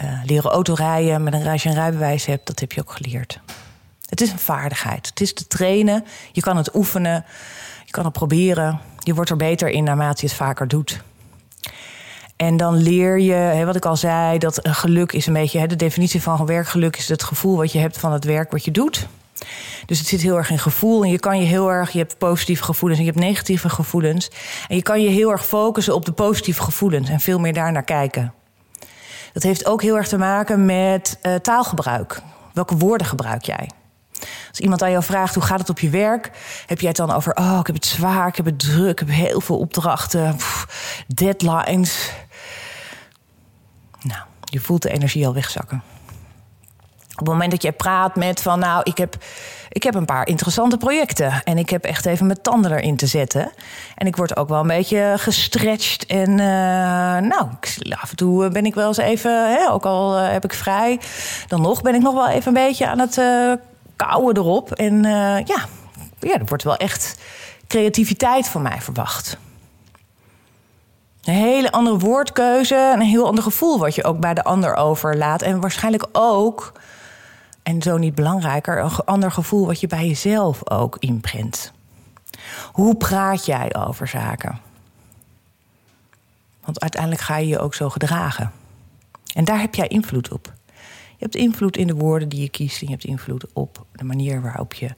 Uh, 0.03 0.23
leren 0.23 0.51
autorijden 0.51 1.23
met 1.23 1.33
een, 1.33 1.47
als 1.47 1.63
je 1.63 1.69
een 1.69 1.75
rijbewijs 1.75 2.25
hebt, 2.25 2.47
dat 2.47 2.59
heb 2.59 2.71
je 2.71 2.81
ook 2.81 2.91
geleerd. 2.91 3.39
Het 4.09 4.21
is 4.21 4.31
een 4.31 4.39
vaardigheid. 4.39 5.07
Het 5.07 5.21
is 5.21 5.33
te 5.33 5.47
trainen. 5.47 6.05
Je 6.31 6.41
kan 6.41 6.57
het 6.57 6.75
oefenen. 6.75 7.25
Je 7.85 7.91
kan 7.91 8.03
het 8.03 8.13
proberen. 8.13 8.79
Je 8.99 9.13
wordt 9.13 9.29
er 9.29 9.37
beter 9.37 9.69
in 9.69 9.83
naarmate 9.83 10.21
je 10.21 10.27
het 10.27 10.35
vaker 10.35 10.67
doet. 10.67 11.01
En 12.35 12.57
dan 12.57 12.75
leer 12.75 13.19
je, 13.19 13.65
wat 13.65 13.75
ik 13.75 13.85
al 13.85 13.95
zei, 13.95 14.37
dat 14.37 14.59
geluk 14.61 15.11
is 15.11 15.27
een 15.27 15.33
beetje 15.33 15.67
de 15.67 15.75
definitie 15.75 16.21
van 16.21 16.45
werkgeluk 16.45 16.97
is 16.97 17.07
het 17.07 17.23
gevoel 17.23 17.57
wat 17.57 17.71
je 17.71 17.79
hebt 17.79 17.97
van 17.97 18.11
het 18.11 18.23
werk 18.23 18.51
wat 18.51 18.65
je 18.65 18.71
doet. 18.71 19.07
Dus 19.85 19.99
het 19.99 20.07
zit 20.07 20.21
heel 20.21 20.37
erg 20.37 20.49
in 20.49 20.59
gevoel. 20.59 21.03
En 21.03 21.09
je 21.09 21.19
kan 21.19 21.39
je 21.39 21.45
heel 21.45 21.71
erg, 21.71 21.91
je 21.91 21.97
hebt 21.97 22.17
positieve 22.17 22.63
gevoelens 22.63 22.99
en 22.99 23.05
je 23.05 23.11
hebt 23.11 23.23
negatieve 23.23 23.69
gevoelens. 23.69 24.31
En 24.67 24.75
je 24.75 24.81
kan 24.81 25.01
je 25.01 25.09
heel 25.09 25.31
erg 25.31 25.45
focussen 25.45 25.95
op 25.95 26.05
de 26.05 26.11
positieve 26.11 26.61
gevoelens 26.61 27.09
en 27.09 27.19
veel 27.19 27.39
meer 27.39 27.53
daar 27.53 27.71
naar 27.71 27.83
kijken. 27.83 28.33
Dat 29.33 29.43
heeft 29.43 29.65
ook 29.65 29.81
heel 29.81 29.97
erg 29.97 30.07
te 30.07 30.17
maken 30.17 30.65
met 30.65 31.19
uh, 31.23 31.35
taalgebruik. 31.35 32.21
Welke 32.53 32.77
woorden 32.77 33.07
gebruik 33.07 33.43
jij? 33.43 33.69
Als 34.49 34.59
iemand 34.59 34.81
aan 34.83 34.91
jou 34.91 35.03
vraagt 35.03 35.33
hoe 35.33 35.43
gaat 35.43 35.59
het 35.59 35.69
op 35.69 35.79
je 35.79 35.89
werk, 35.89 36.31
heb 36.65 36.79
jij 36.79 36.87
het 36.87 36.97
dan 36.97 37.11
over: 37.11 37.35
oh, 37.35 37.57
ik 37.59 37.67
heb 37.67 37.75
het 37.75 37.85
zwaar, 37.85 38.27
ik 38.27 38.35
heb 38.35 38.45
het 38.45 38.59
druk, 38.59 39.01
ik 39.01 39.07
heb 39.07 39.15
heel 39.15 39.41
veel 39.41 39.57
opdrachten, 39.57 40.35
deadlines. 41.07 42.11
Nou, 44.01 44.21
je 44.39 44.59
voelt 44.59 44.81
de 44.81 44.91
energie 44.91 45.27
al 45.27 45.33
wegzakken. 45.33 45.83
Op 47.17 47.25
het 47.25 47.33
moment 47.33 47.51
dat 47.51 47.61
jij 47.61 47.71
praat 47.71 48.15
met 48.15 48.41
van 48.41 48.59
nou, 48.59 48.81
ik 48.83 48.97
heb, 48.97 49.15
ik 49.69 49.83
heb 49.83 49.95
een 49.95 50.05
paar 50.05 50.27
interessante 50.27 50.77
projecten. 50.77 51.43
En 51.43 51.57
ik 51.57 51.69
heb 51.69 51.83
echt 51.83 52.05
even 52.05 52.25
mijn 52.25 52.41
tanden 52.41 52.71
erin 52.71 52.95
te 52.95 53.07
zetten. 53.07 53.51
En 53.95 54.07
ik 54.07 54.15
word 54.15 54.37
ook 54.37 54.49
wel 54.49 54.59
een 54.59 54.67
beetje 54.67 55.13
gestretched. 55.17 56.05
En 56.05 56.29
uh, 56.29 56.37
nou, 57.29 57.47
af 57.89 58.09
en 58.09 58.15
toe 58.15 58.49
ben 58.49 58.65
ik 58.65 58.75
wel 58.75 58.87
eens 58.87 58.97
even, 58.97 59.51
hè, 59.51 59.71
ook 59.71 59.85
al 59.85 60.13
heb 60.13 60.43
ik 60.43 60.53
vrij, 60.53 60.99
dan 61.47 61.61
nog 61.61 61.81
ben 61.81 61.95
ik 61.95 62.01
nog 62.01 62.13
wel 62.13 62.29
even 62.29 62.47
een 62.47 62.63
beetje 62.63 62.87
aan 62.87 62.99
het 62.99 63.17
uh, 63.17 63.53
kouwen 63.97 64.37
erop. 64.37 64.71
En 64.71 64.93
uh, 64.93 65.39
ja, 65.45 65.65
ja, 66.19 66.33
er 66.33 66.45
wordt 66.45 66.63
wel 66.63 66.77
echt 66.77 67.19
creativiteit 67.67 68.47
van 68.47 68.61
mij 68.61 68.81
verwacht. 68.81 69.37
Een 71.23 71.33
hele 71.33 71.71
andere 71.71 71.97
woordkeuze, 71.97 72.91
een 72.93 73.01
heel 73.01 73.27
ander 73.27 73.43
gevoel 73.43 73.79
wat 73.79 73.95
je 73.95 74.03
ook 74.03 74.19
bij 74.19 74.33
de 74.33 74.43
ander 74.43 74.75
overlaat. 74.75 75.41
En 75.41 75.59
waarschijnlijk 75.59 76.07
ook, 76.11 76.71
en 77.63 77.81
zo 77.81 77.97
niet 77.97 78.15
belangrijker, 78.15 78.79
een 78.79 78.91
ander 79.05 79.31
gevoel 79.31 79.65
wat 79.65 79.79
je 79.79 79.87
bij 79.87 80.07
jezelf 80.07 80.69
ook 80.69 80.97
inprint. 80.99 81.71
Hoe 82.71 82.95
praat 82.95 83.45
jij 83.45 83.75
over 83.75 84.07
zaken? 84.07 84.59
Want 86.63 86.79
uiteindelijk 86.79 87.21
ga 87.21 87.37
je 87.37 87.47
je 87.47 87.59
ook 87.59 87.73
zo 87.73 87.89
gedragen. 87.89 88.51
En 89.33 89.45
daar 89.45 89.59
heb 89.59 89.75
jij 89.75 89.87
invloed 89.87 90.31
op. 90.31 90.53
Je 91.17 91.23
hebt 91.23 91.35
invloed 91.35 91.77
in 91.77 91.87
de 91.87 91.95
woorden 91.95 92.29
die 92.29 92.41
je 92.41 92.49
kiest 92.49 92.81
en 92.81 92.87
je 92.87 92.93
hebt 92.93 93.05
invloed 93.05 93.45
op 93.53 93.85
de 93.91 94.03
manier 94.03 94.41
waarop 94.41 94.73
je 94.73 94.89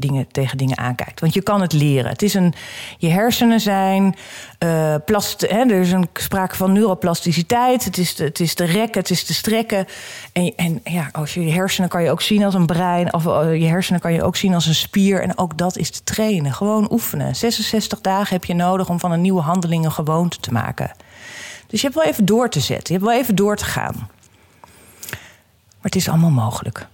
dingen, 0.00 0.26
tegen 0.28 0.58
dingen 0.58 0.78
aankijkt. 0.78 1.20
Want 1.20 1.34
je 1.34 1.42
kan 1.42 1.60
het 1.60 1.72
leren. 1.72 2.10
Het 2.10 2.22
is 2.22 2.34
een, 2.34 2.54
je 2.98 3.08
hersenen 3.08 3.60
zijn 3.60 4.14
uh, 4.64 4.94
plast, 5.04 5.40
hè, 5.40 5.58
er 5.58 5.80
is 5.80 5.92
een 5.92 6.08
sprake 6.12 6.56
van 6.56 6.72
neuroplasticiteit. 6.72 7.84
Het 7.84 7.98
is, 7.98 8.14
de, 8.14 8.24
het 8.24 8.40
is 8.40 8.54
de 8.54 8.64
rekken, 8.64 9.00
het 9.00 9.10
is 9.10 9.26
de 9.26 9.32
strekken. 9.32 9.86
En, 10.32 10.52
en 10.56 10.80
ja, 10.84 11.08
als 11.12 11.34
je, 11.34 11.44
je 11.44 11.52
hersenen 11.52 11.88
kan 11.88 12.02
je 12.02 12.10
ook 12.10 12.22
zien 12.22 12.44
als 12.44 12.54
een 12.54 12.66
brein. 12.66 13.14
Of 13.14 13.24
uh, 13.24 13.60
je 13.60 13.66
hersenen 13.66 14.00
kan 14.00 14.12
je 14.12 14.22
ook 14.22 14.36
zien 14.36 14.54
als 14.54 14.66
een 14.66 14.74
spier. 14.74 15.22
En 15.22 15.38
ook 15.38 15.58
dat 15.58 15.76
is 15.76 15.90
te 15.90 16.04
trainen. 16.04 16.52
Gewoon 16.52 16.92
oefenen. 16.92 17.36
66 17.36 18.00
dagen 18.00 18.34
heb 18.34 18.44
je 18.44 18.54
nodig 18.54 18.88
om 18.88 19.00
van 19.00 19.12
een 19.12 19.20
nieuwe 19.20 19.40
handeling 19.40 19.84
een 19.84 19.92
gewoonte 19.92 20.40
te 20.40 20.52
maken. 20.52 20.90
Dus 21.66 21.80
je 21.80 21.86
hebt 21.86 21.98
wel 21.98 22.08
even 22.08 22.24
door 22.24 22.50
te 22.50 22.60
zetten. 22.60 22.94
Je 22.94 23.00
hebt 23.00 23.10
wel 23.10 23.20
even 23.20 23.34
door 23.34 23.56
te 23.56 23.64
gaan. 23.64 24.08
Maar 25.80 25.90
het 25.90 25.96
is 25.96 26.08
allemaal 26.08 26.30
mogelijk 26.30 26.88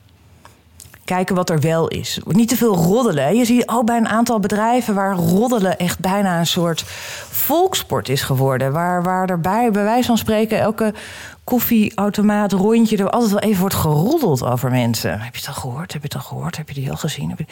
kijken 1.05 1.35
wat 1.35 1.51
er 1.51 1.61
wel 1.61 1.89
is. 1.89 2.18
Niet 2.26 2.49
te 2.49 2.57
veel 2.57 2.74
roddelen. 2.74 3.37
Je 3.37 3.45
ziet 3.45 3.68
ook 3.68 3.87
bij 3.87 3.97
een 3.97 4.09
aantal 4.09 4.41
bedrijven 4.41 4.95
waar 4.95 5.14
roddelen 5.14 5.78
echt 5.78 5.99
bijna 5.99 6.39
een 6.39 6.47
soort 6.47 6.85
volksport 7.30 8.09
is 8.09 8.22
geworden. 8.22 8.72
Waar, 8.72 9.03
waar 9.03 9.30
er 9.30 9.41
bij, 9.41 9.72
wijze 9.72 10.07
van 10.07 10.18
spreken, 10.18 10.59
elke 10.59 10.95
koffieautomaat, 11.45 12.53
rondje, 12.53 12.97
er 12.97 13.11
altijd 13.11 13.32
wel 13.32 13.41
even 13.41 13.61
wordt 13.61 13.74
geroddeld 13.74 14.45
over 14.45 14.70
mensen. 14.70 15.20
Heb 15.20 15.35
je 15.35 15.41
het 15.41 15.49
al 15.49 15.55
gehoord? 15.55 15.93
Heb 15.93 16.03
je 16.03 16.09
het 16.09 16.16
al 16.16 16.28
gehoord? 16.28 16.57
Heb 16.57 16.68
je 16.68 16.74
die 16.74 16.91
al 16.91 16.97
gezien? 16.97 17.30
Het 17.30 17.47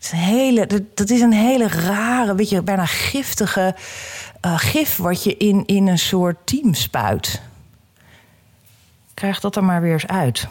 is 0.00 0.12
een 0.12 0.18
hele, 0.18 0.66
dat 0.94 1.10
is 1.10 1.20
een 1.20 1.32
hele 1.32 1.68
rare, 1.68 2.34
beetje 2.34 2.62
bijna 2.62 2.86
giftige 2.86 3.74
uh, 4.46 4.58
gif 4.58 4.96
wat 4.96 5.24
je 5.24 5.36
in, 5.36 5.66
in 5.66 5.86
een 5.86 5.98
soort 5.98 6.36
team 6.44 6.74
spuit. 6.74 7.40
Krijg 9.14 9.40
dat 9.40 9.56
er 9.56 9.64
maar 9.64 9.80
weer 9.80 9.92
eens 9.92 10.06
uit. 10.06 10.48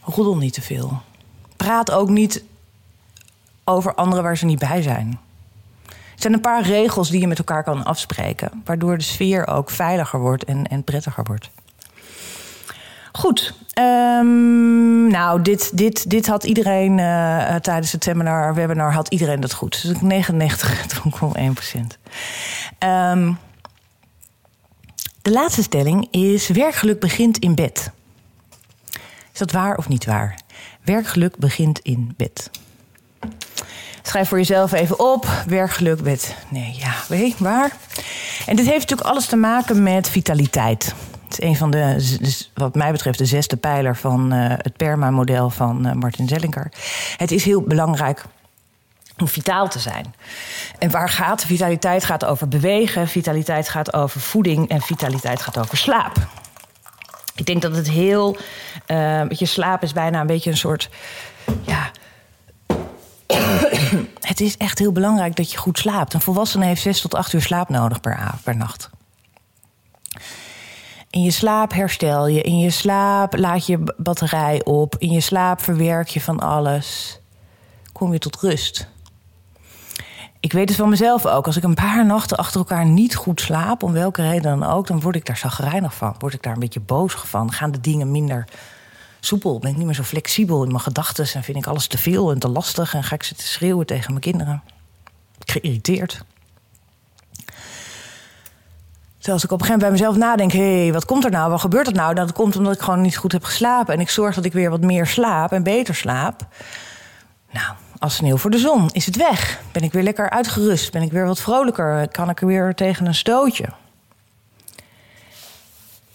Roddel 0.00 0.36
niet 0.36 0.52
te 0.52 0.62
veel. 0.62 1.02
Praat 1.56 1.90
ook 1.90 2.08
niet 2.08 2.44
over 3.64 3.94
anderen 3.94 4.24
waar 4.24 4.36
ze 4.36 4.44
niet 4.44 4.58
bij 4.58 4.82
zijn. 4.82 5.18
Er 5.86 6.26
zijn 6.26 6.32
een 6.32 6.40
paar 6.40 6.62
regels 6.62 7.10
die 7.10 7.20
je 7.20 7.26
met 7.26 7.38
elkaar 7.38 7.64
kan 7.64 7.84
afspreken, 7.84 8.62
waardoor 8.64 8.98
de 8.98 9.04
sfeer 9.04 9.46
ook 9.46 9.70
veiliger 9.70 10.20
wordt 10.20 10.44
en, 10.44 10.66
en 10.66 10.84
prettiger 10.84 11.24
wordt. 11.24 11.50
Goed. 13.12 13.54
Um, 13.78 15.10
nou, 15.10 15.42
dit, 15.42 15.76
dit, 15.76 16.10
dit 16.10 16.26
had 16.26 16.44
iedereen 16.44 16.98
uh, 16.98 17.54
tijdens 17.54 17.92
het 17.92 18.04
seminar, 18.04 18.54
webinar, 18.54 18.92
had 18.92 19.08
iedereen 19.08 19.40
dat 19.40 19.52
goed. 19.52 19.82
Dus 19.82 20.22
99,1 20.24 21.52
procent. 21.54 21.98
Um, 22.78 23.38
de 25.22 25.30
laatste 25.30 25.62
stelling 25.62 26.08
is: 26.10 26.48
werkgeluk 26.48 27.00
begint 27.00 27.38
in 27.38 27.54
bed. 27.54 27.90
Dat 29.40 29.50
waar 29.50 29.76
of 29.76 29.88
niet 29.88 30.04
waar? 30.04 30.34
Werkgeluk 30.84 31.36
begint 31.36 31.78
in 31.78 32.14
bed. 32.16 32.50
Schrijf 34.02 34.28
voor 34.28 34.38
jezelf 34.38 34.72
even 34.72 35.00
op. 35.00 35.26
Werkgeluk, 35.46 36.02
bed. 36.02 36.34
Nee, 36.48 36.74
ja, 36.78 36.94
weet 37.08 37.38
waar? 37.38 37.76
En 38.46 38.56
dit 38.56 38.66
heeft 38.66 38.80
natuurlijk 38.80 39.08
alles 39.08 39.26
te 39.26 39.36
maken 39.36 39.82
met 39.82 40.08
vitaliteit. 40.08 40.94
Het 41.24 41.38
is 41.38 41.44
een 41.44 41.56
van 41.56 41.70
de, 41.70 42.16
dus 42.20 42.50
wat 42.54 42.74
mij 42.74 42.92
betreft, 42.92 43.18
de 43.18 43.24
zesde 43.24 43.56
pijler 43.56 43.96
van 43.96 44.34
uh, 44.34 44.44
het 44.48 44.76
PERMA-model 44.76 45.50
van 45.50 45.86
uh, 45.86 45.92
Martin 45.92 46.28
Zellinger. 46.28 46.72
Het 47.16 47.30
is 47.30 47.44
heel 47.44 47.62
belangrijk 47.62 48.24
om 49.18 49.28
vitaal 49.28 49.68
te 49.68 49.78
zijn. 49.78 50.14
En 50.78 50.90
waar 50.90 51.08
gaat 51.08 51.44
vitaliteit? 51.44 52.04
Gaat 52.04 52.24
over 52.24 52.48
bewegen, 52.48 53.08
vitaliteit 53.08 53.68
gaat 53.68 53.92
over 53.92 54.20
voeding 54.20 54.68
en 54.68 54.80
vitaliteit 54.80 55.42
gaat 55.42 55.58
over 55.58 55.76
slaap. 55.76 56.16
Ik 57.40 57.46
denk 57.46 57.62
dat 57.62 57.76
het 57.76 57.90
heel. 57.90 58.36
Uh, 58.90 59.28
je 59.28 59.46
slaap 59.46 59.82
is 59.82 59.92
bijna 59.92 60.20
een 60.20 60.26
beetje 60.26 60.50
een 60.50 60.56
soort. 60.56 60.90
Ja. 61.62 61.90
het 64.20 64.40
is 64.40 64.56
echt 64.56 64.78
heel 64.78 64.92
belangrijk 64.92 65.36
dat 65.36 65.52
je 65.52 65.58
goed 65.58 65.78
slaapt. 65.78 66.14
Een 66.14 66.20
volwassene 66.20 66.64
heeft 66.64 66.82
6 66.82 67.00
tot 67.00 67.14
8 67.14 67.32
uur 67.32 67.42
slaap 67.42 67.68
nodig 67.68 68.00
per, 68.00 68.34
per 68.44 68.56
nacht. 68.56 68.90
In 71.10 71.22
je 71.22 71.30
slaap 71.30 71.72
herstel 71.72 72.26
je. 72.26 72.42
In 72.42 72.58
je 72.58 72.70
slaap 72.70 73.38
laat 73.38 73.66
je 73.66 73.94
batterij 73.96 74.64
op. 74.64 74.96
In 74.98 75.10
je 75.10 75.20
slaap 75.20 75.60
verwerk 75.60 76.08
je 76.08 76.20
van 76.20 76.40
alles. 76.40 77.20
Kom 77.92 78.12
je 78.12 78.18
tot 78.18 78.36
rust. 78.40 78.88
Ik 80.40 80.52
weet 80.52 80.68
het 80.68 80.78
van 80.78 80.88
mezelf 80.88 81.26
ook. 81.26 81.46
Als 81.46 81.56
ik 81.56 81.62
een 81.62 81.74
paar 81.74 82.06
nachten 82.06 82.36
achter 82.36 82.58
elkaar 82.58 82.86
niet 82.86 83.14
goed 83.14 83.40
slaap, 83.40 83.82
om 83.82 83.92
welke 83.92 84.22
reden 84.22 84.58
dan 84.60 84.70
ook, 84.70 84.86
dan 84.86 85.00
word 85.00 85.16
ik 85.16 85.26
daar 85.26 85.36
zagrijnig 85.36 85.94
van. 85.94 86.14
Word 86.18 86.34
ik 86.34 86.42
daar 86.42 86.52
een 86.52 86.60
beetje 86.60 86.80
boos 86.80 87.12
van. 87.14 87.52
Gaan 87.52 87.70
de 87.70 87.80
dingen 87.80 88.10
minder 88.10 88.44
soepel? 89.20 89.58
Ben 89.58 89.70
ik 89.70 89.76
niet 89.76 89.86
meer 89.86 89.94
zo 89.94 90.02
flexibel 90.02 90.62
in 90.62 90.68
mijn 90.68 90.80
gedachten 90.80 91.26
en 91.34 91.42
vind 91.42 91.56
ik 91.56 91.66
alles 91.66 91.86
te 91.86 91.98
veel 91.98 92.30
en 92.30 92.38
te 92.38 92.48
lastig 92.48 92.94
en 92.94 93.04
ga 93.04 93.14
ik 93.14 93.22
zitten 93.22 93.46
schreeuwen 93.46 93.86
tegen 93.86 94.10
mijn 94.10 94.20
kinderen? 94.20 94.62
Geïrriteerd. 95.38 96.24
Terwijl 99.20 99.34
als 99.34 99.44
ik 99.44 99.52
op 99.52 99.60
een 99.60 99.66
gegeven 99.66 99.80
moment 99.80 99.80
bij 99.80 99.90
mezelf 99.90 100.16
nadenk: 100.16 100.52
hé, 100.52 100.82
hey, 100.82 100.92
wat 100.92 101.04
komt 101.04 101.24
er 101.24 101.30
nou? 101.30 101.50
Wat 101.50 101.60
gebeurt 101.60 101.86
er 101.86 101.92
nou? 101.92 102.14
Dat 102.14 102.32
komt 102.32 102.56
omdat 102.56 102.74
ik 102.74 102.80
gewoon 102.80 103.00
niet 103.00 103.16
goed 103.16 103.32
heb 103.32 103.44
geslapen. 103.44 103.94
En 103.94 104.00
ik 104.00 104.10
zorg 104.10 104.34
dat 104.34 104.44
ik 104.44 104.52
weer 104.52 104.70
wat 104.70 104.80
meer 104.80 105.06
slaap 105.06 105.52
en 105.52 105.62
beter 105.62 105.94
slaap. 105.94 106.46
Nou, 107.50 107.74
als 107.98 108.14
sneeuw 108.14 108.36
voor 108.36 108.50
de 108.50 108.58
zon 108.58 108.88
is 108.90 109.06
het 109.06 109.16
weg. 109.16 109.60
Ben 109.72 109.82
ik 109.82 109.92
weer 109.92 110.02
lekker 110.02 110.30
uitgerust. 110.30 110.92
Ben 110.92 111.02
ik 111.02 111.12
weer 111.12 111.26
wat 111.26 111.40
vrolijker. 111.40 112.08
Kan 112.08 112.30
ik 112.30 112.38
weer 112.38 112.74
tegen 112.74 113.06
een 113.06 113.14
stootje. 113.14 113.68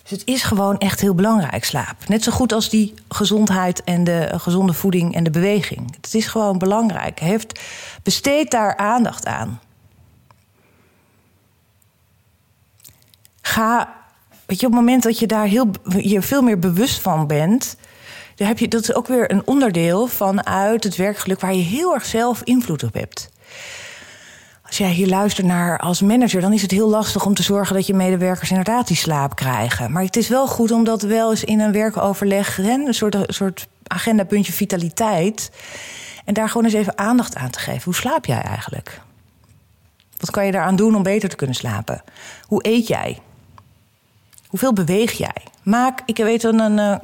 Dus 0.05 0.19
het 0.19 0.27
is 0.27 0.43
gewoon 0.43 0.77
echt 0.77 0.99
heel 1.01 1.15
belangrijk, 1.15 1.63
slaap. 1.63 2.07
Net 2.07 2.23
zo 2.23 2.31
goed 2.31 2.53
als 2.53 2.69
die 2.69 2.93
gezondheid 3.09 3.83
en 3.83 4.03
de 4.03 4.31
gezonde 4.37 4.73
voeding 4.73 5.15
en 5.15 5.23
de 5.23 5.29
beweging. 5.29 5.95
Het 6.01 6.13
is 6.13 6.27
gewoon 6.27 6.57
belangrijk. 6.57 7.19
Heeft, 7.19 7.59
besteed 8.03 8.51
daar 8.51 8.77
aandacht 8.77 9.25
aan. 9.25 9.59
Ga, 13.41 13.95
weet 14.45 14.59
je, 14.59 14.65
op 14.65 14.71
het 14.71 14.81
moment 14.81 15.03
dat 15.03 15.19
je 15.19 15.27
daar 15.27 15.45
heel, 15.45 15.71
je 15.97 16.21
veel 16.21 16.41
meer 16.41 16.59
bewust 16.59 17.01
van 17.01 17.27
bent, 17.27 17.77
dan 18.35 18.47
heb 18.47 18.59
je, 18.59 18.67
dat 18.67 18.81
is 18.81 18.93
ook 18.93 19.07
weer 19.07 19.31
een 19.31 19.47
onderdeel 19.47 20.07
vanuit 20.07 20.83
het 20.83 20.95
werkgeluk 20.95 21.39
waar 21.39 21.53
je 21.53 21.63
heel 21.63 21.93
erg 21.93 22.05
zelf 22.05 22.41
invloed 22.43 22.83
op 22.83 22.93
hebt. 22.93 23.29
Als 24.65 24.77
jij 24.77 24.89
hier 24.89 25.07
luistert 25.07 25.47
naar 25.47 25.79
als 25.79 26.01
manager, 26.01 26.41
dan 26.41 26.53
is 26.53 26.61
het 26.61 26.71
heel 26.71 26.89
lastig 26.89 27.25
om 27.25 27.33
te 27.33 27.43
zorgen 27.43 27.75
dat 27.75 27.87
je 27.87 27.93
medewerkers 27.93 28.49
inderdaad 28.49 28.87
die 28.87 28.97
slaap 28.97 29.35
krijgen. 29.35 29.91
Maar 29.91 30.03
het 30.03 30.15
is 30.15 30.27
wel 30.27 30.47
goed 30.47 30.71
om 30.71 30.83
dat 30.83 31.01
wel 31.01 31.29
eens 31.29 31.43
in 31.43 31.59
een 31.59 31.71
werkoverleg, 31.71 32.57
een 32.57 32.93
soort, 32.93 33.17
soort 33.27 33.67
agendapuntje 33.87 34.53
vitaliteit. 34.53 35.51
En 36.25 36.33
daar 36.33 36.47
gewoon 36.47 36.63
eens 36.63 36.73
even 36.73 36.97
aandacht 36.97 37.35
aan 37.35 37.49
te 37.49 37.59
geven. 37.59 37.83
Hoe 37.83 37.95
slaap 37.95 38.25
jij 38.25 38.41
eigenlijk? 38.41 39.01
Wat 40.17 40.31
kan 40.31 40.45
je 40.45 40.51
daaraan 40.51 40.75
doen 40.75 40.95
om 40.95 41.03
beter 41.03 41.29
te 41.29 41.35
kunnen 41.35 41.55
slapen? 41.55 42.03
Hoe 42.47 42.67
eet 42.67 42.87
jij? 42.87 43.19
Hoeveel 44.47 44.73
beweeg 44.73 45.11
jij? 45.11 45.43
Maak, 45.63 46.01
ik 46.05 46.17
weet 46.17 46.43
een, 46.43 46.59
een 46.59 46.79
eh, 46.79 46.97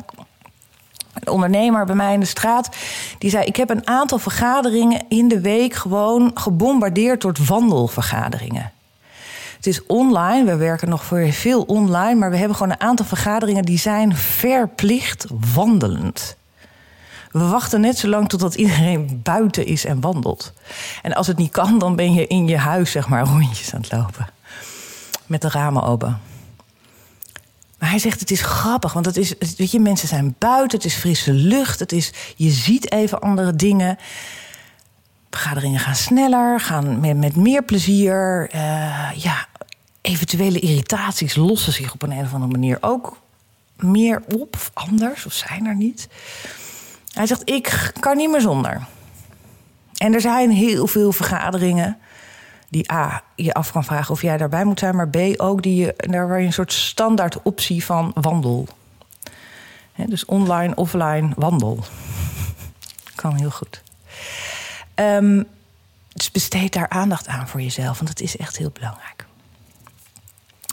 een 1.14 1.28
ondernemer 1.28 1.86
bij 1.86 1.96
mij 1.96 2.14
in 2.14 2.20
de 2.20 2.26
straat. 2.26 2.76
Die 3.18 3.30
zei: 3.30 3.46
Ik 3.46 3.56
heb 3.56 3.70
een 3.70 3.88
aantal 3.88 4.20
vergaderingen 4.20 5.02
in 5.10 5.28
de 5.28 5.42
week 5.42 5.74
gewoon 5.74 6.32
gebombardeerd 6.34 7.22
door 7.22 7.36
wandelvergaderingen. 7.48 8.72
Het 9.56 9.68
is 9.68 9.86
online, 9.86 10.46
we 10.46 10.56
werken 10.56 10.90
nog 10.90 11.04
voor 11.04 11.32
veel 11.32 11.62
online, 11.62 12.16
maar 12.16 12.30
we 12.30 12.38
hebben 12.38 12.58
gewoon 12.58 12.72
een 12.72 12.82
aantal 12.88 13.06
vergaderingen 13.06 13.64
die 13.64 13.78
zijn 13.78 14.16
verplicht 14.16 15.26
wandelend. 15.54 16.36
We 17.32 17.48
wachten 17.48 17.82
net 17.82 17.98
zo 17.98 18.08
lang 18.08 18.30
totdat 18.30 18.56
iedereen 18.56 19.20
buiten 19.24 19.66
is 19.66 19.86
en 19.86 20.02
wandelt. 20.02 20.54
En 21.02 21.14
als 21.14 21.28
het 21.28 21.38
niet 21.38 21.52
kan, 21.52 21.80
dan 21.80 21.96
ben 21.96 22.14
je 22.14 22.28
in 22.28 22.48
je 22.48 22.58
huis 22.58 22.92
zeg 22.92 23.08
maar 23.08 23.26
rondjes 23.26 23.74
aan 23.74 23.82
het 23.82 23.92
lopen. 23.92 24.28
Met 25.26 25.42
de 25.42 25.50
ramen 25.50 25.84
open. 25.84 26.22
Maar 27.82 27.90
hij 27.90 28.00
zegt 28.00 28.20
het 28.20 28.32
is 28.32 28.42
grappig, 28.42 28.94
want 28.94 29.06
het 29.06 29.18
is, 29.18 29.34
weet 29.58 29.72
je, 29.72 29.80
mensen 29.80 30.08
zijn 30.08 30.36
buiten, 30.38 30.78
het 30.78 30.88
is 30.88 30.96
frisse 30.96 31.34
lucht, 31.34 31.80
het 31.80 31.92
is, 31.92 32.12
je 32.36 32.50
ziet 32.50 32.92
even 32.92 33.22
andere 33.22 33.56
dingen. 33.56 33.98
Vergaderingen 35.30 35.80
gaan 35.80 35.96
sneller, 35.96 36.60
gaan 36.60 37.00
met, 37.00 37.18
met 37.18 37.36
meer 37.36 37.64
plezier. 37.64 38.50
Uh, 38.56 39.12
ja, 39.16 39.48
eventuele 40.02 40.60
irritaties 40.60 41.36
lossen 41.36 41.74
zich 41.74 41.94
op 41.94 42.02
een, 42.02 42.12
een 42.12 42.26
of 42.26 42.34
andere 42.34 42.52
manier 42.52 42.78
ook 42.82 43.18
meer 43.76 44.24
op 44.36 44.56
of 44.56 44.72
anders, 44.74 45.26
of 45.26 45.34
zijn 45.34 45.66
er 45.66 45.76
niet. 45.76 46.08
Hij 47.12 47.28
zegt, 47.28 47.50
ik 47.50 47.92
kan 48.00 48.18
niet 48.18 48.32
meer 48.32 48.42
zonder. 48.42 48.88
En 49.98 50.14
er 50.14 50.22
zijn 50.22 50.52
heel 50.52 50.88
veel 50.88 51.12
vergaderingen 51.12 51.98
die 52.72 52.92
A, 52.92 53.24
je 53.36 53.54
af 53.54 53.72
kan 53.72 53.84
vragen 53.84 54.14
of 54.14 54.22
jij 54.22 54.38
daarbij 54.38 54.64
moet 54.64 54.80
zijn, 54.80 54.96
maar 54.96 55.10
B, 55.10 55.18
ook 55.38 55.62
die 55.62 55.76
je, 55.76 55.94
daar 55.98 56.28
waar 56.28 56.40
je 56.40 56.46
een 56.46 56.54
soort 56.54 56.74
standaard 56.74 57.42
optie 57.42 57.86
van 57.86 58.12
wandel. 58.14 58.68
dus 59.96 60.26
online, 60.26 60.76
offline, 60.76 61.30
wandel. 61.36 61.84
kan 63.16 63.36
heel 63.36 63.50
goed. 63.50 63.84
Um, 64.96 65.46
dus 66.14 66.32
besteed 66.32 66.74
daar 66.74 66.90
aandacht 66.90 67.28
aan 67.28 67.48
voor 67.48 67.62
jezelf, 67.62 67.96
want 67.96 68.08
dat 68.08 68.20
is 68.20 68.38
echt 68.38 68.58
heel 68.58 68.72
belangrijk. 68.74 69.26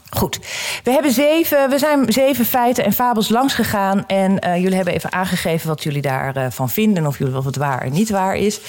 Goed, 0.09 0.39
we, 0.83 0.91
hebben 0.91 1.11
zeven, 1.11 1.69
we 1.69 1.77
zijn 1.77 2.11
zeven 2.11 2.45
feiten 2.45 2.85
en 2.85 2.93
fabels 2.93 3.29
langs 3.29 3.53
gegaan. 3.53 4.03
En 4.07 4.47
uh, 4.47 4.55
jullie 4.55 4.75
hebben 4.75 4.93
even 4.93 5.11
aangegeven 5.11 5.67
wat 5.67 5.83
jullie 5.83 6.01
daarvan 6.01 6.43
uh, 6.43 6.51
van 6.51 6.69
vinden. 6.69 7.07
Of 7.07 7.17
jullie 7.17 7.37
of 7.37 7.45
het 7.45 7.55
waar 7.55 7.81
en 7.81 7.91
niet 7.91 8.09
waar 8.09 8.35
is. 8.35 8.59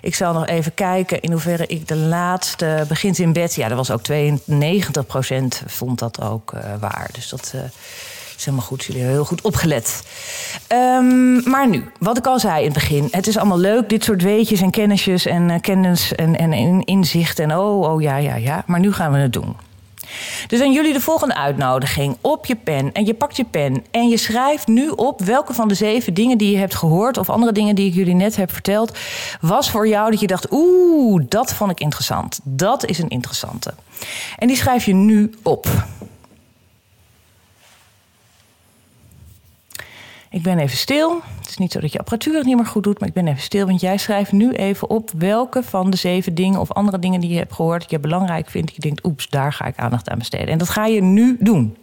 Ik 0.00 0.14
zal 0.14 0.32
nog 0.32 0.46
even 0.46 0.74
kijken 0.74 1.20
in 1.20 1.30
hoeverre 1.30 1.66
ik 1.66 1.88
de 1.88 1.96
laatste 1.96 2.84
begint 2.88 3.18
in 3.18 3.32
bed. 3.32 3.54
Ja, 3.54 3.68
dat 3.68 3.76
was 3.76 3.90
ook 3.90 4.02
92 4.02 5.06
procent 5.06 5.62
vond 5.66 5.98
dat 5.98 6.20
ook 6.20 6.52
uh, 6.54 6.60
waar. 6.80 7.08
Dus 7.12 7.28
dat 7.28 7.54
is 8.36 8.44
helemaal 8.44 8.66
goed. 8.66 8.84
Jullie 8.84 9.00
hebben 9.00 9.18
heel 9.18 9.28
goed 9.28 9.42
opgelet. 9.42 10.02
Um, 10.72 11.50
maar 11.50 11.68
nu, 11.68 11.90
wat 11.98 12.18
ik 12.18 12.26
al 12.26 12.38
zei 12.38 12.58
in 12.58 12.64
het 12.64 12.74
begin. 12.74 13.08
Het 13.10 13.26
is 13.26 13.36
allemaal 13.36 13.58
leuk, 13.58 13.88
dit 13.88 14.04
soort 14.04 14.22
weetjes 14.22 14.60
en 14.60 14.70
kennisjes 14.70 15.26
en 15.26 15.60
kennis 15.60 16.14
en, 16.14 16.38
en, 16.38 16.52
en 16.52 16.84
inzicht. 16.84 17.38
En 17.38 17.56
oh, 17.56 17.92
oh 17.92 18.02
ja, 18.02 18.16
ja, 18.16 18.34
ja. 18.34 18.62
Maar 18.66 18.80
nu 18.80 18.92
gaan 18.92 19.12
we 19.12 19.18
het 19.18 19.32
doen. 19.32 19.56
Dus 20.46 20.60
aan 20.60 20.72
jullie 20.72 20.92
de 20.92 21.00
volgende 21.00 21.34
uitnodiging. 21.34 22.16
Op 22.20 22.46
je 22.46 22.56
pen. 22.56 22.92
En 22.92 23.06
je 23.06 23.14
pakt 23.14 23.36
je 23.36 23.44
pen. 23.44 23.84
En 23.90 24.08
je 24.08 24.16
schrijft 24.16 24.66
nu 24.66 24.88
op 24.88 25.20
welke 25.20 25.54
van 25.54 25.68
de 25.68 25.74
zeven 25.74 26.14
dingen 26.14 26.38
die 26.38 26.50
je 26.50 26.58
hebt 26.58 26.74
gehoord. 26.74 27.18
of 27.18 27.30
andere 27.30 27.52
dingen 27.52 27.74
die 27.74 27.86
ik 27.86 27.94
jullie 27.94 28.14
net 28.14 28.36
heb 28.36 28.52
verteld. 28.52 28.98
was 29.40 29.70
voor 29.70 29.88
jou 29.88 30.10
dat 30.10 30.20
je 30.20 30.26
dacht: 30.26 30.52
oeh, 30.52 31.22
dat 31.28 31.54
vond 31.54 31.70
ik 31.70 31.80
interessant. 31.80 32.40
Dat 32.42 32.86
is 32.86 32.98
een 32.98 33.08
interessante. 33.08 33.74
En 34.38 34.46
die 34.46 34.56
schrijf 34.56 34.84
je 34.84 34.94
nu 34.94 35.34
op. 35.42 35.66
Ik 40.34 40.42
ben 40.42 40.58
even 40.58 40.76
stil. 40.76 41.20
Het 41.40 41.48
is 41.48 41.56
niet 41.56 41.72
zo 41.72 41.80
dat 41.80 41.92
je 41.92 41.98
apparatuur 41.98 42.34
het 42.34 42.44
niet 42.44 42.56
meer 42.56 42.66
goed 42.66 42.82
doet, 42.82 42.98
maar 42.98 43.08
ik 43.08 43.14
ben 43.14 43.26
even 43.26 43.42
stil. 43.42 43.66
Want 43.66 43.80
jij 43.80 43.96
schrijft 43.96 44.32
nu 44.32 44.52
even 44.52 44.90
op 44.90 45.10
welke 45.18 45.62
van 45.62 45.90
de 45.90 45.96
zeven 45.96 46.34
dingen 46.34 46.60
of 46.60 46.72
andere 46.72 46.98
dingen 46.98 47.20
die 47.20 47.30
je 47.30 47.36
hebt 47.36 47.52
gehoord, 47.52 47.80
dat 47.80 47.90
je 47.90 47.98
belangrijk 47.98 48.50
vindt. 48.50 48.74
Je 48.74 48.80
denkt, 48.80 49.04
oeps, 49.04 49.28
daar 49.28 49.52
ga 49.52 49.64
ik 49.64 49.76
aandacht 49.76 50.08
aan 50.08 50.18
besteden. 50.18 50.48
En 50.48 50.58
dat 50.58 50.68
ga 50.68 50.86
je 50.86 51.02
nu 51.02 51.36
doen. 51.40 51.76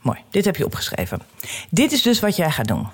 Mooi, 0.00 0.18
dit 0.30 0.44
heb 0.44 0.56
je 0.56 0.64
opgeschreven. 0.64 1.20
Dit 1.70 1.92
is 1.92 2.02
dus 2.02 2.20
wat 2.20 2.36
jij 2.36 2.50
gaat 2.50 2.68
doen. 2.68 2.88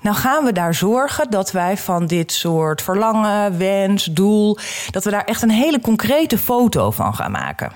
Nou 0.00 0.16
gaan 0.16 0.44
we 0.44 0.52
daar 0.52 0.74
zorgen 0.74 1.30
dat 1.30 1.52
wij 1.52 1.76
van 1.76 2.06
dit 2.06 2.32
soort 2.32 2.82
verlangen, 2.82 3.58
wens, 3.58 4.04
doel, 4.04 4.58
dat 4.90 5.04
we 5.04 5.10
daar 5.10 5.24
echt 5.24 5.42
een 5.42 5.50
hele 5.50 5.80
concrete 5.80 6.38
foto 6.38 6.90
van 6.90 7.14
gaan 7.14 7.30
maken. 7.30 7.72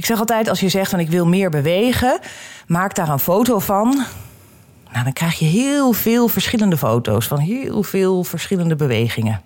Ik 0.00 0.06
zeg 0.06 0.18
altijd, 0.18 0.48
als 0.48 0.60
je 0.60 0.68
zegt 0.68 0.90
van 0.90 1.00
ik 1.00 1.10
wil 1.10 1.26
meer 1.26 1.50
bewegen, 1.50 2.18
maak 2.66 2.94
daar 2.94 3.08
een 3.08 3.18
foto 3.18 3.58
van. 3.58 4.04
Nou, 4.92 5.04
dan 5.04 5.12
krijg 5.12 5.38
je 5.38 5.44
heel 5.44 5.92
veel 5.92 6.28
verschillende 6.28 6.76
foto's 6.76 7.26
van 7.26 7.38
heel 7.38 7.82
veel 7.82 8.24
verschillende 8.24 8.76
bewegingen. 8.76 9.42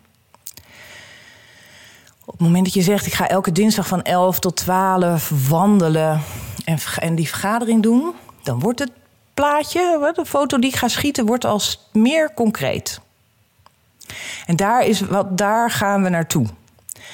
Op 2.24 2.32
het 2.32 2.40
moment 2.40 2.64
dat 2.64 2.74
je 2.74 2.82
zegt, 2.82 3.06
ik 3.06 3.12
ga 3.12 3.28
elke 3.28 3.52
dinsdag 3.52 3.86
van 3.86 4.02
11 4.02 4.38
tot 4.38 4.56
12 4.56 5.48
wandelen 5.48 6.22
en, 6.64 6.78
en 6.98 7.14
die 7.14 7.28
vergadering 7.28 7.82
doen, 7.82 8.12
dan 8.42 8.60
wordt 8.60 8.78
het 8.78 8.90
plaatje, 9.34 10.12
de 10.14 10.26
foto 10.26 10.58
die 10.58 10.70
ik 10.70 10.76
ga 10.76 10.88
schieten, 10.88 11.26
wordt 11.26 11.44
als 11.44 11.88
meer 11.92 12.34
concreet. 12.34 13.00
En 14.46 14.56
daar, 14.56 14.86
is 14.86 15.00
wat, 15.00 15.38
daar 15.38 15.70
gaan 15.70 16.02
we 16.02 16.08
naartoe. 16.08 16.46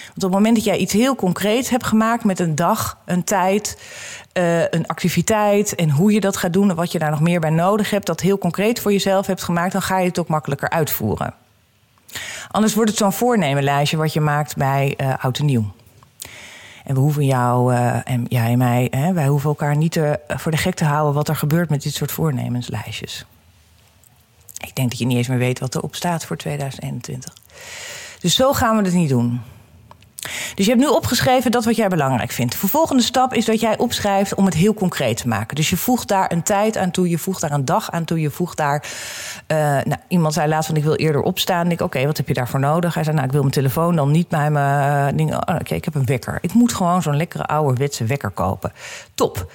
Want 0.07 0.17
op 0.17 0.23
het 0.23 0.33
moment 0.33 0.55
dat 0.55 0.65
jij 0.65 0.77
iets 0.77 0.93
heel 0.93 1.15
concreets 1.15 1.71
hebt 1.71 1.85
gemaakt 1.85 2.25
met 2.25 2.39
een 2.39 2.55
dag, 2.55 2.99
een 3.05 3.25
tijd, 3.25 3.79
uh, 4.33 4.61
een 4.61 4.87
activiteit 4.87 5.75
en 5.75 5.91
hoe 5.91 6.13
je 6.13 6.21
dat 6.21 6.37
gaat 6.37 6.53
doen 6.53 6.71
en 6.71 6.77
wat 6.77 6.93
je 6.93 6.99
daar 6.99 7.11
nog 7.11 7.21
meer 7.21 7.41
bij 7.41 7.51
nodig 7.51 7.91
hebt, 7.91 8.07
dat 8.07 8.21
heel 8.21 8.39
concreet 8.39 8.81
voor 8.81 8.93
jezelf 8.93 9.27
hebt 9.27 9.43
gemaakt, 9.43 9.73
dan 9.73 9.83
ga 9.83 9.99
je 9.99 10.09
het 10.09 10.19
ook 10.19 10.29
makkelijker 10.29 10.71
uitvoeren. 10.71 11.35
Anders 12.51 12.75
wordt 12.75 12.91
het 12.91 12.99
zo'n 12.99 13.13
voornemenlijstje 13.13 13.97
wat 13.97 14.13
je 14.13 14.21
maakt 14.21 14.57
bij 14.57 14.95
uh, 14.97 15.15
Oud 15.19 15.39
en 15.39 15.45
Nieuw. 15.45 15.73
En 16.85 16.95
we 16.95 17.01
hoeven 17.01 17.25
jou 17.25 17.75
uh, 17.75 18.09
en 18.11 18.25
jij 18.29 18.51
en 18.53 18.59
mij, 18.59 18.89
hè, 18.91 19.13
wij 19.13 19.27
hoeven 19.27 19.49
elkaar 19.49 19.77
niet 19.77 19.93
te, 19.93 20.21
voor 20.29 20.53
de 20.53 20.59
gek 20.59 20.75
te 20.75 20.85
houden 20.85 21.15
wat 21.15 21.29
er 21.29 21.37
gebeurt 21.37 21.71
met 21.71 21.83
dit 21.83 21.95
soort 21.95 22.13
voornemenslijstjes. 22.13 23.27
Ik 24.67 24.77
denk 24.77 24.91
dat 24.91 24.99
je 24.99 25.07
niet 25.07 25.17
eens 25.17 25.29
meer 25.29 25.39
weet 25.39 25.59
wat 25.59 25.75
erop 25.75 25.95
staat 25.95 26.25
voor 26.25 26.37
2021. 26.37 27.35
Dus 28.21 28.35
zo 28.35 28.53
gaan 28.53 28.77
we 28.77 28.83
het 28.83 28.95
niet 28.95 29.09
doen. 29.09 29.41
Dus 30.55 30.65
je 30.65 30.71
hebt 30.71 30.85
nu 30.85 30.89
opgeschreven 30.89 31.51
dat 31.51 31.65
wat 31.65 31.77
jij 31.77 31.89
belangrijk 31.89 32.31
vindt. 32.31 32.53
De 32.53 32.59
vervolgende 32.59 33.03
stap 33.03 33.35
is 33.35 33.45
dat 33.45 33.61
jij 33.61 33.79
opschrijft 33.79 34.35
om 34.35 34.45
het 34.45 34.55
heel 34.55 34.75
concreet 34.75 35.17
te 35.17 35.29
maken. 35.29 35.57
Dus 35.57 35.71
je 35.71 35.77
voegt 35.77 36.09
daar 36.09 36.33
een 36.33 36.43
tijd 36.43 36.77
aan 36.77 36.91
toe, 36.91 37.09
je 37.09 37.19
voegt 37.19 37.41
daar 37.41 37.51
een 37.51 37.65
dag 37.65 37.91
aan 37.91 38.05
toe, 38.05 38.21
je 38.21 38.31
voegt 38.31 38.57
daar. 38.57 38.85
Uh, 39.47 39.57
nou, 39.59 39.97
iemand 40.09 40.35
zei 40.35 40.49
laatst 40.49 40.67
van 40.67 40.77
ik 40.77 40.85
wil 40.85 40.95
eerder 40.95 41.23
opstaan. 41.23 41.71
Ik 41.71 41.81
oké, 41.81 42.07
wat 42.07 42.17
heb 42.17 42.29
je 42.29 42.35
daarvoor 42.35 42.61
nodig? 42.61 42.95
Hij 42.95 43.05
zei 43.05 43.15
nou 43.15 43.27
ik 43.27 43.33
wil 43.33 43.41
mijn 43.41 43.55
telefoon 43.55 43.97
dan 43.97 44.11
niet 44.11 44.29
bij 44.29 44.51
mijn 44.51 45.13
uh, 45.13 45.19
dingen. 45.19 45.49
Oh, 45.49 45.55
oké, 45.55 45.75
ik 45.75 45.85
heb 45.85 45.95
een 45.95 46.05
wekker. 46.05 46.39
Ik 46.41 46.53
moet 46.53 46.73
gewoon 46.73 47.03
zo'n 47.03 47.17
lekkere 47.17 47.47
ouderwetse 47.47 48.05
wekker 48.05 48.31
kopen. 48.31 48.73
Top. 49.15 49.53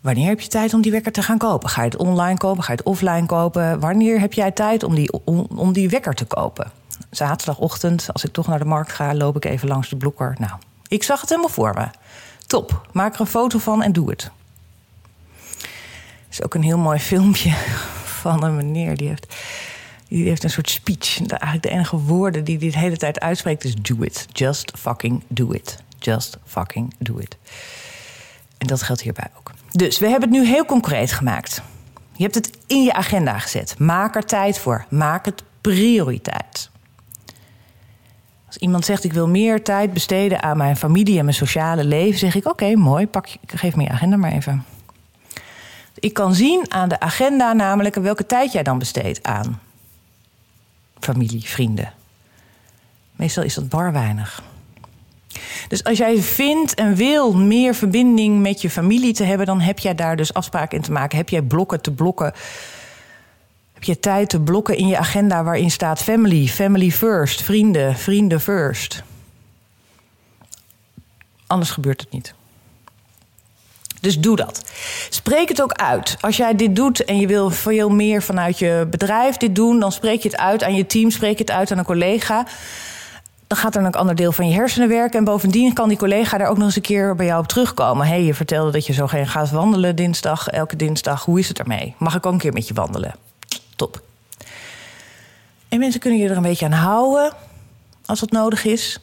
Wanneer 0.00 0.28
heb 0.28 0.40
je 0.40 0.48
tijd 0.48 0.74
om 0.74 0.82
die 0.82 0.92
wekker 0.92 1.12
te 1.12 1.22
gaan 1.22 1.38
kopen? 1.38 1.68
Ga 1.68 1.82
je 1.82 1.88
het 1.88 1.98
online 1.98 2.38
kopen? 2.38 2.62
Ga 2.62 2.72
je 2.72 2.78
het 2.78 2.86
offline 2.86 3.26
kopen? 3.26 3.80
Wanneer 3.80 4.20
heb 4.20 4.32
jij 4.32 4.50
tijd 4.50 4.82
om 4.82 4.94
die, 4.94 5.12
om 5.56 5.72
die 5.72 5.88
wekker 5.88 6.14
te 6.14 6.24
kopen? 6.24 6.81
Zaterdagochtend, 7.10 8.08
als 8.12 8.24
ik 8.24 8.32
toch 8.32 8.46
naar 8.46 8.58
de 8.58 8.64
markt 8.64 8.92
ga, 8.92 9.14
loop 9.14 9.36
ik 9.36 9.44
even 9.44 9.68
langs 9.68 9.88
de 9.88 9.96
blokker. 9.96 10.36
Nou, 10.38 10.52
ik 10.88 11.02
zag 11.02 11.20
het 11.20 11.28
helemaal 11.28 11.50
voor 11.50 11.74
me. 11.74 11.86
Top, 12.46 12.86
maak 12.92 13.14
er 13.14 13.20
een 13.20 13.26
foto 13.26 13.58
van 13.58 13.82
en 13.82 13.92
doe 13.92 14.10
het. 14.10 14.30
Er 15.62 16.38
is 16.38 16.42
ook 16.42 16.54
een 16.54 16.62
heel 16.62 16.78
mooi 16.78 16.98
filmpje 17.10 17.54
van 18.04 18.44
een 18.44 18.56
meneer 18.56 18.96
die 18.96 19.08
heeft, 19.08 19.34
die 20.08 20.28
heeft 20.28 20.44
een 20.44 20.50
soort 20.50 20.70
speech. 20.70 21.18
Eigenlijk 21.18 21.62
de 21.62 21.68
enige 21.68 21.96
woorden 21.96 22.44
die 22.44 22.58
hij 22.58 22.70
de 22.70 22.78
hele 22.78 22.96
tijd 22.96 23.20
uitspreekt 23.20 23.64
is 23.64 23.74
do 23.74 24.02
it. 24.02 24.26
Just 24.32 24.72
fucking 24.78 25.22
do 25.28 25.50
it. 25.50 25.82
Just 25.98 26.36
fucking 26.44 26.94
do 26.98 27.18
it. 27.18 27.36
En 28.58 28.66
dat 28.66 28.82
geldt 28.82 29.02
hierbij 29.02 29.28
ook. 29.38 29.50
Dus 29.70 29.98
we 29.98 30.08
hebben 30.08 30.28
het 30.30 30.38
nu 30.38 30.46
heel 30.46 30.64
concreet 30.64 31.12
gemaakt. 31.12 31.62
Je 32.12 32.22
hebt 32.22 32.34
het 32.34 32.50
in 32.66 32.82
je 32.82 32.92
agenda 32.92 33.38
gezet. 33.38 33.78
Maak 33.78 34.14
er 34.14 34.24
tijd 34.24 34.58
voor. 34.58 34.84
Maak 34.88 35.24
het 35.24 35.42
prioriteit. 35.60 36.70
Als 38.52 38.60
iemand 38.60 38.84
zegt 38.84 39.04
ik 39.04 39.12
wil 39.12 39.28
meer 39.28 39.62
tijd 39.62 39.92
besteden 39.92 40.42
aan 40.42 40.56
mijn 40.56 40.76
familie 40.76 41.18
en 41.18 41.24
mijn 41.24 41.36
sociale 41.36 41.84
leven, 41.84 42.18
zeg 42.18 42.34
ik 42.34 42.46
oké, 42.46 42.76
mooi, 42.76 43.06
pak, 43.06 43.28
geef 43.46 43.76
me 43.76 43.82
je 43.82 43.88
agenda 43.88 44.16
maar 44.16 44.32
even. 44.32 44.64
Ik 45.94 46.14
kan 46.14 46.34
zien 46.34 46.64
aan 46.68 46.88
de 46.88 47.00
agenda 47.00 47.52
namelijk 47.52 47.94
welke 47.94 48.26
tijd 48.26 48.52
jij 48.52 48.62
dan 48.62 48.78
besteedt 48.78 49.22
aan 49.22 49.60
familie, 51.00 51.42
vrienden. 51.42 51.92
Meestal 53.12 53.42
is 53.42 53.54
dat 53.54 53.68
bar 53.68 53.92
weinig. 53.92 54.42
Dus 55.68 55.84
als 55.84 55.98
jij 55.98 56.18
vindt 56.18 56.74
en 56.74 56.94
wil 56.94 57.34
meer 57.34 57.74
verbinding 57.74 58.40
met 58.40 58.60
je 58.60 58.70
familie 58.70 59.12
te 59.12 59.24
hebben, 59.24 59.46
dan 59.46 59.60
heb 59.60 59.78
jij 59.78 59.94
daar 59.94 60.16
dus 60.16 60.34
afspraken 60.34 60.76
in 60.76 60.82
te 60.82 60.92
maken. 60.92 61.18
Heb 61.18 61.28
jij 61.28 61.42
blokken 61.42 61.80
te 61.80 61.90
blokken 61.90 62.32
je 63.84 64.00
tijd 64.00 64.28
te 64.28 64.40
blokken 64.40 64.76
in 64.76 64.86
je 64.86 64.98
agenda 64.98 65.44
waarin 65.44 65.70
staat 65.70 66.02
family, 66.02 66.46
family 66.46 66.90
first, 66.90 67.42
vrienden, 67.42 67.96
vrienden 67.96 68.40
first. 68.40 69.02
Anders 71.46 71.70
gebeurt 71.70 72.00
het 72.00 72.10
niet. 72.10 72.34
Dus 74.00 74.18
doe 74.18 74.36
dat. 74.36 74.64
Spreek 75.08 75.48
het 75.48 75.62
ook 75.62 75.72
uit. 75.72 76.16
Als 76.20 76.36
jij 76.36 76.56
dit 76.56 76.76
doet 76.76 77.04
en 77.04 77.18
je 77.18 77.26
wil 77.26 77.50
veel 77.50 77.88
meer 77.88 78.22
vanuit 78.22 78.58
je 78.58 78.86
bedrijf 78.90 79.36
dit 79.36 79.54
doen, 79.54 79.80
dan 79.80 79.92
spreek 79.92 80.22
je 80.22 80.28
het 80.28 80.38
uit 80.38 80.62
aan 80.62 80.74
je 80.74 80.86
team, 80.86 81.10
spreek 81.10 81.38
je 81.38 81.44
het 81.44 81.50
uit 81.50 81.72
aan 81.72 81.78
een 81.78 81.84
collega. 81.84 82.46
Dan 83.46 83.58
gaat 83.58 83.74
er 83.74 83.84
een 83.84 83.92
ander 83.92 84.14
deel 84.14 84.32
van 84.32 84.48
je 84.48 84.54
hersenen 84.54 84.88
werken. 84.88 85.18
En 85.18 85.24
bovendien 85.24 85.72
kan 85.72 85.88
die 85.88 85.98
collega 85.98 86.38
daar 86.38 86.48
ook 86.48 86.56
nog 86.56 86.66
eens 86.66 86.76
een 86.76 86.82
keer 86.82 87.14
bij 87.14 87.26
jou 87.26 87.40
op 87.40 87.48
terugkomen. 87.48 88.06
Hey, 88.06 88.22
je 88.22 88.34
vertelde 88.34 88.70
dat 88.70 88.86
je 88.86 88.92
zo 88.92 89.06
geen 89.06 89.26
gaat 89.26 89.50
wandelen 89.50 89.96
dinsdag, 89.96 90.48
elke 90.48 90.76
dinsdag. 90.76 91.24
Hoe 91.24 91.38
is 91.38 91.48
het 91.48 91.58
ermee? 91.58 91.94
Mag 91.98 92.14
ik 92.14 92.26
ook 92.26 92.32
een 92.32 92.38
keer 92.38 92.52
met 92.52 92.68
je 92.68 92.74
wandelen? 92.74 93.14
En 95.68 95.78
mensen 95.78 96.00
kunnen 96.00 96.18
je 96.18 96.28
er 96.28 96.36
een 96.36 96.42
beetje 96.42 96.64
aan 96.64 96.72
houden 96.72 97.32
als 98.06 98.20
dat 98.20 98.30
nodig 98.30 98.64
is. 98.64 98.98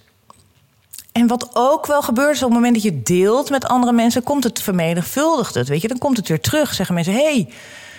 En 1.11 1.27
wat 1.27 1.49
ook 1.53 1.85
wel 1.85 2.01
gebeurt, 2.01 2.35
is 2.35 2.43
op 2.43 2.49
het 2.49 2.57
moment 2.57 2.73
dat 2.73 2.83
je 2.83 3.01
deelt 3.01 3.49
met 3.49 3.65
andere 3.65 3.91
mensen, 3.91 4.23
komt 4.23 4.43
het 4.43 4.61
vermenigvuldigd. 4.61 5.53
Het, 5.53 5.67
weet 5.67 5.81
je, 5.81 5.87
dan 5.87 5.97
komt 5.97 6.17
het 6.17 6.27
weer 6.27 6.41
terug. 6.41 6.73
Zeggen 6.73 6.95
mensen: 6.95 7.13
hey, 7.13 7.47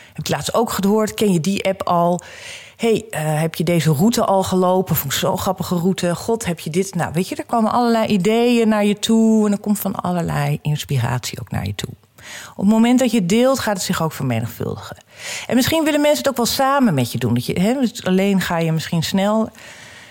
heb 0.09 0.19
ik 0.19 0.29
laatst 0.29 0.55
ook 0.55 0.71
gehoord, 0.71 1.15
ken 1.15 1.33
je 1.33 1.41
die 1.41 1.65
app 1.65 1.83
al? 1.83 2.23
hey, 2.81 3.05
uh, 3.11 3.41
heb 3.41 3.55
je 3.55 3.65
deze 3.65 3.93
route 3.93 4.25
al 4.25 4.43
gelopen? 4.43 4.97
Vond 4.97 5.15
zo'n 5.15 5.39
grappige 5.39 5.75
route. 5.75 6.15
God, 6.15 6.45
heb 6.45 6.61
je 6.61 6.71
dit? 6.71 6.95
Nou, 6.95 7.13
weet 7.13 7.29
je, 7.29 7.37
er 7.37 7.45
komen 7.45 7.73
allerlei 7.73 8.07
ideeën 8.07 8.69
naar 8.69 8.85
je 8.85 8.99
toe. 8.99 9.47
En 9.47 9.53
er 9.53 9.59
komt 9.59 9.79
van 9.79 9.95
allerlei 9.95 10.59
inspiratie 10.63 11.41
ook 11.41 11.51
naar 11.51 11.67
je 11.67 11.75
toe. 11.75 11.95
Op 12.51 12.65
het 12.65 12.75
moment 12.75 12.99
dat 12.99 13.11
je 13.11 13.27
deelt, 13.27 13.59
gaat 13.59 13.75
het 13.75 13.85
zich 13.85 14.03
ook 14.03 14.13
vermenigvuldigen. 14.13 14.97
En 15.47 15.55
misschien 15.55 15.85
willen 15.85 16.01
mensen 16.01 16.19
het 16.19 16.29
ook 16.29 16.37
wel 16.37 16.47
samen 16.47 16.95
met 16.95 17.13
je 17.13 17.19
doen. 17.19 17.35
Dat 17.35 17.47
je, 17.47 17.77
dus 17.81 18.05
alleen 18.05 18.41
ga 18.41 18.59
je 18.59 18.73
misschien 18.73 19.03
snel, 19.03 19.51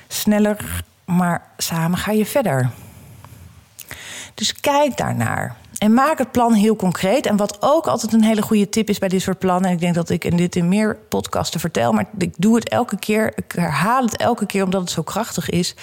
sneller, 0.08 0.84
maar 1.06 1.42
samen 1.58 1.98
ga 1.98 2.12
je 2.12 2.26
verder. 2.26 2.70
Dus 4.34 4.54
kijk 4.54 4.98
daarnaar. 4.98 5.56
En 5.78 5.94
maak 5.94 6.18
het 6.18 6.32
plan 6.32 6.54
heel 6.54 6.76
concreet. 6.76 7.26
En 7.26 7.38
wat 7.38 7.58
ook 7.60 7.88
altijd 7.88 8.14
een 8.14 8.24
hele 8.24 8.42
goede 8.42 8.70
tip 8.70 8.90
is 8.90 9.00
bij 9.00 9.10
dit 9.10 9.22
soort 9.22 9.40
plannen. 9.40 9.70
En 9.70 9.76
ik 9.76 9.82
denk 9.82 9.96
dat 9.96 10.10
ik 10.10 10.24
in 10.24 10.38
dit 10.38 10.56
in 10.56 10.68
meer 10.68 10.98
podcasten 11.10 11.60
vertel. 11.60 11.92
Maar 11.92 12.06
ik 12.18 12.34
doe 12.38 12.56
het 12.56 12.70
elke 12.70 13.00
keer. 13.00 13.32
Ik 13.36 13.52
herhaal 13.52 14.04
het 14.04 14.18
elke 14.18 14.46
keer 14.46 14.64
omdat 14.64 14.82
het 14.82 14.90
zo 14.90 15.02
krachtig 15.02 15.50
is. 15.50 15.76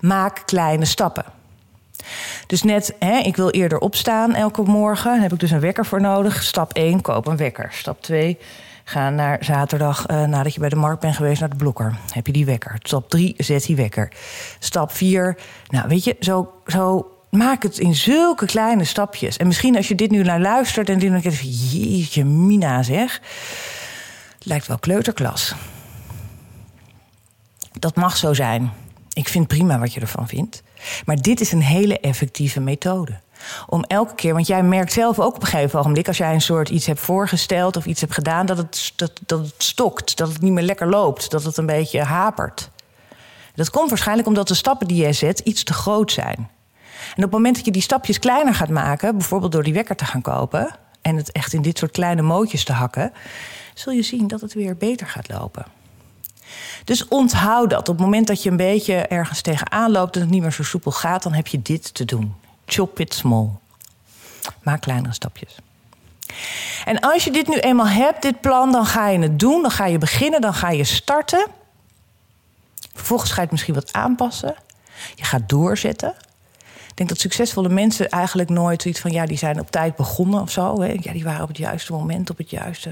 Maak 0.00 0.42
kleine 0.44 0.84
stappen. 0.84 1.24
Dus 2.46 2.62
net, 2.62 2.94
hè, 2.98 3.18
ik 3.18 3.36
wil 3.36 3.50
eerder 3.50 3.78
opstaan 3.78 4.34
elke 4.34 4.62
morgen. 4.62 5.12
Daar 5.12 5.22
heb 5.22 5.32
ik 5.32 5.40
dus 5.40 5.50
een 5.50 5.60
wekker 5.60 5.86
voor 5.86 6.00
nodig. 6.00 6.42
Stap 6.42 6.72
1, 6.72 7.00
koop 7.00 7.26
een 7.26 7.36
wekker. 7.36 7.68
Stap 7.72 8.02
2, 8.02 8.38
ga 8.84 9.10
naar 9.10 9.44
zaterdag 9.44 10.08
uh, 10.08 10.24
nadat 10.24 10.54
je 10.54 10.60
bij 10.60 10.68
de 10.68 10.76
markt 10.76 11.00
bent 11.00 11.16
geweest 11.16 11.40
naar 11.40 11.50
de 11.50 11.56
blokker. 11.56 11.98
Heb 12.12 12.26
je 12.26 12.32
die 12.32 12.44
wekker. 12.44 12.76
Stap 12.82 13.10
3, 13.10 13.34
zet 13.38 13.64
die 13.64 13.76
wekker. 13.76 14.12
Stap 14.58 14.92
4, 14.92 15.36
nou 15.68 15.88
weet 15.88 16.04
je, 16.04 16.16
zo, 16.20 16.52
zo 16.66 17.10
maak 17.30 17.62
het 17.62 17.78
in 17.78 17.94
zulke 17.94 18.46
kleine 18.46 18.84
stapjes. 18.84 19.36
En 19.36 19.46
misschien 19.46 19.76
als 19.76 19.88
je 19.88 19.94
dit 19.94 20.10
nu 20.10 20.22
naar 20.22 20.40
luistert 20.40 20.88
en 20.88 20.98
denk 20.98 21.22
je, 21.22 21.68
jeetje, 21.70 22.24
Mina 22.24 22.82
zeg. 22.82 23.20
Lijkt 24.38 24.66
wel 24.66 24.78
kleuterklas. 24.78 25.54
Dat 27.72 27.96
mag 27.96 28.16
zo 28.16 28.34
zijn. 28.34 28.72
Ik 29.12 29.28
vind 29.28 29.46
prima 29.46 29.78
wat 29.78 29.92
je 29.92 30.00
ervan 30.00 30.28
vindt. 30.28 30.62
Maar 31.04 31.16
dit 31.16 31.40
is 31.40 31.52
een 31.52 31.62
hele 31.62 32.00
effectieve 32.00 32.60
methode. 32.60 33.18
Om 33.66 33.84
elke 33.84 34.14
keer, 34.14 34.34
want 34.34 34.46
jij 34.46 34.62
merkt 34.62 34.92
zelf 34.92 35.18
ook 35.18 35.34
op 35.34 35.42
een 35.42 35.48
gegeven 35.48 35.78
ogenblik, 35.78 36.08
als 36.08 36.16
jij 36.16 36.34
een 36.34 36.40
soort 36.40 36.68
iets 36.68 36.86
hebt 36.86 37.00
voorgesteld 37.00 37.76
of 37.76 37.86
iets 37.86 38.00
hebt 38.00 38.14
gedaan, 38.14 38.46
dat 38.46 38.56
het, 38.56 38.92
dat, 38.96 39.12
dat 39.26 39.40
het 39.40 39.54
stokt, 39.62 40.16
dat 40.16 40.28
het 40.28 40.40
niet 40.40 40.52
meer 40.52 40.64
lekker 40.64 40.88
loopt, 40.88 41.30
dat 41.30 41.44
het 41.44 41.56
een 41.56 41.66
beetje 41.66 42.02
hapert. 42.02 42.70
Dat 43.54 43.70
komt 43.70 43.88
waarschijnlijk 43.88 44.28
omdat 44.28 44.48
de 44.48 44.54
stappen 44.54 44.88
die 44.88 44.96
jij 44.96 45.12
zet 45.12 45.38
iets 45.38 45.62
te 45.62 45.72
groot 45.72 46.12
zijn. 46.12 46.48
En 47.10 47.16
op 47.16 47.22
het 47.22 47.30
moment 47.30 47.56
dat 47.56 47.64
je 47.64 47.70
die 47.70 47.82
stapjes 47.82 48.18
kleiner 48.18 48.54
gaat 48.54 48.68
maken, 48.68 49.16
bijvoorbeeld 49.16 49.52
door 49.52 49.62
die 49.62 49.72
wekker 49.72 49.96
te 49.96 50.04
gaan 50.04 50.22
kopen 50.22 50.70
en 51.02 51.16
het 51.16 51.32
echt 51.32 51.52
in 51.52 51.62
dit 51.62 51.78
soort 51.78 51.90
kleine 51.90 52.22
mootjes 52.22 52.64
te 52.64 52.72
hakken, 52.72 53.12
zul 53.74 53.92
je 53.92 54.02
zien 54.02 54.26
dat 54.26 54.40
het 54.40 54.54
weer 54.54 54.76
beter 54.76 55.06
gaat 55.06 55.28
lopen. 55.28 55.79
Dus 56.84 57.08
onthoud 57.08 57.70
dat. 57.70 57.88
Op 57.88 57.96
het 57.96 58.04
moment 58.04 58.26
dat 58.26 58.42
je 58.42 58.50
een 58.50 58.56
beetje 58.56 58.94
ergens 58.94 59.40
tegenaan 59.40 59.90
loopt 59.90 60.14
en 60.14 60.20
het 60.20 60.30
niet 60.30 60.42
meer 60.42 60.52
zo 60.52 60.62
soepel 60.62 60.90
gaat, 60.90 61.22
dan 61.22 61.32
heb 61.32 61.46
je 61.46 61.62
dit 61.62 61.94
te 61.94 62.04
doen. 62.04 62.34
Chop 62.66 63.00
it 63.00 63.14
small. 63.14 63.48
Maak 64.62 64.80
kleinere 64.80 65.14
stapjes. 65.14 65.56
En 66.84 67.00
als 67.00 67.24
je 67.24 67.30
dit 67.30 67.48
nu 67.48 67.56
eenmaal 67.56 67.88
hebt, 67.88 68.22
dit 68.22 68.40
plan, 68.40 68.72
dan 68.72 68.86
ga 68.86 69.08
je 69.08 69.18
het 69.18 69.38
doen. 69.38 69.62
Dan 69.62 69.70
ga 69.70 69.86
je 69.86 69.98
beginnen, 69.98 70.40
dan 70.40 70.54
ga 70.54 70.70
je 70.70 70.84
starten. 70.84 71.46
Vervolgens 72.94 73.30
ga 73.30 73.36
je 73.36 73.42
het 73.42 73.50
misschien 73.50 73.74
wat 73.74 73.92
aanpassen. 73.92 74.54
Je 75.14 75.24
gaat 75.24 75.48
doorzetten. 75.48 76.14
Ik 76.88 76.96
denk 76.96 77.08
dat 77.08 77.18
succesvolle 77.18 77.68
mensen 77.68 78.08
eigenlijk 78.08 78.48
nooit 78.48 78.82
zoiets 78.82 79.00
van... 79.00 79.10
ja, 79.10 79.26
die 79.26 79.38
zijn 79.38 79.60
op 79.60 79.70
tijd 79.70 79.96
begonnen 79.96 80.40
of 80.40 80.50
zo. 80.50 80.80
Hè? 80.80 80.96
Ja, 81.00 81.12
die 81.12 81.24
waren 81.24 81.42
op 81.42 81.48
het 81.48 81.56
juiste 81.56 81.92
moment, 81.92 82.30
op 82.30 82.38
het 82.38 82.50
juiste... 82.50 82.90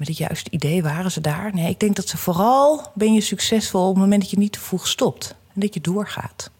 met 0.00 0.08
het 0.08 0.18
juiste 0.18 0.50
idee 0.50 0.82
waren 0.82 1.12
ze 1.12 1.20
daar. 1.20 1.50
Nee, 1.54 1.68
ik 1.68 1.80
denk 1.80 1.96
dat 1.96 2.08
ze 2.08 2.16
vooral 2.16 2.90
ben 2.94 3.14
je 3.14 3.20
succesvol... 3.20 3.88
op 3.88 3.94
het 3.94 4.02
moment 4.02 4.20
dat 4.20 4.30
je 4.30 4.38
niet 4.38 4.52
te 4.52 4.60
vroeg 4.60 4.88
stopt. 4.88 5.34
En 5.54 5.60
dat 5.60 5.74
je 5.74 5.80
doorgaat. 5.80 6.50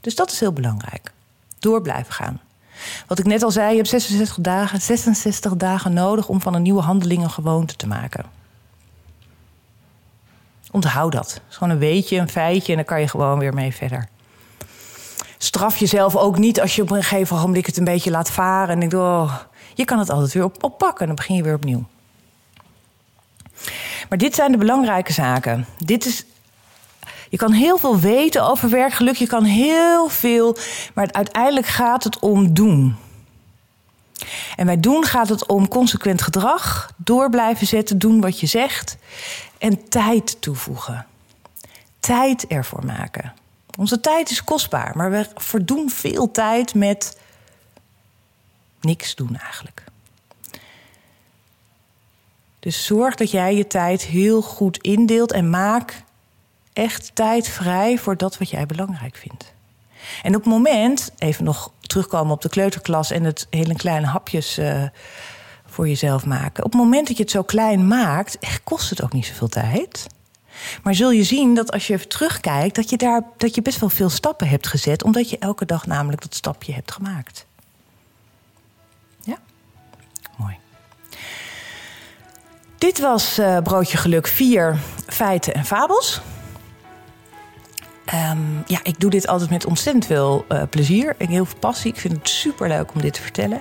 Dus 0.00 0.14
dat 0.14 0.30
is 0.30 0.40
heel 0.40 0.52
belangrijk. 0.52 1.12
Door 1.58 1.82
blijven 1.82 2.12
gaan. 2.12 2.40
Wat 3.06 3.18
ik 3.18 3.24
net 3.24 3.42
al 3.42 3.50
zei, 3.50 3.70
je 3.70 3.76
hebt 3.76 3.88
66 3.88 4.36
dagen, 4.40 4.80
66 4.80 5.56
dagen 5.56 5.92
nodig... 5.92 6.28
om 6.28 6.40
van 6.40 6.54
een 6.54 6.62
nieuwe 6.62 6.82
handeling 6.82 7.22
een 7.22 7.30
gewoonte 7.30 7.76
te 7.76 7.86
maken. 7.86 8.24
Onthoud 10.70 11.12
dat. 11.12 11.32
Het 11.34 11.42
is 11.48 11.56
gewoon 11.56 11.72
een 11.72 11.78
weetje, 11.78 12.16
een 12.16 12.28
feitje... 12.28 12.70
en 12.72 12.78
dan 12.78 12.86
kan 12.86 13.00
je 13.00 13.08
gewoon 13.08 13.38
weer 13.38 13.54
mee 13.54 13.74
verder 13.74 14.08
straf 15.38 15.76
jezelf 15.76 16.16
ook 16.16 16.38
niet 16.38 16.60
als 16.60 16.76
je 16.76 16.82
op 16.82 16.90
een 16.90 17.02
gegeven 17.02 17.36
moment 17.36 17.66
het 17.66 17.76
een 17.76 17.84
beetje 17.84 18.10
laat 18.10 18.30
varen. 18.30 18.68
En 18.68 18.80
denkt, 18.80 18.94
oh, 18.94 19.34
je 19.74 19.84
kan 19.84 19.98
het 19.98 20.10
altijd 20.10 20.32
weer 20.32 20.44
op, 20.44 20.64
oppakken 20.64 21.00
en 21.00 21.06
dan 21.06 21.14
begin 21.14 21.36
je 21.36 21.42
weer 21.42 21.54
opnieuw. 21.54 21.84
Maar 24.14 24.22
dit 24.22 24.34
zijn 24.34 24.52
de 24.52 24.58
belangrijke 24.58 25.12
zaken. 25.12 25.66
Dit 25.78 26.04
is, 26.04 26.24
je 27.28 27.36
kan 27.36 27.52
heel 27.52 27.78
veel 27.78 27.98
weten 27.98 28.42
over 28.48 28.70
werkgeluk, 28.70 29.16
je 29.16 29.26
kan 29.26 29.44
heel 29.44 30.08
veel, 30.08 30.56
maar 30.94 31.12
uiteindelijk 31.12 31.66
gaat 31.66 32.04
het 32.04 32.18
om 32.18 32.54
doen. 32.54 32.96
En 34.56 34.66
bij 34.66 34.80
doen 34.80 35.04
gaat 35.04 35.28
het 35.28 35.46
om 35.46 35.68
consequent 35.68 36.22
gedrag, 36.22 36.92
door 36.96 37.30
blijven 37.30 37.66
zetten, 37.66 37.98
doen 37.98 38.20
wat 38.20 38.40
je 38.40 38.46
zegt 38.46 38.96
en 39.58 39.88
tijd 39.88 40.40
toevoegen. 40.40 41.06
Tijd 42.00 42.46
ervoor 42.46 42.84
maken. 42.84 43.32
Onze 43.78 44.00
tijd 44.00 44.30
is 44.30 44.44
kostbaar, 44.44 44.96
maar 44.96 45.10
we 45.10 45.26
verdoen 45.34 45.90
veel 45.90 46.30
tijd 46.30 46.74
met 46.74 47.18
niks 48.80 49.14
doen 49.14 49.36
eigenlijk. 49.36 49.84
Dus 52.64 52.84
zorg 52.84 53.14
dat 53.14 53.30
jij 53.30 53.56
je 53.56 53.66
tijd 53.66 54.02
heel 54.02 54.42
goed 54.42 54.76
indeelt 54.78 55.32
en 55.32 55.50
maak 55.50 56.02
echt 56.72 57.10
tijd 57.14 57.48
vrij 57.48 57.98
voor 57.98 58.16
dat 58.16 58.38
wat 58.38 58.50
jij 58.50 58.66
belangrijk 58.66 59.16
vindt. 59.16 59.52
En 60.22 60.34
op 60.34 60.42
het 60.42 60.52
moment, 60.52 61.10
even 61.18 61.44
nog 61.44 61.72
terugkomen 61.80 62.34
op 62.34 62.42
de 62.42 62.48
kleuterklas 62.48 63.10
en 63.10 63.24
het 63.24 63.46
hele 63.50 63.74
kleine 63.74 64.06
hapjes 64.06 64.58
uh, 64.58 64.82
voor 65.66 65.88
jezelf 65.88 66.26
maken. 66.26 66.64
Op 66.64 66.72
het 66.72 66.80
moment 66.80 67.06
dat 67.06 67.16
je 67.16 67.22
het 67.22 67.32
zo 67.32 67.42
klein 67.42 67.86
maakt, 67.86 68.38
kost 68.64 68.90
het 68.90 69.02
ook 69.02 69.12
niet 69.12 69.26
zoveel 69.26 69.48
tijd. 69.48 70.06
Maar 70.82 70.94
zul 70.94 71.10
je 71.10 71.24
zien 71.24 71.54
dat 71.54 71.72
als 71.72 71.86
je 71.86 72.06
terugkijkt, 72.06 72.74
dat 72.74 72.90
je, 72.90 72.96
daar, 72.96 73.22
dat 73.36 73.54
je 73.54 73.62
best 73.62 73.80
wel 73.80 73.88
veel 73.88 74.10
stappen 74.10 74.48
hebt 74.48 74.66
gezet, 74.66 75.02
omdat 75.02 75.30
je 75.30 75.38
elke 75.38 75.64
dag 75.64 75.86
namelijk 75.86 76.22
dat 76.22 76.34
stapje 76.34 76.72
hebt 76.72 76.92
gemaakt. 76.92 77.46
Dit 82.78 83.00
was 83.00 83.38
uh, 83.38 83.58
Broodje 83.58 83.96
Geluk 83.96 84.26
4 84.26 84.78
feiten 85.06 85.54
en 85.54 85.64
fabels. 85.64 86.20
Um, 88.14 88.62
ja, 88.66 88.80
ik 88.82 89.00
doe 89.00 89.10
dit 89.10 89.26
altijd 89.26 89.50
met 89.50 89.66
ontzettend 89.66 90.06
veel 90.06 90.44
uh, 90.48 90.62
plezier 90.70 91.14
en 91.18 91.28
heel 91.28 91.44
veel 91.44 91.58
passie. 91.58 91.92
Ik 91.92 92.00
vind 92.00 92.16
het 92.16 92.28
super 92.28 92.68
leuk 92.68 92.94
om 92.94 93.00
dit 93.00 93.12
te 93.12 93.22
vertellen. 93.22 93.56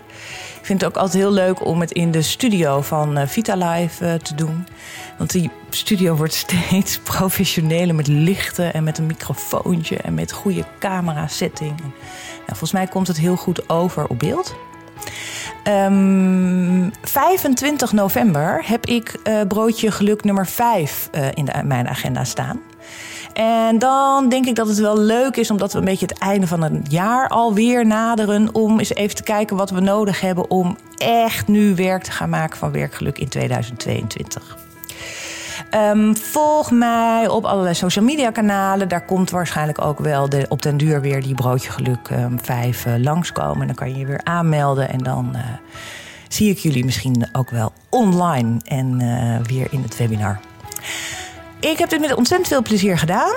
Ik 0.59 0.65
vind 0.65 0.81
het 0.81 0.89
ook 0.89 0.97
altijd 0.97 1.23
heel 1.23 1.31
leuk 1.31 1.65
om 1.65 1.79
het 1.79 1.91
in 1.91 2.11
de 2.11 2.21
studio 2.21 2.81
van 2.81 3.17
uh, 3.17 3.27
Vitalife 3.27 4.05
uh, 4.05 4.13
te 4.13 4.35
doen. 4.35 4.67
Want 5.17 5.31
die 5.31 5.51
studio 5.69 6.15
wordt 6.15 6.33
steeds 6.45 6.99
professioneler 6.99 7.95
met 7.95 8.07
lichten 8.07 8.73
en 8.73 8.83
met 8.83 8.97
een 8.97 9.05
microfoontje 9.05 9.97
en 9.97 10.13
met 10.13 10.31
goede 10.31 10.63
camera 10.79 11.27
setting. 11.27 11.79
Nou, 11.79 11.91
volgens 12.45 12.71
mij 12.71 12.87
komt 12.87 13.07
het 13.07 13.17
heel 13.17 13.35
goed 13.35 13.69
over 13.69 14.07
op 14.07 14.19
beeld. 14.19 14.55
Um, 15.67 16.83
ehm, 16.83 16.89
25 17.01 17.91
november 17.91 18.63
heb 18.65 18.85
ik 18.85 19.15
uh, 19.23 19.41
broodje 19.47 19.91
geluk 19.91 20.23
nummer 20.23 20.47
5 20.47 21.09
in 21.33 21.45
de, 21.45 21.51
mijn 21.63 21.87
agenda 21.87 22.23
staan. 22.23 22.61
En 23.33 23.79
dan 23.79 24.29
denk 24.29 24.45
ik 24.45 24.55
dat 24.55 24.67
het 24.67 24.77
wel 24.77 24.99
leuk 24.99 25.35
is, 25.35 25.51
omdat 25.51 25.73
we 25.73 25.79
een 25.79 25.85
beetje 25.85 26.05
het 26.05 26.17
einde 26.17 26.47
van 26.47 26.61
het 26.61 26.91
jaar 26.91 27.27
alweer 27.27 27.85
naderen, 27.85 28.55
om 28.55 28.79
eens 28.79 28.93
even 28.93 29.15
te 29.15 29.23
kijken 29.23 29.57
wat 29.57 29.69
we 29.69 29.79
nodig 29.79 30.21
hebben 30.21 30.49
om 30.49 30.77
echt 30.97 31.47
nu 31.47 31.75
werk 31.75 32.03
te 32.03 32.11
gaan 32.11 32.29
maken 32.29 32.57
van 32.57 32.71
werkgeluk 32.71 33.17
in 33.17 33.29
2022. 33.29 34.62
Ehm, 35.73 36.13
volg 36.13 36.71
mij 36.71 37.27
op 37.27 37.45
allerlei 37.45 37.75
social 37.75 38.05
media 38.05 38.31
kanalen. 38.31 38.89
Daar 38.89 39.05
komt 39.05 39.29
waarschijnlijk 39.29 39.81
ook 39.81 39.99
wel 39.99 40.29
de, 40.29 40.45
op 40.49 40.61
den 40.61 40.77
duur 40.77 41.01
weer 41.01 41.21
die 41.21 41.35
broodje 41.35 41.71
geluk 41.71 42.09
um, 42.09 42.39
5 42.43 42.85
uh, 42.85 42.93
langskomen. 42.97 43.67
Dan 43.67 43.75
kan 43.75 43.89
je 43.89 43.97
je 43.97 44.05
weer 44.05 44.21
aanmelden 44.23 44.89
en 44.89 44.97
dan 44.97 45.31
uh, 45.35 45.41
zie 46.27 46.49
ik 46.49 46.57
jullie 46.57 46.85
misschien 46.85 47.27
ook 47.31 47.49
wel 47.49 47.73
online 47.89 48.57
en 48.65 48.99
uh, 49.01 49.35
weer 49.45 49.67
in 49.69 49.81
het 49.81 49.97
webinar. 49.97 50.39
Ik 51.59 51.77
heb 51.77 51.89
dit 51.89 51.99
met 51.99 52.15
ontzettend 52.15 52.49
veel 52.49 52.61
plezier 52.61 52.97
gedaan. 52.97 53.33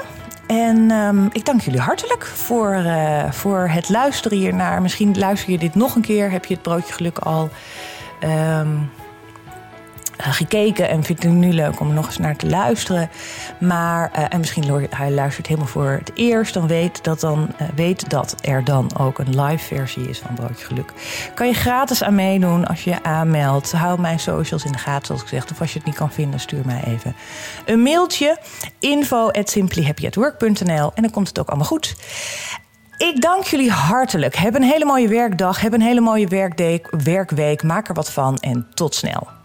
En 0.47 0.91
um, 0.91 1.29
ik 1.33 1.45
dank 1.45 1.61
jullie 1.61 1.81
hartelijk 1.81 2.27
voor, 2.27 2.85
voor 3.31 3.69
het 3.69 3.89
luisteren 3.89 4.39
hiernaar. 4.39 4.83
Misschien 4.83 5.19
luister 5.19 5.51
je 5.51 5.59
dit 5.59 5.75
nog 5.75 5.95
een 5.95 6.03
keer. 6.03 6.31
Heb 6.31 6.45
je 6.45 6.55
het 6.55 6.63
broodje 6.63 6.93
geluk 6.93 7.19
al 7.19 7.51
eh, 8.21 8.61
gekeken 10.19 10.89
en 10.89 11.05
vindt 11.05 11.23
het 11.23 11.33
nu 11.33 11.53
leuk 11.53 11.81
om 11.81 11.95
nog 11.95 12.07
eens 12.07 12.19
naar 12.19 12.37
te 12.37 12.47
luisteren. 12.47 13.11
Maar, 13.61 14.11
uh, 14.17 14.25
en 14.29 14.39
misschien 14.39 14.89
hij 14.91 15.11
luistert 15.11 15.47
helemaal 15.47 15.69
voor 15.69 15.91
het 15.91 16.11
eerst, 16.15 16.55
dan 16.55 16.67
weet 16.67 17.05
dat, 17.05 17.21
dan, 17.21 17.49
uh, 17.61 17.69
weet 17.75 18.11
dat 18.11 18.35
er 18.41 18.65
dan 18.65 18.91
ook 18.99 19.19
een 19.19 19.41
live 19.41 19.65
versie 19.65 20.09
is 20.09 20.19
van 20.19 20.35
Broodje 20.35 20.67
Geluk. 20.67 20.93
Kan 21.35 21.47
je 21.47 21.55
gratis 21.55 22.03
aan 22.03 22.15
meedoen 22.15 22.67
als 22.67 22.85
je 22.85 22.91
je 22.91 23.03
aanmeldt. 23.03 23.73
Hou 23.73 24.01
mijn 24.01 24.19
socials 24.19 24.65
in 24.65 24.73
de 24.73 24.79
gaten, 24.79 25.07
zoals 25.07 25.23
ik 25.23 25.29
zeg. 25.29 25.51
Of 25.51 25.61
als 25.61 25.73
je 25.73 25.79
het 25.79 25.87
niet 25.87 25.97
kan 25.97 26.13
vinden, 26.13 26.41
stuur 26.41 26.63
mij 26.67 26.83
even 26.85 27.15
een 27.65 27.83
mailtje. 27.83 28.39
info 28.79 29.29
at 29.29 29.55
en 30.95 31.03
dan 31.03 31.11
komt 31.11 31.29
het 31.29 31.39
ook 31.39 31.49
allemaal 31.49 31.67
goed. 31.67 31.95
Ik 32.97 33.21
dank 33.21 33.45
jullie 33.45 33.71
hartelijk. 33.71 34.37
Heb 34.37 34.55
een 34.55 34.63
hele 34.63 34.85
mooie 34.85 35.09
werkdag. 35.09 35.61
Heb 35.61 35.73
een 35.73 35.81
hele 35.81 36.01
mooie 36.01 36.55
werkweek. 37.05 37.63
Maak 37.63 37.89
er 37.89 37.95
wat 37.95 38.13
van 38.13 38.37
en 38.37 38.67
tot 38.75 38.95
snel. 38.95 39.36